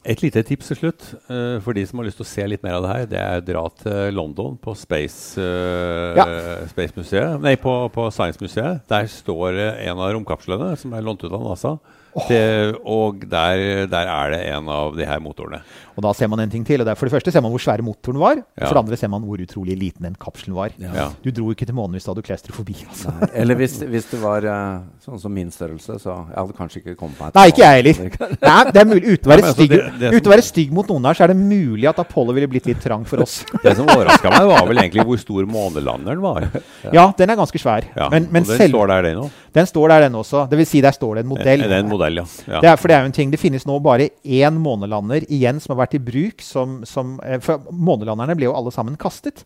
Et 0.08 0.22
lite 0.24 0.40
tips 0.48 0.70
til 0.72 0.78
slutt 0.80 1.06
uh, 1.28 1.58
for 1.64 1.76
de 1.76 1.84
som 1.88 2.00
har 2.00 2.08
lyst 2.08 2.22
til 2.22 2.24
å 2.24 2.30
se 2.30 2.46
litt 2.48 2.64
mer 2.64 2.78
av 2.78 2.86
det 2.86 2.92
her. 2.94 3.08
Det 3.12 3.20
er 3.20 3.42
å 3.42 3.46
dra 3.48 3.64
til 3.82 4.16
London, 4.16 4.56
på 4.62 4.76
Space, 4.78 5.36
uh, 5.36 6.16
ja. 6.16 6.28
Space 6.72 6.96
Museet. 6.96 7.40
Nei, 7.44 7.58
på, 7.60 7.74
på 7.92 8.08
Science 8.16 8.40
Museet. 8.44 8.86
Der 8.88 9.10
står 9.12 9.60
en 9.74 9.98
av 9.98 10.14
romkapslene 10.16 10.74
som 10.80 10.96
er 10.96 11.04
lånt 11.04 11.26
ut 11.26 11.32
av 11.32 11.44
NASA. 11.44 11.78
Det, 12.26 12.78
og 12.82 13.22
der, 13.30 13.86
der, 13.92 14.10
er 14.10 14.34
det 14.34 14.40
en 14.50 14.70
av 14.74 14.96
de 14.98 15.06
her 15.06 15.22
motorene. 15.22 15.62
Og 15.98 16.04
da 16.06 16.12
ser 16.14 16.30
man 16.30 16.42
en 16.44 16.52
ting 16.52 16.64
til. 16.66 16.82
og 16.82 16.90
For 16.98 17.10
det 17.10 17.14
første 17.16 17.32
ser 17.34 17.42
man 17.42 17.54
hvor 17.54 17.62
svær 17.62 17.82
motoren 17.86 18.20
var. 18.22 18.38
Ja. 18.38 18.68
For 18.68 18.78
det 18.78 18.82
andre 18.84 18.98
ser 19.02 19.10
man 19.10 19.26
hvor 19.26 19.42
utrolig 19.42 19.78
liten 19.78 20.06
den 20.06 20.18
kapselen 20.22 20.54
var. 20.58 20.74
Ja. 20.78 21.08
Du 21.24 21.32
dro 21.34 21.50
ikke 21.54 21.66
til 21.66 21.78
månen 21.78 21.98
hvis 21.98 22.06
du 22.06 22.12
hadde 22.12 22.26
klaustrofobi. 22.26 22.76
Altså. 22.86 23.14
Eller 23.34 23.58
hvis, 23.58 23.80
hvis, 23.82 24.10
det 24.12 24.22
var 24.22 24.46
uh, 24.46 24.86
sånn 25.02 25.22
som 25.22 25.34
min 25.34 25.50
størrelse, 25.54 25.98
så 26.04 26.14
jeg 26.14 26.38
hadde 26.38 26.58
kanskje 26.58 26.82
ikke 26.84 26.96
kommet 27.00 27.18
meg 27.22 27.34
til 27.34 27.42
Nei, 27.42 27.48
ikke 27.54 27.64
jeg 27.66 27.82
heller. 27.82 28.38
Nei, 28.46 28.60
det 28.70 28.82
er 28.84 28.90
mulig. 28.92 29.04
Uten 29.08 29.30
å 29.30 29.34
være, 29.34 29.46
altså, 29.46 29.56
stygg, 29.58 29.76
uten 30.06 30.30
å 30.30 30.34
være 30.36 30.46
stygg 30.46 30.76
mot 30.78 30.94
noen 30.94 31.10
her, 31.10 31.18
så 31.18 31.26
er 31.26 31.34
det 31.34 31.40
mulig 31.42 31.90
at 31.90 32.02
Apollo 32.04 32.38
ville 32.38 32.52
blitt 32.52 32.70
litt 32.70 32.82
trang 32.84 33.06
for 33.10 33.26
oss. 33.26 33.40
det 33.66 33.74
som 33.80 33.90
overraska 33.90 34.34
meg, 34.34 34.52
var 34.54 34.70
vel 34.70 34.84
egentlig 34.86 35.08
hvor 35.10 35.22
stor 35.22 35.50
månelanderen 35.50 36.24
var. 36.24 36.50
Ja, 36.94 37.10
den 37.18 37.30
er 37.30 37.36
ganske 37.36 37.60
svær. 37.60 37.84
men, 38.14 38.28
men 38.32 38.46
og 38.46 38.52
den 38.54 38.60
selv, 38.62 38.72
står 38.72 38.90
der, 38.92 39.06
den 39.10 39.20
òg? 39.26 39.42
Den 39.58 39.68
står 39.68 39.92
der, 39.92 40.04
den 40.06 40.16
også. 40.16 40.44
Det 40.50 40.58
vil 40.60 40.68
si, 40.70 40.80
der 40.86 40.96
står 40.96 41.18
det 41.18 41.24
en 41.26 41.30
modell. 41.34 41.64
Det 41.66 41.74
er 41.74 41.84
en 41.84 41.90
modell, 41.90 42.07
ja. 42.16 42.24
ja. 42.48 42.60
Det, 42.64 42.70
er, 42.70 42.78
for 42.80 42.90
det 42.90 42.96
er 42.98 43.04
jo 43.04 43.10
en 43.10 43.16
ting. 43.16 43.32
Det 43.34 43.40
finnes 43.42 43.66
nå 43.68 43.78
bare 43.84 44.10
én 44.24 44.60
månelander 44.64 45.26
igjen 45.28 45.60
som 45.64 45.74
har 45.74 45.84
vært 45.86 45.98
i 45.98 46.04
bruk. 46.04 46.44
Som, 46.46 46.80
som, 46.88 47.18
eh, 47.26 47.40
for 47.44 47.68
månelanderne 47.72 48.38
ble 48.38 48.48
jo 48.48 48.56
alle 48.58 48.74
sammen 48.76 48.98
kastet. 49.00 49.44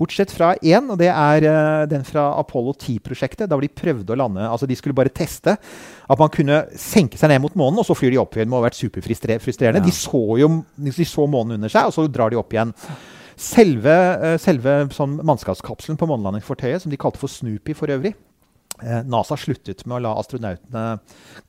Bortsett 0.00 0.32
fra 0.34 0.54
én, 0.64 0.88
og 0.90 0.98
det 0.98 1.10
er 1.12 1.44
uh, 1.46 1.84
den 1.86 2.02
fra 2.06 2.30
Apollo 2.40 2.74
10-prosjektet. 2.74 3.46
Da 3.50 3.58
de 3.60 3.70
prøvde 3.70 4.14
å 4.14 4.18
lande 4.18 4.44
altså 4.48 4.66
De 4.66 4.76
skulle 4.78 4.96
bare 4.96 5.12
teste 5.14 5.54
at 5.56 6.18
man 6.20 6.32
kunne 6.32 6.64
senke 6.80 7.20
seg 7.20 7.30
ned 7.30 7.42
mot 7.44 7.54
månen, 7.58 7.80
og 7.80 7.86
så 7.86 7.96
flyr 7.96 8.14
de 8.14 8.20
opp 8.20 8.36
igjen. 8.36 8.48
Det 8.48 8.54
må 8.54 8.60
ha 8.60 8.66
vært 8.66 8.80
superfrustrerende. 8.80 9.80
Ja. 9.80 9.86
De 9.86 9.94
så 9.96 10.22
jo 10.40 10.50
de 10.76 11.08
så 11.08 11.28
månen 11.30 11.60
under 11.60 11.72
seg, 11.72 11.88
og 11.88 11.96
så 11.96 12.08
drar 12.10 12.32
de 12.32 12.40
opp 12.40 12.52
igjen. 12.56 12.74
Selve, 13.38 13.94
uh, 14.20 14.36
selve 14.42 14.82
sånn 14.96 15.20
mannskapskapselen 15.22 16.00
på 16.00 16.10
månelandingsfortøyet, 16.10 16.84
som 16.84 16.92
de 16.92 17.00
kalte 17.00 17.20
for 17.22 17.32
Snoopy 17.32 17.76
for 17.78 17.92
øvrig, 17.92 18.14
Eh, 18.14 18.31
NASA 19.08 19.38
sluttet 19.38 19.84
med 19.86 20.00
å 20.00 20.02
la 20.06 20.16
astronautene 20.20 20.84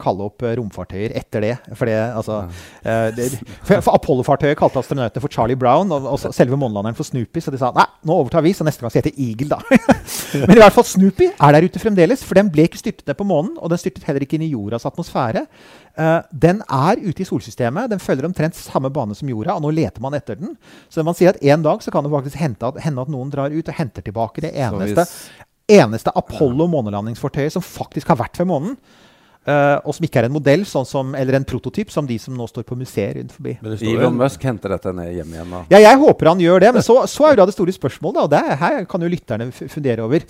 kalle 0.02 0.28
opp 0.28 0.44
eh, 0.44 0.56
romfartøyer 0.58 1.14
etter 1.18 1.44
det. 1.44 1.54
For, 1.78 1.90
det, 1.90 1.98
altså, 2.18 2.40
eh, 2.84 3.08
det, 3.16 3.28
for, 3.66 3.92
Apollo-fartøyet 3.94 4.58
kalte 4.60 4.82
astronautene 4.82 5.24
for 5.24 5.34
Charlie 5.34 5.60
Brown 5.60 5.92
og, 5.94 6.08
og 6.14 6.36
selve 6.36 6.58
månelanderen 6.60 6.98
for 6.98 7.08
Snoopy. 7.08 7.44
Så 7.44 7.54
de 7.54 7.60
sa 7.62 7.72
nei, 7.76 7.86
nå 8.08 8.18
overtar 8.24 8.46
vi, 8.46 8.54
så 8.56 8.68
neste 8.68 8.84
gang 8.84 8.94
skal 8.94 9.04
hete 9.04 9.16
Eagle, 9.16 9.50
da. 9.54 9.62
Men 10.48 10.58
i 10.58 10.64
hvert 10.64 10.76
fall 10.76 10.88
Snoopy 10.88 11.30
er 11.34 11.56
der 11.56 11.68
ute 11.68 11.82
fremdeles, 11.82 12.26
for 12.26 12.40
den 12.40 12.52
ble 12.54 12.68
ikke 12.70 12.82
styrtet 12.82 13.10
ned 13.10 13.20
på 13.20 13.28
månen. 13.30 13.56
Og 13.60 13.72
den 13.74 13.82
styrtet 13.82 14.08
heller 14.10 14.26
ikke 14.26 14.40
inn 14.40 14.48
i 14.48 14.52
jordas 14.54 14.88
atmosfære. 14.90 15.46
Uh, 15.94 16.20
den 16.32 16.64
er 16.66 17.02
ute 17.04 17.22
i 17.22 17.28
solsystemet. 17.28 17.92
Den 17.92 18.02
følger 18.02 18.28
omtrent 18.28 18.58
samme 18.58 18.90
bane 18.94 19.18
som 19.18 19.30
jorda, 19.30 19.58
og 19.58 19.66
nå 19.66 19.74
leter 19.78 20.04
man 20.04 20.18
etter 20.18 20.40
den. 20.40 20.56
Så 20.92 21.06
man 21.06 21.18
sier 21.18 21.36
at 21.36 21.42
en 21.44 21.66
dag 21.66 21.84
så 21.86 21.94
kan 21.94 22.06
det 22.06 22.14
faktisk 22.14 22.42
hende 22.42 22.72
at, 22.72 22.82
hende 22.86 23.06
at 23.06 23.12
noen 23.14 23.34
drar 23.34 23.54
ut 23.54 23.70
og 23.70 23.78
henter 23.78 24.06
tilbake 24.06 24.46
det 24.46 24.56
eneste 24.58 25.06
eneste 25.72 26.12
Apollo 26.16 26.68
månelandingsfortøyet 26.72 27.56
som 27.56 27.64
faktisk 27.64 28.12
har 28.12 28.20
vært 28.20 28.40
ved 28.42 28.50
månen. 28.50 28.78
Uh, 29.44 29.76
og 29.84 29.92
som 29.92 30.06
ikke 30.08 30.22
er 30.22 30.30
en 30.30 30.32
modell 30.32 30.62
sånn 30.64 30.86
som, 30.88 31.10
eller 31.20 31.36
en 31.36 31.44
prototyp 31.44 31.90
som 31.92 32.06
de 32.08 32.16
som 32.22 32.36
nå 32.38 32.46
står 32.48 32.64
på 32.64 32.78
museer 32.80 33.18
rundt 33.18 33.34
forbi. 33.36 33.58
Elon 33.92 34.16
Musk 34.16 34.46
henter 34.48 34.72
dette 34.72 34.94
ned 34.96 35.10
hjem 35.18 35.34
igjen? 35.36 35.50
Da. 35.52 35.64
Ja, 35.74 35.82
jeg 35.84 36.00
håper 36.00 36.30
han 36.32 36.44
gjør 36.44 36.64
det. 36.64 36.70
Men 36.78 36.86
så, 36.86 37.02
så 37.12 37.28
er 37.28 37.34
jo 37.34 37.42
da 37.42 37.48
det 37.50 37.56
store 37.58 37.76
spørsmålet, 37.76 38.22
og 38.24 38.32
det 38.32 38.60
her 38.62 38.86
kan 38.88 39.04
jo 39.04 39.10
lytterne 39.12 39.50
fundere 39.52 40.06
over. 40.06 40.24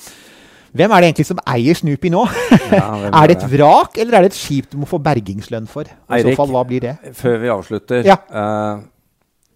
Hvem 0.73 0.95
er 0.95 1.03
det 1.03 1.09
egentlig 1.11 1.27
som 1.29 1.43
eier 1.53 1.77
Snoopy 1.77 2.09
nå? 2.09 2.23
Ja, 2.71 2.87
er 3.11 3.27
det 3.29 3.35
et 3.37 3.45
vrak, 3.51 3.99
eller 4.01 4.17
er 4.17 4.25
det 4.25 4.31
et 4.31 4.39
skip 4.39 4.71
du 4.71 4.79
må 4.81 4.89
få 4.89 4.97
bergingslønn 5.05 5.69
for? 5.69 5.85
I 5.85 6.17
Eirik, 6.17 6.33
så 6.33 6.41
fall, 6.41 6.55
hva 6.55 6.65
blir 6.65 6.81
det? 6.87 6.95
Før 7.19 7.37
vi 7.43 7.53
avslutter. 7.53 8.01
Ja. 8.09 8.17
Uh, 8.33 8.81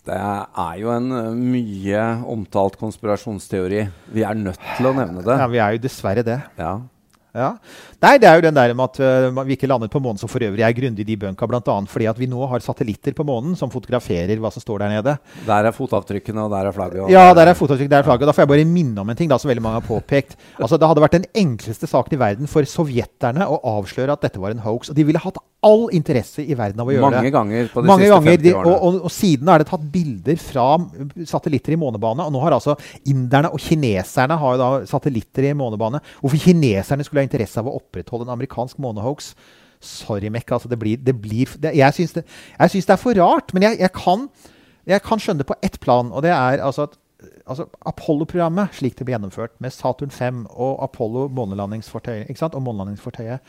det 0.07 0.17
er 0.17 0.75
jo 0.81 0.91
en 0.93 1.07
eh, 1.15 1.31
mye 1.37 2.03
omtalt 2.31 2.77
konspirasjonsteori. 2.79 3.87
Vi 4.15 4.23
er 4.23 4.37
nødt 4.39 4.61
til 4.77 4.89
å 4.89 4.93
nevne 4.95 5.25
det. 5.25 5.39
Ja, 5.41 5.49
vi 5.51 5.63
er 5.63 5.75
jo 5.75 5.83
dessverre 5.83 6.23
det. 6.25 6.39
Ja. 6.59 6.77
Ja. 7.37 7.51
Nei, 8.01 8.15
det 8.21 8.25
er 8.25 8.39
jo 8.39 8.43
den 8.47 8.55
der 8.55 8.71
med 8.73 8.87
at 8.87 8.97
uh, 9.29 9.41
vi 9.45 9.53
ikke 9.53 9.67
landet 9.69 9.91
på 9.93 9.99
månen, 10.01 10.17
som 10.17 10.29
for 10.31 10.41
øvrig 10.41 10.63
er 10.65 10.73
grundig 10.73 11.05
debunka, 11.05 11.45
bl.a. 11.49 11.75
fordi 11.91 12.07
at 12.09 12.17
vi 12.17 12.29
nå 12.29 12.47
har 12.49 12.63
satellitter 12.65 13.13
på 13.17 13.25
månen 13.27 13.53
som 13.59 13.69
fotograferer 13.73 14.41
hva 14.41 14.49
som 14.53 14.63
står 14.63 14.81
der 14.81 14.95
nede. 14.95 15.13
Der 15.45 15.69
er 15.69 15.75
fotavtrykkene, 15.75 16.47
og 16.47 16.55
der 16.55 16.69
er 16.69 16.73
flagget. 16.73 17.11
ja, 17.13 17.27
der 17.37 17.51
er 17.51 17.57
fotavtrykk, 17.57 17.91
der 17.91 18.01
er 18.01 18.07
flagget. 18.07 18.29
Da 18.29 18.33
får 18.33 18.47
jeg 18.47 18.53
bare 18.53 18.69
minne 18.69 19.03
om 19.03 19.13
en 19.13 19.19
ting 19.19 19.29
da, 19.29 19.37
som 19.41 19.51
veldig 19.51 19.65
mange 19.65 19.81
har 19.81 19.85
påpekt. 19.85 20.37
Altså, 20.57 20.79
Det 20.81 20.89
hadde 20.89 21.03
vært 21.03 21.19
den 21.19 21.29
enkleste 21.43 21.89
saken 21.89 22.17
i 22.17 22.21
verden 22.23 22.49
for 22.49 22.65
sovjeterne 22.65 23.45
å 23.45 23.61
avsløre 23.77 24.17
at 24.17 24.25
dette 24.25 24.41
var 24.41 24.55
en 24.55 24.65
hoax. 24.65 24.89
Og 24.89 24.97
de 24.97 25.05
ville 25.05 25.21
hatt 25.21 25.37
all 25.65 25.87
interesse 25.95 26.43
i 26.45 26.55
verden 26.57 26.81
av 26.81 26.89
å 26.89 26.93
gjøre 26.93 27.07
Mange 27.07 27.21
det. 27.25 27.33
Ganger 27.33 27.69
på 27.73 27.81
de 27.81 27.89
Mange 27.89 28.05
siste 28.05 28.13
ganger, 28.13 28.35
50 28.37 28.57
årene. 28.59 28.73
Og, 28.73 28.83
og, 28.87 28.97
og, 29.07 29.13
siden 29.13 29.51
er 29.51 29.61
det 29.61 29.67
tatt 29.71 29.85
bilder 29.93 30.41
fra 30.41 30.65
satellitter 31.31 31.73
i 31.73 31.79
månebane. 31.81 32.27
Og 32.27 32.35
nå 32.35 32.41
har 32.43 32.57
altså 32.57 32.75
inderne 33.09 33.51
og 33.53 33.63
kineserne 33.63 34.37
har 34.41 34.57
jo 34.57 34.61
da 34.61 34.69
satellitter 34.89 35.49
i 35.49 35.55
månebane. 35.57 36.01
Hvorfor 36.21 36.43
kineserne 36.45 37.07
skulle 37.07 37.23
ha 37.23 37.29
interesse 37.29 37.61
av 37.61 37.69
å 37.71 37.77
opprettholde 37.79 38.27
en 38.27 38.35
amerikansk 38.37 38.81
månehoax 38.83 39.33
Sorry, 39.77 40.29
Mekka. 40.33 40.55
Altså 40.57 40.69
det 40.71 40.77
blir, 40.81 40.97
det 40.97 41.13
blir 41.21 41.49
det, 41.61 41.75
Jeg 41.77 41.93
syns 41.93 42.15
det, 42.15 42.23
det, 42.57 42.89
er 42.89 43.01
for 43.01 43.17
rart. 43.17 43.53
Men 43.53 43.67
jeg, 43.67 43.77
jeg, 43.83 43.91
kan, 43.93 44.25
jeg 44.89 45.03
kan 45.05 45.21
skjønne 45.21 45.43
det 45.43 45.49
på 45.49 45.57
ett 45.61 45.77
plan. 45.83 46.09
Og 46.09 46.25
det 46.25 46.33
er 46.33 46.63
altså 46.65 46.87
at 46.89 46.97
altså 47.47 47.67
Apollo-programmet, 47.85 48.73
slik 48.77 48.97
det 48.97 49.05
ble 49.07 49.15
gjennomført, 49.15 49.55
med 49.63 49.73
Saturn 49.73 50.11
5 50.13 50.45
og 50.49 50.81
Apollo 50.85 51.27
månelandingsfartøyet, 51.33 52.41
og 52.49 52.61
månelandingsfartøyet 52.65 53.45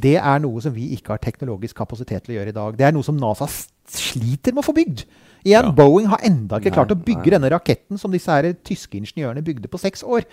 det 0.00 0.16
er 0.18 0.40
noe 0.42 0.62
som 0.62 0.74
vi 0.74 0.88
ikke 0.96 1.14
har 1.14 1.22
teknologisk 1.22 1.76
kapasitet 1.78 2.24
til 2.24 2.34
å 2.34 2.38
gjøre 2.38 2.50
i 2.52 2.56
dag. 2.56 2.78
Det 2.78 2.86
er 2.86 2.94
noe 2.96 3.06
som 3.06 3.18
NASA 3.18 3.46
sliter 3.46 4.54
med 4.54 4.64
å 4.64 4.66
få 4.66 4.74
bygd. 4.76 5.04
Igjen, 5.44 5.68
ja. 5.68 5.74
Boeing 5.76 6.08
har 6.10 6.24
enda 6.24 6.58
ikke 6.58 6.72
nei, 6.72 6.78
klart 6.78 6.94
å 6.94 6.98
bygge 6.98 7.28
nei. 7.28 7.34
denne 7.36 7.50
raketten 7.52 8.00
som 8.00 8.12
disse 8.14 8.32
her 8.32 8.48
tyske 8.64 8.96
ingeniørene 8.98 9.44
bygde 9.44 9.70
på 9.70 9.80
seks 9.80 10.02
år. 10.02 10.24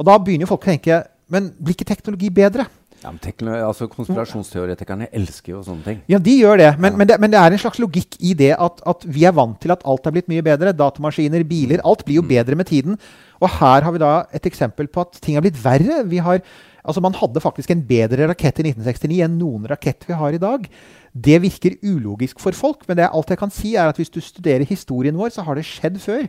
Og 0.00 0.08
da 0.08 0.16
begynner 0.20 0.48
folk 0.48 0.64
å 0.64 0.72
tenke 0.72 1.04
Men 1.26 1.48
blir 1.58 1.74
ikke 1.74 1.88
teknologi 1.88 2.28
bedre? 2.30 2.68
Ja, 3.06 3.68
altså 3.68 3.88
Konspirasjonsteoretikerne 3.92 5.08
elsker 5.14 5.54
jo 5.54 5.62
sånne 5.64 5.86
ting. 5.86 5.98
Ja, 6.10 6.20
de 6.22 6.34
gjør 6.40 6.60
det. 6.60 6.70
Men, 6.78 6.92
ja. 6.92 7.00
men, 7.00 7.10
det, 7.10 7.18
men 7.22 7.32
det, 7.32 7.40
er 7.40 7.54
en 7.54 7.62
slags 7.62 7.80
logikk 7.82 8.18
i 8.20 8.34
det 8.38 8.52
at, 8.54 8.82
at, 8.82 9.06
vi 9.06 9.26
er 9.28 9.36
vant 9.36 9.58
til 9.62 9.74
at 9.74 9.84
alt 9.88 10.08
er 10.08 10.16
blitt 10.16 10.30
mye 10.32 10.44
bedre. 10.46 10.74
Datamaskiner, 10.76 11.46
biler. 11.48 11.84
Alt 11.86 12.04
blir 12.06 12.20
jo 12.20 12.26
mm. 12.26 12.30
bedre 12.34 12.58
med 12.58 12.70
tiden. 12.70 13.00
Og 13.40 13.52
her 13.58 13.86
har 13.86 13.94
vi 13.94 14.02
da 14.02 14.14
et 14.34 14.48
eksempel 14.48 14.90
på 14.90 15.04
at 15.06 15.20
ting 15.22 15.38
er 15.38 15.44
blitt 15.46 15.60
verre. 15.62 16.02
Vi 16.10 16.22
har 16.24 16.42
Altså 16.86 17.02
Man 17.02 17.16
hadde 17.18 17.42
faktisk 17.42 17.72
en 17.74 17.82
bedre 17.82 18.28
rakett 18.30 18.60
i 18.62 18.68
1969 18.70 19.24
enn 19.26 19.40
noen 19.40 19.66
rakett 19.66 20.06
vi 20.06 20.14
har 20.14 20.36
i 20.36 20.38
dag. 20.38 20.68
Det 21.10 21.40
virker 21.42 21.80
ulogisk 21.82 22.38
for 22.38 22.54
folk, 22.54 22.84
men 22.86 23.00
det 23.00 23.08
alt 23.10 23.32
jeg 23.32 23.40
kan 23.40 23.50
si 23.50 23.74
er 23.74 23.90
at 23.90 23.98
hvis 23.98 24.12
du 24.12 24.20
studerer 24.22 24.62
historien 24.68 25.18
vår, 25.18 25.32
så 25.34 25.42
har 25.42 25.58
det 25.58 25.66
skjedd 25.66 25.98
før. 25.98 26.28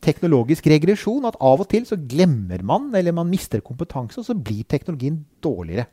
Teknologisk 0.00 0.70
regresjon. 0.72 1.26
At 1.28 1.36
av 1.36 1.60
og 1.60 1.68
til 1.68 1.84
så 1.88 1.98
glemmer 2.00 2.64
man, 2.64 2.88
eller 2.96 3.12
man 3.12 3.28
mister 3.28 3.60
kompetanse, 3.60 4.22
og 4.22 4.28
så 4.28 4.36
blir 4.36 4.64
teknologien 4.64 5.20
dårligere. 5.44 5.90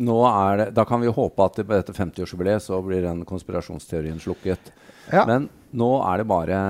Nå 0.00 0.16
det, 0.56 0.70
da 0.76 0.84
kan 0.88 1.02
vi 1.02 1.12
håpe 1.12 1.44
at 1.44 1.58
på 1.60 1.72
dette 1.74 1.92
50-årsjubileet 1.92 2.64
så 2.64 2.78
blir 2.84 3.04
den 3.04 3.24
konspirasjonsteorien 3.28 4.20
slukket. 4.22 4.72
Ja. 5.12 5.26
Men 5.28 5.50
nå 5.76 5.90
er 6.06 6.22
det 6.22 6.28
bare 6.30 6.60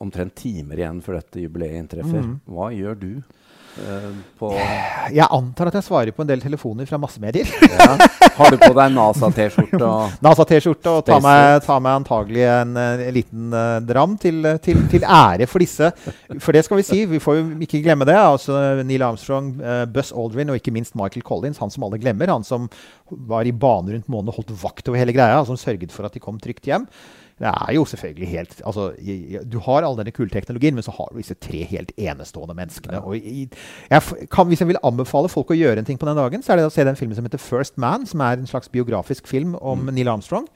omtrent 0.00 0.36
timer 0.38 0.80
igjen 0.80 1.02
før 1.04 1.18
dette 1.18 1.42
jubileet 1.42 1.82
inntreffer. 1.82 2.24
Mm. 2.24 2.38
Hva 2.48 2.70
gjør 2.72 2.96
du? 3.02 3.10
På 4.38 4.50
Jeg 5.14 5.26
antar 5.26 5.70
at 5.70 5.78
jeg 5.78 5.86
svarer 5.86 6.14
på 6.14 6.24
en 6.24 6.30
del 6.30 6.42
telefoner 6.42 6.88
fra 6.88 6.98
massemedier. 7.00 7.48
ja. 7.68 7.96
Har 8.38 8.54
du 8.54 8.58
på 8.60 8.70
deg 8.76 8.94
NASA-T-skjorte? 8.94 9.90
NASA-T-skjorte 10.26 10.94
og 10.94 11.04
tar 11.06 11.22
meg, 11.24 11.58
tar 11.66 11.82
meg, 11.84 11.98
antagelig 12.02 12.44
en, 12.48 12.74
en 12.78 13.04
liten 13.14 13.54
uh, 13.54 13.78
dram 13.84 14.16
til, 14.20 14.46
til, 14.64 14.82
til, 14.92 15.04
ære 15.04 15.48
for 15.50 15.64
disse. 15.64 15.90
For 16.38 16.54
det 16.54 16.64
skal 16.66 16.80
vi 16.80 16.86
si, 16.86 17.02
vi 17.10 17.22
får 17.22 17.40
jo 17.40 17.46
ikke 17.66 17.82
glemme 17.84 18.08
det. 18.08 18.18
Altså 18.18 18.82
Neil 18.86 19.06
Armstrong, 19.06 19.54
Buzz 19.94 20.14
Aldrin 20.14 20.52
og 20.52 20.60
ikke 20.60 20.74
minst 20.74 20.98
Michael 20.98 21.26
Collins, 21.26 21.60
han 21.62 21.72
som 21.74 21.86
alle 21.86 22.00
glemmer. 22.02 22.30
Han 22.34 22.46
som 22.46 22.68
var 23.08 23.48
i 23.48 23.54
bane 23.54 23.96
rundt 23.96 24.10
månen 24.10 24.32
og 24.32 24.40
holdt 24.40 24.54
vakt 24.62 24.90
over 24.90 25.00
hele 25.00 25.14
greia, 25.16 25.40
som 25.46 25.58
sørget 25.58 25.94
for 25.94 26.08
at 26.08 26.14
de 26.14 26.22
kom 26.22 26.40
trygt 26.42 26.68
hjem. 26.68 26.86
Det 27.38 27.50
er 27.50 27.74
jo 27.76 27.84
selvfølgelig 27.86 28.28
helt 28.32 28.56
altså, 28.66 28.88
Du 29.46 29.58
har 29.62 29.86
all 29.86 29.98
denne 29.98 30.14
kullteknologien, 30.14 30.74
men 30.74 30.86
så 30.86 30.94
har 30.96 31.12
du 31.12 31.20
disse 31.20 31.36
tre 31.38 31.62
helt 31.70 31.92
enestående 31.94 32.56
menneskene. 32.58 33.02
Og 33.06 33.14
jeg 33.18 34.28
kan, 34.32 34.48
hvis 34.50 34.64
jeg 34.64 34.72
vil 34.72 34.82
anbefale 34.82 35.30
folk 35.30 35.52
å 35.54 35.58
gjøre 35.58 35.82
en 35.82 35.88
ting 35.88 36.00
på 36.00 36.08
den 36.08 36.18
dagen, 36.18 36.42
så 36.42 36.54
er 36.54 36.60
det 36.60 36.66
å 36.68 36.74
se 36.74 36.86
den 36.86 36.98
filmen 36.98 37.18
som 37.18 37.28
heter 37.28 37.42
First 37.42 37.78
Man, 37.78 38.06
som 38.10 38.24
er 38.26 38.40
en 38.40 38.50
slags 38.50 38.70
biografisk 38.72 39.30
film 39.30 39.54
om 39.60 39.86
mm. 39.86 39.94
Neil 39.94 40.10
Armstrong. 40.16 40.50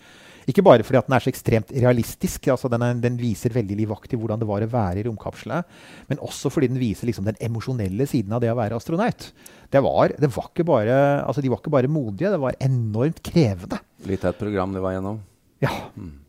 Ikke 0.50 0.64
bare 0.66 0.82
fordi 0.82 1.02
den 1.06 1.14
er 1.14 1.22
så 1.22 1.30
ekstremt 1.30 1.68
realistisk, 1.70 2.48
altså 2.50 2.70
den, 2.72 2.82
er, 2.82 2.96
den, 2.98 3.18
viser 3.20 3.54
veldig 3.54 3.76
livaktig 3.78 4.18
hvordan 4.18 4.40
det 4.42 4.48
var 4.48 4.64
å 4.64 4.70
være 4.72 5.02
i 5.02 5.04
romkapslene, 5.06 5.60
men 6.08 6.22
også 6.24 6.50
fordi 6.50 6.72
den 6.72 6.80
viser 6.82 7.06
liksom 7.06 7.28
den 7.28 7.38
emosjonelle 7.42 8.08
siden 8.10 8.34
av 8.34 8.42
det 8.42 8.50
å 8.50 8.58
være 8.58 8.80
astronaut. 8.80 9.28
Det 9.72 9.82
var, 9.86 10.16
det 10.18 10.32
var 10.34 10.50
ikke 10.50 10.66
bare, 10.66 10.96
altså 11.22 11.44
de 11.44 11.52
var 11.52 11.62
ikke 11.62 11.74
bare 11.76 11.92
modige, 11.92 12.32
det 12.34 12.42
var 12.42 12.58
enormt 12.58 13.22
krevende. 13.24 13.78
Litt 14.10 14.26
av 14.26 14.34
et 14.34 14.42
program 14.42 14.74
de 14.74 14.82
var 14.82 14.96
gjennom. 14.96 15.22
Ja. 15.62 15.76
Mm. 15.94 16.21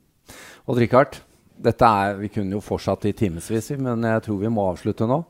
Odd 0.66 0.80
Rikard, 0.80 1.18
vi 2.20 2.30
kunne 2.32 2.56
jo 2.56 2.64
fortsatt 2.64 3.06
i 3.10 3.14
timevis, 3.14 3.72
men 3.76 4.04
jeg 4.08 4.24
tror 4.24 4.38
vi 4.40 4.52
må 4.52 4.70
avslutte 4.72 5.08
nå. 5.10 5.24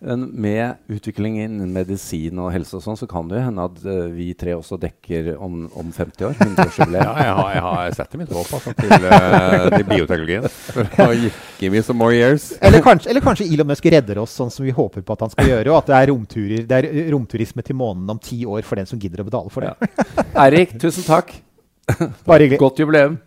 Med 0.00 0.78
utvikling 0.94 1.40
innen 1.42 1.72
medisin 1.74 2.38
og 2.38 2.52
helse 2.54 2.76
og 2.78 2.84
sånn, 2.84 2.96
så 2.96 3.08
kan 3.10 3.26
det 3.28 3.40
jo 3.40 3.42
hende 3.48 3.64
at 3.66 3.80
uh, 3.82 4.06
vi 4.14 4.28
tre 4.38 4.54
også 4.54 4.78
dekker 4.78 5.32
om, 5.42 5.64
om 5.74 5.90
50 5.92 6.28
år. 6.28 6.36
ja, 6.38 7.10
jeg 7.18 7.34
har, 7.34 7.50
jeg 7.56 7.64
har 7.66 7.96
setter 7.98 8.22
mitt 8.22 8.32
håp 8.32 8.52
altså, 8.60 8.72
til, 8.78 8.94
uh, 9.10 9.66
til 9.74 9.84
bioteknologien. 9.90 10.48
Give 11.60 11.74
me 11.74 11.82
some 11.82 11.98
more 11.98 12.14
years. 12.14 12.52
Eller 12.62 12.84
kanskje, 12.84 13.10
eller 13.10 13.26
kanskje, 13.26 13.50
Elon 13.50 13.68
Musk 13.68 13.90
redder 13.92 14.22
oss 14.22 14.38
sånn 14.38 14.54
som 14.54 14.64
vi 14.64 14.72
håper 14.76 15.04
på 15.04 15.18
at 15.18 15.26
han 15.26 15.34
skal 15.34 15.50
gjøre, 15.50 15.74
og 15.74 15.82
at 15.82 15.90
det 15.90 15.98
er, 15.98 16.12
romturer, 16.14 16.64
det 16.70 16.80
er 16.80 17.12
romturisme 17.12 17.66
til 17.66 17.80
månen 17.82 18.08
om 18.14 18.22
ti 18.22 18.44
år 18.46 18.62
for 18.64 18.80
den 18.80 18.88
som 18.88 19.02
gidder 19.02 19.26
å 19.26 19.28
betale 19.28 19.52
for 19.52 19.66
det. 19.66 19.74
Ja. 19.74 20.28
Eirik, 20.46 20.78
tusen 20.80 21.04
takk. 21.10 21.34
Bare 22.24 22.46
hyggelig. 22.46 22.62
Godt 22.62 22.86
jubileum. 22.86 23.18